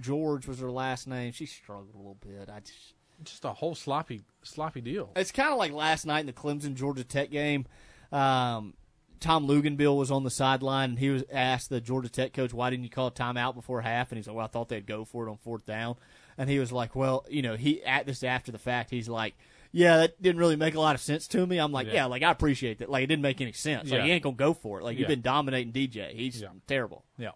[0.00, 1.32] George was her last name.
[1.32, 2.48] She struggled a little bit.
[2.48, 2.94] I just
[3.24, 5.10] Just a whole sloppy, sloppy deal.
[5.16, 7.66] it's kind of like last night in the Clemson Georgia Tech game.
[8.10, 8.74] Um,
[9.20, 12.70] Tom Luginbill was on the sideline, and he was asked the Georgia Tech coach, "Why
[12.70, 15.04] didn't you call a timeout before half?" And he's like, "Well, I thought they'd go
[15.04, 15.96] for it on fourth down."
[16.38, 19.34] And he was like, "Well, you know, he at this after the fact, he's like."
[19.70, 21.58] yeah, that didn't really make a lot of sense to me.
[21.58, 21.92] I'm like, Yeah.
[21.92, 22.88] yeah, like I appreciate that.
[22.88, 23.90] Like it didn't make any sense.
[23.90, 24.04] Like Yeah.
[24.06, 24.82] he ain't gonna go for it.
[24.82, 26.14] Like you've been dominating DJ.
[26.14, 27.04] He's terrible.
[27.18, 27.32] Yeah.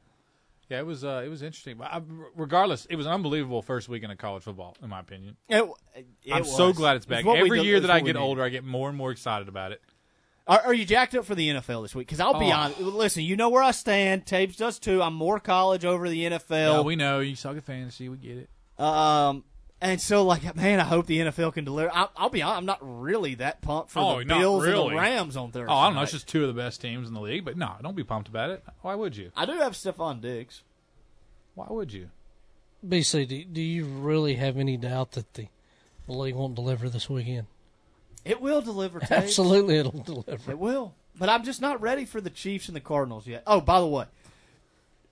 [0.70, 1.76] Yeah, it was uh, it was interesting.
[1.76, 2.00] But I,
[2.34, 5.36] regardless, it was an unbelievable first weekend of college football, in my opinion.
[5.46, 7.26] It- it I'm so glad it's It's back.
[7.26, 9.72] we Every do- year that I get older, I get more and more excited about
[9.72, 9.82] it.
[10.46, 12.06] Are, are you jacked up for the NFL this week?
[12.06, 12.52] Because I'll be Oh.
[12.56, 12.80] honest.
[12.80, 14.24] Listen, you know where I stand.
[14.24, 15.02] Tapes does too.
[15.02, 16.76] I'm more college over the NFL.
[16.76, 18.08] Yeah, we know you suck at fantasy.
[18.08, 18.48] We get it.
[18.82, 19.44] Um,
[19.80, 21.90] and so like, man, I hope the NFL can deliver.
[21.92, 22.58] I, I'll be honest.
[22.58, 24.88] I'm not really that pumped for oh, the Bills really.
[24.88, 25.72] and the Rams on Thursday.
[25.72, 26.00] Oh, I don't know.
[26.00, 26.04] night.
[26.04, 27.44] It's just two of the best teams in the league.
[27.44, 28.64] But no, don't be pumped about it.
[28.82, 29.30] Why would you?
[29.36, 30.62] I do have Stefon Diggs.
[31.54, 32.10] Why would you?
[32.86, 35.46] BC, do, do you really have any doubt that the
[36.08, 37.46] league won't deliver this weekend?
[38.24, 39.00] It will deliver.
[39.00, 39.12] Tapes.
[39.12, 40.52] Absolutely, it'll deliver.
[40.52, 40.94] It will.
[41.18, 43.42] But I'm just not ready for the Chiefs and the Cardinals yet.
[43.46, 44.06] Oh, by the way,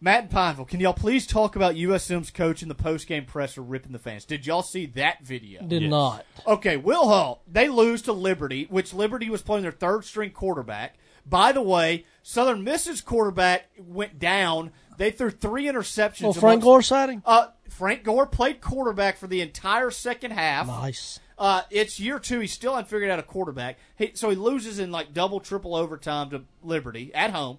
[0.03, 3.93] Matt and Pineville, can y'all please talk about USM's coach in the post-game presser ripping
[3.93, 4.25] the fans?
[4.25, 5.63] Did y'all see that video?
[5.63, 5.91] Did Yes.
[5.91, 6.25] not.
[6.47, 10.95] Okay, Will Hall, they lose to Liberty, which Liberty was playing their third-string quarterback.
[11.27, 14.73] By the way, Southern Miss's quarterback went down.
[14.97, 16.23] They threw three interceptions.
[16.23, 17.23] Well, Frank amongst- Gore sighting?
[17.27, 20.67] Uh, Frank Gore played quarterback for the entire second half.
[20.67, 21.21] Nice.
[21.39, 22.41] Uh, it's year two.
[22.41, 23.79] He still hasn't figured out a quarterback.
[23.97, 27.59] He, so he loses in like double, triple overtime to Liberty at home.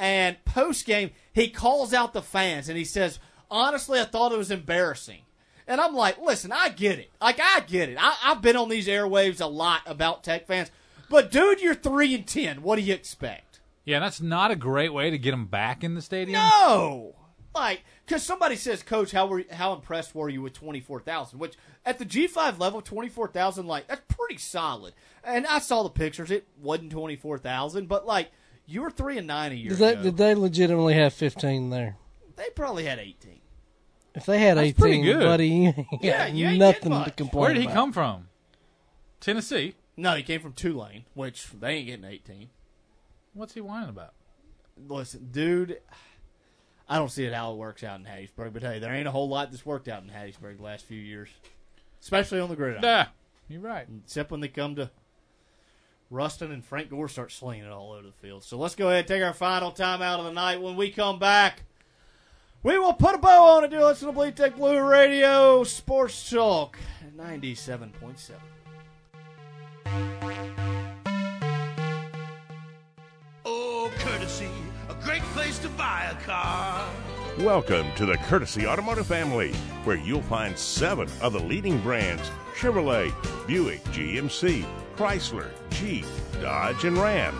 [0.00, 3.18] And post game, he calls out the fans and he says,
[3.50, 5.20] "Honestly, I thought it was embarrassing."
[5.66, 7.10] And I'm like, "Listen, I get it.
[7.20, 7.98] Like I get it.
[8.00, 10.70] I, I've been on these airwaves a lot about Tech fans,
[11.10, 12.62] but dude, you're three and ten.
[12.62, 15.94] What do you expect?" Yeah, that's not a great way to get them back in
[15.94, 16.40] the stadium.
[16.40, 17.14] No,
[17.54, 21.38] like because somebody says, "Coach, how were how impressed were you with twenty four thousand?
[21.38, 24.94] Which at the G five level, twenty four thousand, like that's pretty solid.
[25.22, 28.30] And I saw the pictures; it wasn't twenty four thousand, but like
[28.70, 30.02] you were three and nine a year Did they, ago.
[30.02, 31.96] did they legitimately have 15 there?
[32.36, 33.40] They probably had eighteen.
[34.14, 35.20] If they had That's 18, good.
[35.20, 37.16] buddy, you ain't Yeah, got you ain't nothing getting to much.
[37.16, 37.74] complain Where did he about.
[37.74, 38.28] come from?
[39.20, 39.74] Tennessee.
[39.96, 42.48] No, he came from Tulane, which they ain't getting eighteen.
[43.34, 44.14] What's he whining about?
[44.88, 45.78] Listen, dude,
[46.88, 49.10] I don't see it how it works out in Hattiesburg, but hey, there ain't a
[49.12, 51.28] whole lot that's worked out in Hattiesburg the last few years,
[52.00, 52.82] especially on the gridiron.
[52.82, 53.06] Yeah,
[53.48, 53.86] you're right.
[54.04, 54.90] Except when they come to
[56.10, 58.42] Ruston and Frank Gore start slinging it all over the field.
[58.42, 60.60] So let's go ahead and take our final time out of the night.
[60.60, 61.62] When we come back,
[62.64, 63.70] we will put a bow on it.
[63.70, 66.76] Do listen to Bleed Tech Blue Radio Sports Talk
[67.16, 68.32] 97.7.
[73.44, 74.48] Oh, courtesy,
[74.88, 76.88] a great place to buy a car.
[77.38, 79.52] Welcome to the Courtesy Automotive family,
[79.84, 83.14] where you'll find seven of the leading brands Chevrolet,
[83.46, 84.66] Buick, GMC,
[85.00, 86.04] Chrysler, Jeep,
[86.42, 87.34] Dodge, and Ram.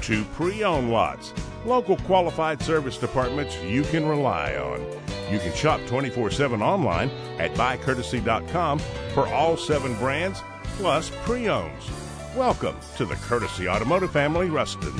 [0.00, 1.32] Two pre owned lots,
[1.66, 4.80] local qualified service departments you can rely on.
[5.28, 7.10] You can shop 24 7 online
[7.40, 8.78] at buycourtesy.com
[9.12, 10.40] for all seven brands
[10.76, 11.90] plus pre owns.
[12.36, 14.94] Welcome to the Courtesy Automotive family, Ruston.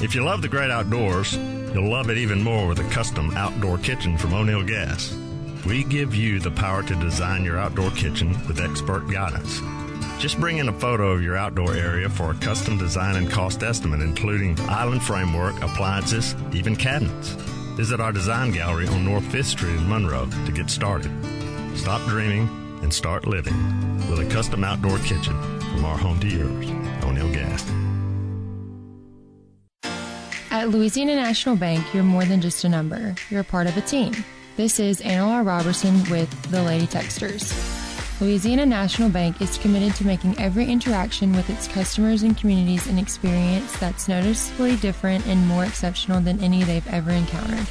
[0.00, 1.36] If you love the great outdoors,
[1.74, 5.12] you'll love it even more with a custom outdoor kitchen from O'Neill Gas.
[5.66, 9.60] We give you the power to design your outdoor kitchen with expert guidance.
[10.18, 13.62] Just bring in a photo of your outdoor area for a custom design and cost
[13.62, 17.30] estimate, including island framework, appliances, even cabinets.
[17.76, 21.10] Visit our design gallery on North 5th Street in Monroe to get started.
[21.74, 22.48] Stop dreaming
[22.82, 23.56] and start living
[24.10, 26.70] with a custom outdoor kitchen from our home to yours,
[27.04, 27.64] O'Neill Gas.
[30.50, 33.14] At Louisiana National Bank, you're more than just a number.
[33.30, 34.12] You're a part of a team.
[34.56, 37.81] This is Anna Robertson with the Lady Techsters.
[38.20, 42.98] Louisiana National Bank is committed to making every interaction with its customers and communities an
[42.98, 47.66] experience that's noticeably different and more exceptional than any they've ever encountered.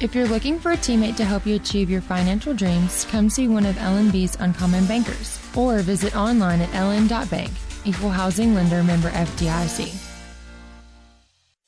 [0.00, 3.46] If you're looking for a teammate to help you achieve your financial dreams, come see
[3.46, 7.52] one of LNB's Uncommon Bankers or visit online at ln.bank.
[7.84, 10.03] Equal Housing Lender Member FDIC.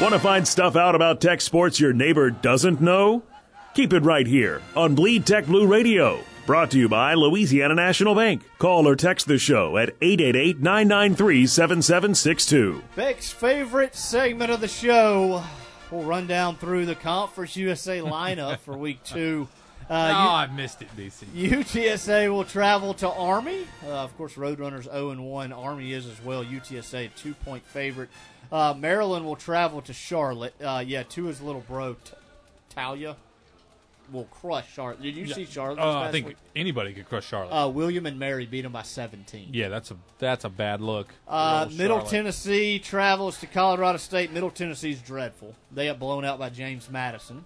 [0.00, 3.24] Want to find stuff out about tech sports your neighbor doesn't know?
[3.74, 6.20] Keep it right here on Bleed Tech Blue Radio.
[6.46, 8.44] Brought to you by Louisiana National Bank.
[8.58, 12.82] Call or text the show at 888 993 7762.
[12.94, 15.42] Beck's favorite segment of the show.
[15.90, 19.48] We'll run down through the Conference USA lineup for week two.
[19.90, 21.24] Oh, Uh, I missed it, DC.
[21.34, 23.66] UTSA will travel to Army.
[23.86, 25.52] Uh, of course, Roadrunners 0 and 1.
[25.52, 26.44] Army is as well.
[26.44, 28.10] UTSA, two point favorite.
[28.52, 30.54] Uh, Maryland will travel to Charlotte.
[30.62, 32.12] Uh, yeah, to his little bro, T-
[32.76, 33.16] Taulia,
[34.12, 35.02] will crush Charlotte.
[35.02, 35.34] Did you Yeah.
[35.34, 35.78] see Charlotte?
[35.80, 36.36] Oh, this I think week?
[36.56, 37.52] anybody could crush Charlotte.
[37.52, 39.50] Uh, William and Mary beat them by 17.
[39.52, 41.14] yeah, that's a that's a bad look.
[41.26, 42.10] Uh, Middle Charlotte.
[42.10, 44.32] Tennessee travels to Colorado State.
[44.32, 45.54] Middle Tennessee's dreadful.
[45.72, 47.44] They got blown out by James Madison.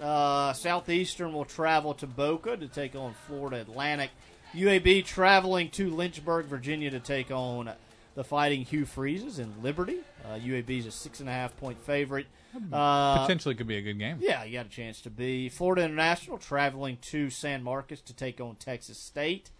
[0.00, 4.10] Uh, Southeastern will travel to Boca to take on Florida Atlantic.
[4.54, 7.70] UAB traveling to Lynchburg, Virginia to take on
[8.14, 9.98] the Fighting Hugh Freezes in Liberty.
[10.24, 12.26] Uh, UAB is a six and a half point favorite.
[12.72, 14.18] Uh, Potentially could be a good game.
[14.20, 15.48] yeah, you got a chance to be.
[15.48, 19.50] Florida International traveling to San Marcos to take on Texas State.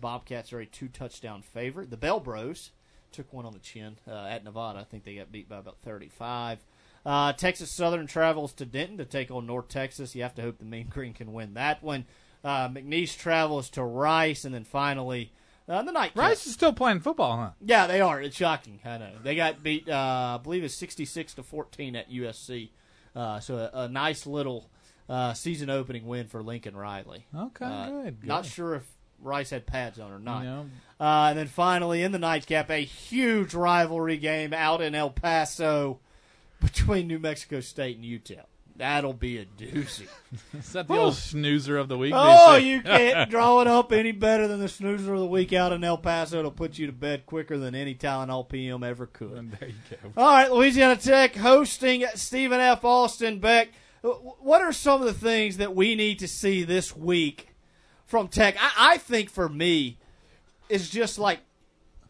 [0.00, 1.90] Bobcats are a two touchdown favorite.
[1.90, 2.70] The Bell Bros
[3.12, 4.80] took one on the chin uh, at Nevada.
[4.80, 6.58] I think they got beat by about 35.
[7.04, 10.14] Uh, Texas Southern travels to Denton to take on North Texas.
[10.14, 12.04] You have to hope the Mean Green can win that one.
[12.44, 14.44] Uh, McNeese travels to Rice.
[14.44, 15.32] And then finally,
[15.68, 16.12] uh, the night.
[16.14, 17.50] Rice is still playing football, huh?
[17.60, 18.20] Yeah, they are.
[18.20, 18.80] It's shocking.
[18.84, 19.88] I know they got beat.
[19.88, 22.70] Uh, I believe it's sixty-six to fourteen at USC.
[23.14, 24.68] Uh, so a, a nice little
[25.08, 27.26] uh, season opening win for Lincoln Riley.
[27.36, 28.84] Okay, Uh, good, Not sure if
[29.20, 30.44] Rice had pads on or not.
[30.44, 30.66] No.
[30.98, 36.00] Uh, and then finally in the nightcap, a huge rivalry game out in El Paso
[36.60, 38.44] between New Mexico State and UTEP.
[38.80, 40.08] That'll be a doozy.
[40.58, 42.14] Is that the old snoozer of the week?
[42.16, 45.74] Oh, you can't draw it up any better than the snoozer of the week out
[45.74, 46.38] in El Paso.
[46.38, 49.52] It'll put you to bed quicker than any Tylenol PM ever could.
[49.60, 50.12] There you go.
[50.16, 52.82] All right, Louisiana Tech hosting Stephen F.
[52.82, 53.68] Austin Beck.
[54.00, 57.48] What are some of the things that we need to see this week
[58.06, 58.56] from Tech?
[58.58, 59.98] I, I think for me,
[60.70, 61.40] it's just like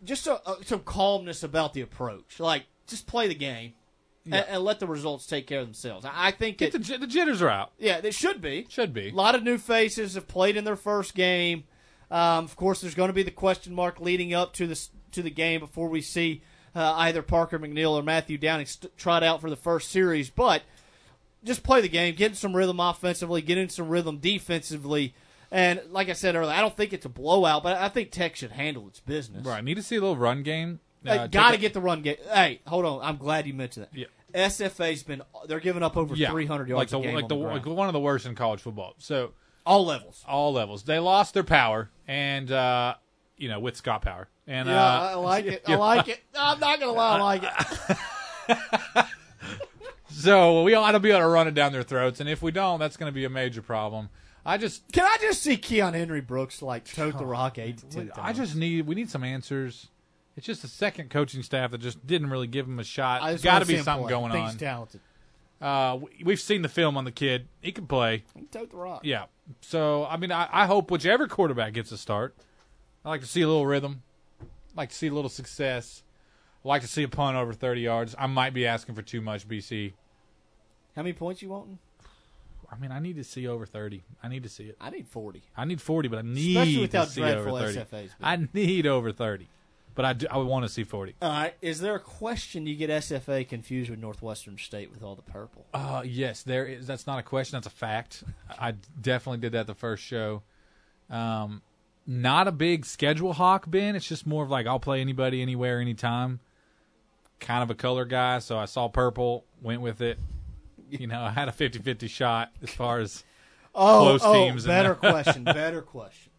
[0.04, 2.38] just a, a, some calmness about the approach.
[2.38, 3.72] Like just play the game
[4.24, 4.36] Yeah.
[4.36, 6.06] and, and let the results take care of themselves.
[6.08, 7.72] I, think the, the jitters are out.
[7.78, 8.66] yeah, they should be.
[8.68, 9.08] Should be.
[9.08, 11.64] A lot of new faces have played in their first game.
[12.10, 15.22] Um, of course, there's going to be the question mark leading up to this to
[15.22, 16.42] the game before we see
[16.74, 20.28] uh, either Parker McNeil or Matthew Downing st- trot out for the first series.
[20.30, 20.62] But
[21.44, 25.14] just play the game, get in some rhythm offensively, get in some rhythm defensively.
[25.50, 28.36] And like I said earlier, I don't think it's a blowout, but I think Tech
[28.36, 29.44] should handle its business.
[29.46, 29.58] Right.
[29.58, 30.80] I Need to see a little run game.
[31.06, 32.16] Uh, got to get the run game.
[32.30, 33.00] Hey, hold on.
[33.02, 33.98] I'm glad you mentioned that.
[33.98, 34.06] Yeah.
[34.34, 37.42] SFA's been they're giving up over 300 yards like the, a game like the, the
[37.42, 38.94] like one of the worst in college football.
[38.98, 39.32] So
[39.66, 40.84] all levels, all levels.
[40.84, 42.94] They lost their power, and uh,
[43.36, 45.62] you know with Scott Power, and yeah, uh, I like it.
[45.68, 46.20] I like it.
[46.38, 47.42] I'm not gonna lie, I like
[48.48, 49.06] it.
[50.12, 52.50] So we ought to be able to run it down their throats, and if we
[52.50, 54.10] don't, that's going to be a major problem.
[54.44, 57.86] I just Can I just see Keon Henry Brooks like tote the rock eight to
[57.86, 59.88] ten I just need we need some answers.
[60.36, 63.22] It's just the second coaching staff that just didn't really give him a shot.
[63.26, 64.46] There's got wanna be something going on.
[64.50, 65.00] he's talented.
[65.60, 67.46] Uh, we- we've seen the film on the kid.
[67.60, 68.24] He can play.
[68.38, 69.02] He tote the rock.
[69.04, 69.26] Yeah.
[69.60, 72.34] So I mean, I, I hope whichever quarterback gets a start.
[73.04, 74.02] I like to see a little rhythm.
[74.40, 74.44] I
[74.82, 76.02] like to see a little success.
[76.64, 78.14] I like to see a punt over 30 yards.
[78.18, 79.92] I might be asking for too much, BC.
[80.94, 81.78] How many points you wanting?
[82.70, 84.02] I mean, I need to see over 30.
[84.22, 84.76] I need to see it.
[84.80, 85.42] I need forty.
[85.56, 87.78] I need 40, but I need Especially to see dreadful over 30.
[87.80, 88.10] SFA's.
[88.22, 89.48] I need over 30,
[89.94, 91.14] but I do, I would want to see 40.
[91.20, 91.54] All right.
[91.60, 95.66] Is there a question you get SFA confused with Northwestern State with all the purple?
[95.74, 96.86] Uh, yes, there is.
[96.86, 97.56] That's not a question.
[97.56, 98.22] That's a fact.
[98.58, 100.42] I definitely did that the first show.
[101.10, 101.62] Um,
[102.06, 103.96] not a big schedule hawk, Ben.
[103.96, 106.40] It's just more of like I'll play anybody, anywhere, anytime.
[107.40, 110.18] Kind of a color guy, so I saw purple, went with it.
[110.90, 113.24] You know, I had a 50-50 shot as far as
[113.74, 114.64] Oh, close oh, teams.
[114.64, 115.12] and better that.
[115.24, 115.44] question.
[115.44, 116.29] Better question.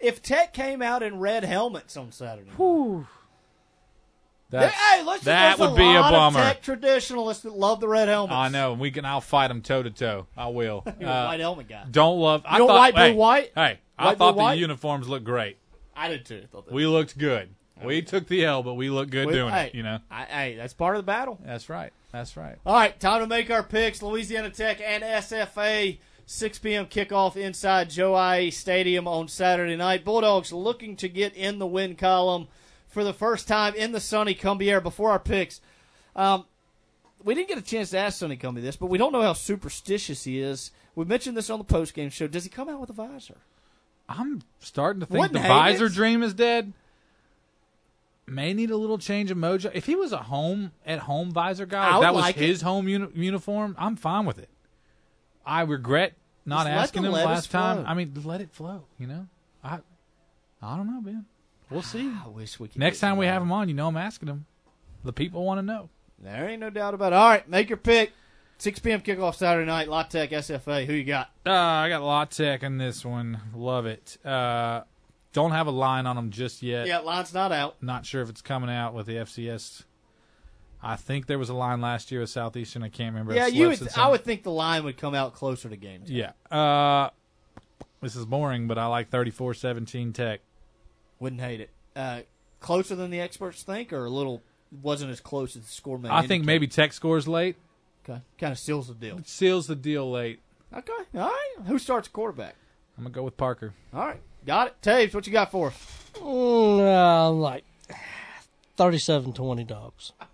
[0.00, 3.06] If Tech came out in red helmets on Saturday, night,
[4.50, 6.40] That's- hey, listen, that there's would be a lot of bummer.
[6.40, 8.34] Tech traditionalists that love the red helmets.
[8.34, 8.72] I know.
[8.72, 9.04] and We can.
[9.04, 10.26] I'll fight them toe to toe.
[10.36, 10.82] I will.
[11.00, 11.84] You're a uh, white helmet guy.
[11.90, 12.42] Don't love.
[12.44, 13.52] I You know thought, white, blue, hey, white?
[13.54, 14.58] Hey, I White, blue, thought the white?
[14.58, 15.58] uniforms looked great.
[15.94, 16.44] I did too.
[16.50, 17.50] Thought that- We looked good.
[17.82, 19.74] We took the L, but we looked good We- doing hey, it.
[19.74, 20.00] You know.
[20.10, 21.38] I, hey, that's part of the battle.
[21.44, 21.92] That's right.
[22.12, 22.56] That's right.
[22.66, 24.02] All right, time to make our picks.
[24.02, 25.98] Louisiana Tech and SFA,
[26.30, 26.86] 6 p.m.
[26.86, 30.04] kickoff inside Joe I Stadium on Saturday night.
[30.04, 32.46] Bulldogs looking to get in the win column
[32.86, 34.80] for the first time in the Sonny Cumbie era.
[34.80, 35.60] Before our picks,
[36.14, 36.44] um,
[37.24, 39.32] we didn't get a chance to ask Sonny Cumbie this, but we don't know how
[39.32, 40.70] superstitious he is.
[40.94, 42.28] We mentioned this on the postgame show.
[42.28, 43.38] Does he come out with a visor?
[44.08, 45.94] I'm starting to think Wouldn't the visor it.
[45.94, 46.72] dream is dead.
[48.28, 49.72] May need a little change of mojo.
[49.74, 52.44] If he was a home at home visor guy, that was like it.
[52.46, 54.48] his home uni- uniform, I'm fine with it.
[55.44, 56.12] I regret
[56.50, 57.78] not Just asking him last time.
[57.78, 57.84] flow.
[57.86, 58.84] I mean, let it flow.
[58.98, 59.26] You know,
[59.64, 59.78] I
[60.60, 61.24] I don't know, Ben.
[61.70, 62.12] We'll see.
[62.24, 62.78] I wish we could.
[62.78, 64.46] Next time we have him on, you know, I'm asking him.
[65.04, 65.88] The people want to know.
[66.18, 67.16] There ain't no doubt about it.
[67.16, 68.12] All right, make your pick.
[68.58, 69.00] 6 p.m.
[69.00, 69.88] kickoff Saturday night.
[69.88, 70.84] La Tech SFA.
[70.84, 71.30] Who you got?
[71.46, 73.40] Uh, I got La Tech in this one.
[73.54, 74.18] Love it.
[74.22, 74.82] Uh,
[75.32, 76.86] don't have a line on them just yet.
[76.86, 77.82] Yeah, line's not out.
[77.82, 79.84] Not sure if it's coming out with the FCS.
[80.82, 82.82] I think there was a line last year with Southeastern.
[82.82, 83.34] I can't remember.
[83.34, 83.68] Yeah, you.
[83.68, 86.10] Would, I would think the line would come out closer to game time.
[86.10, 86.32] Yeah.
[86.50, 87.10] Uh,
[88.00, 90.40] this is boring, but I like 34-17 Tech.
[91.18, 91.70] Wouldn't hate it.
[91.94, 92.20] Uh,
[92.60, 94.42] closer than the experts think, or a little
[94.82, 96.08] wasn't as close as the score may.
[96.08, 97.56] I think maybe Tech scores late.
[98.08, 99.18] Okay, kind of seals the deal.
[99.18, 100.40] It seals the deal late.
[100.72, 101.54] Okay, all right.
[101.66, 102.54] Who starts quarterback?
[102.96, 103.74] I'm gonna go with Parker.
[103.92, 104.76] All right, got it.
[104.82, 106.10] Taves, what you got for us?
[106.14, 107.64] Mm, uh, like
[108.78, 110.12] 37-20 dogs.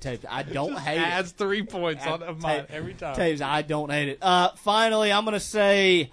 [0.00, 1.02] Taves, I don't hate it.
[1.06, 3.14] Adds three points on Ta- mine every time.
[3.16, 4.18] Taves, I don't hate it.
[4.20, 6.10] Uh, finally, I'm going to say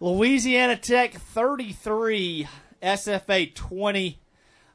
[0.00, 2.46] Louisiana Tech 33,
[2.82, 4.18] SFA 20.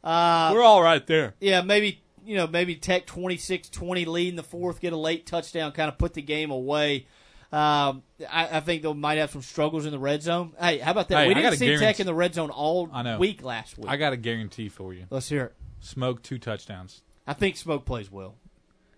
[0.04, 1.34] Uh, We're all right there.
[1.40, 5.72] yeah, maybe you know maybe Tech 26-20 lead in the fourth, get a late touchdown,
[5.72, 7.08] kind of put the game away.
[7.52, 10.52] Um, I, I think they might have some struggles in the red zone.
[10.60, 11.20] Hey, how about that?
[11.20, 13.18] Hey, we I didn't got a see Tech in the red zone all I know.
[13.18, 13.88] week last week.
[13.90, 15.06] I got a guarantee for you.
[15.10, 15.54] Let's hear it.
[15.80, 17.04] Smoke two touchdowns.
[17.28, 18.36] I think Smoke plays well.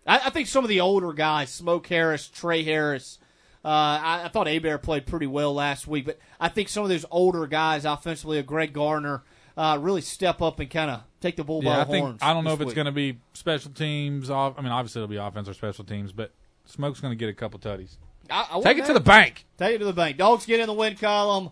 [0.05, 3.17] I, I think some of the older guys, Smoke Harris, Trey Harris.
[3.65, 6.89] Uh, I, I thought Abear played pretty well last week, but I think some of
[6.89, 9.23] those older guys offensively, uh, Greg Garner,
[9.57, 12.19] uh, really step up and kind of take the bull by the I think horns.
[12.21, 14.29] I don't know if it's going to be special teams.
[14.29, 16.31] Off, I mean, obviously it'll be offense or special teams, but
[16.65, 17.97] Smoke's going to get a couple tutties.
[18.29, 19.45] I, I Take it to the bank.
[19.57, 20.17] Take it to the bank.
[20.17, 21.47] Dogs get in the win column.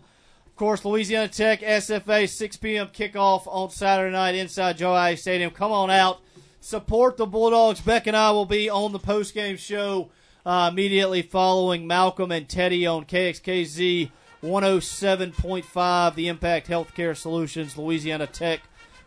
[0.46, 2.88] Of course, Louisiana Tech, SFA, 6 p.m.
[2.88, 5.50] kickoff on Saturday night inside Joe I Stadium.
[5.50, 6.20] Come on out.
[6.68, 7.80] Support the Bulldogs.
[7.80, 10.10] Beck and I will be on the postgame show
[10.44, 14.10] uh, immediately following Malcolm and Teddy on KXKZ
[14.42, 18.60] 107.5, the Impact Healthcare Solutions, Louisiana Tech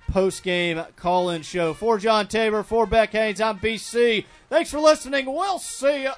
[0.10, 1.76] postgame call-in show.
[1.76, 4.26] For John Tabor, for Beck Haynes, I'm BC.
[4.50, 5.28] Thanks for listening.
[5.28, 6.14] We'll see you.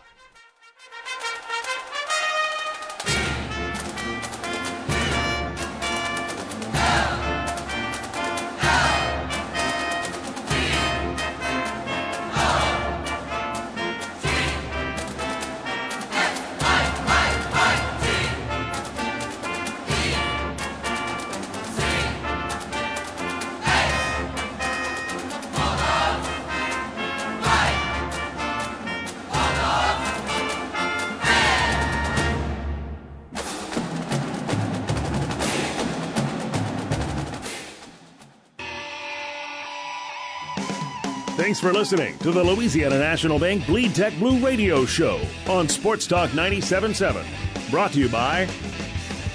[41.63, 46.31] For listening to the Louisiana National Bank Bleed Tech Blue Radio Show on Sports Talk
[46.31, 47.71] 97.7.
[47.71, 48.49] Brought to you by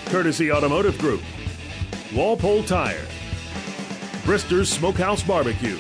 [0.09, 1.23] Courtesy Automotive Group,
[2.15, 3.07] Walpole Tire,
[4.27, 5.79] Brister's Smokehouse Barbecue,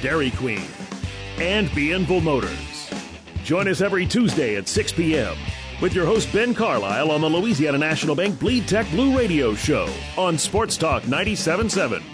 [0.00, 0.62] Dairy Queen,
[1.38, 2.88] and Bienville Motors.
[3.42, 5.36] Join us every Tuesday at 6 p.m.
[5.82, 9.92] with your host Ben Carlisle on the Louisiana National Bank Bleed Tech Blue Radio Show
[10.16, 12.13] on Sports Talk 97.7.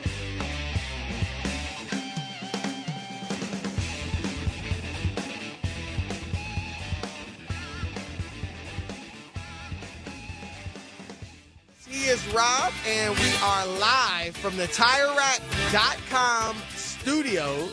[12.91, 17.73] and we are live from the TireRack.com studios.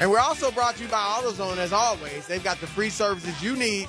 [0.00, 2.26] And we're also brought to you by AutoZone, as always.
[2.26, 3.88] They've got the free services you need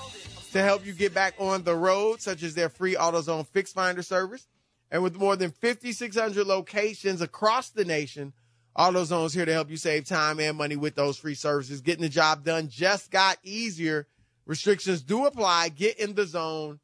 [0.51, 4.01] to help you get back on the road, such as their free AutoZone Fix Finder
[4.01, 4.47] service.
[4.91, 8.33] And with more than 5,600 locations across the nation,
[8.77, 11.79] AutoZone's here to help you save time and money with those free services.
[11.79, 14.07] Getting the job done just got easier.
[14.45, 15.69] Restrictions do apply.
[15.69, 16.81] Get in the zone.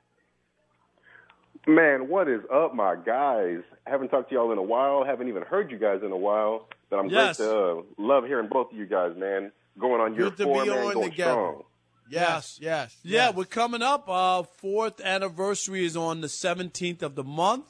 [1.66, 3.62] Man, what is up, my guys?
[3.86, 5.02] Haven't talked to y'all in a while.
[5.04, 6.68] Haven't even heard you guys in a while.
[6.90, 7.38] But I'm Yes.
[7.38, 9.50] great to uh, love hearing both of you guys, man.
[9.78, 11.30] Going on year Good to four, be man, on going together.
[11.32, 11.62] strong.
[12.10, 12.96] Yes, yes.
[13.02, 13.34] Yeah, yes.
[13.34, 14.08] we're coming up.
[14.08, 17.66] Our fourth anniversary is on the 17th of the month.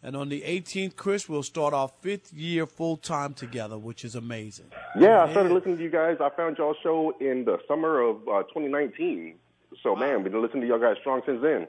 [0.00, 4.14] And on the 18th, Chris, we'll start our fifth year full time together, which is
[4.14, 4.66] amazing.
[4.98, 6.18] Yeah, I started listening to you guys.
[6.20, 9.34] I found y'all show in the summer of uh, 2019.
[9.82, 11.66] So, man, we've been listening to y'all guys strong since then.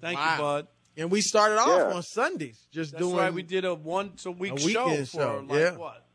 [0.00, 0.32] Thank Wow.
[0.36, 0.66] you, Bud.
[0.98, 1.96] And we started off Yeah.
[1.96, 3.32] on Sundays, just That's doing right.
[3.32, 5.76] We did a once a week a show for show, like yeah.
[5.76, 6.05] what?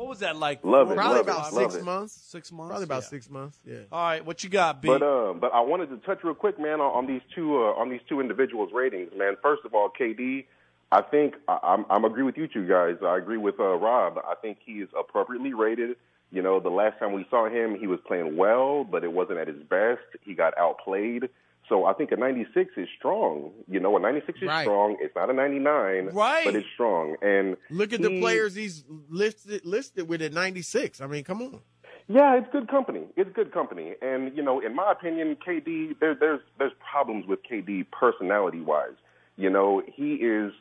[0.00, 0.64] What was that like?
[0.64, 1.84] Love it, Probably love it, about love six it.
[1.84, 2.14] months.
[2.14, 2.70] Six months.
[2.70, 3.08] Probably about Yeah.
[3.08, 3.60] six months.
[3.66, 3.80] Yeah.
[3.92, 4.88] All right, what you got, B?
[4.88, 7.74] But um, but I wanted to touch real quick, man, on, on these two uh,
[7.78, 9.36] on these two individuals' ratings, man.
[9.42, 10.46] First of all, KD,
[10.90, 12.96] I think I, I'm I'm agree with you two guys.
[13.04, 14.16] I agree with uh, Rob.
[14.26, 15.96] I think he is appropriately rated.
[16.32, 19.38] You know, the last time we saw him, he was playing well, but it wasn't
[19.38, 20.00] at his best.
[20.22, 21.28] He got outplayed.
[21.70, 23.52] So I think a 96 is strong.
[23.68, 24.64] You know, a 96 is Right.
[24.64, 24.96] strong.
[25.00, 26.44] It's not a 99, Right.
[26.44, 27.16] but it's strong.
[27.22, 31.00] And Look at the players he's listed listed with at 96.
[31.00, 31.60] I mean, come on.
[32.08, 33.06] Yeah, it's good company.
[33.16, 37.38] It's good company, and you know, in my opinion, KD there, there's there's problems with
[37.48, 38.96] KD personality wise.
[39.36, 40.52] You know, he is.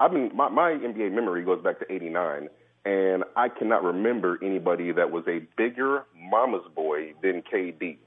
[0.00, 2.48] I've been my, my NBA memory goes back to '89,
[2.84, 7.98] and I cannot remember anybody that was a bigger mama's boy than KD.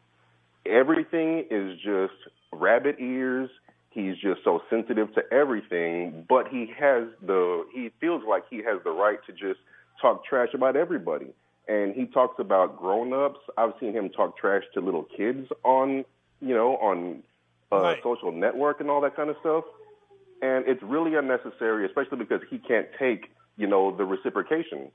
[0.66, 2.20] Everything is just
[2.52, 3.50] rabbit ears.
[3.92, 8.80] He's just so sensitive to everything, but he has the he feels like he has
[8.84, 9.60] the right to just
[10.02, 11.34] talk trash about everybody.
[11.68, 13.40] And he talks about grown-ups.
[13.58, 16.04] I've seen him talk trash to little kids on,
[16.42, 17.22] you know, on
[17.72, 19.66] uh, social network and all that kind of stuff.
[20.42, 24.92] And it's really unnecessary, especially because he can't take, you know, the reciprocation.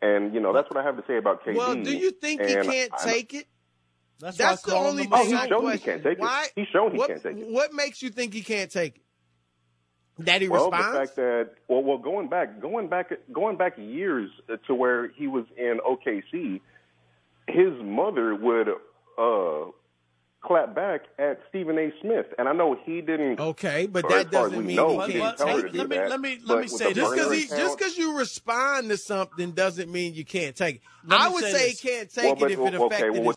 [0.00, 1.56] And you know, that's what I have to say about KD.
[1.56, 3.46] Well, do you think he can't I- take it?
[4.22, 6.02] That's, That's the why I call only him thing the I He's shown he can't
[6.04, 6.52] take it.
[6.54, 7.48] He's shown he what, can't take it.
[7.48, 9.02] What makes you think he can't take it?
[10.24, 10.92] That he well, responds.
[10.92, 14.30] the fact that well, well, going back, going back, going back years
[14.68, 16.60] to where he was in OKC,
[17.48, 18.68] his mother would
[19.18, 19.70] uh,
[20.44, 21.90] clap back at Stephen A.
[22.02, 23.40] Smith, and I know he didn't.
[23.40, 25.62] Okay, but that as far as doesn't mean know, he he can't didn't tell her
[25.62, 25.78] take it.
[25.78, 26.10] do that.
[26.10, 29.90] let me- let me say just because he, just because you respond to something doesn't
[29.90, 30.82] mean you can't take it.
[31.06, 33.10] Let I would say say he can't take Well, it but- if it okay, affected
[33.10, 33.30] well, his what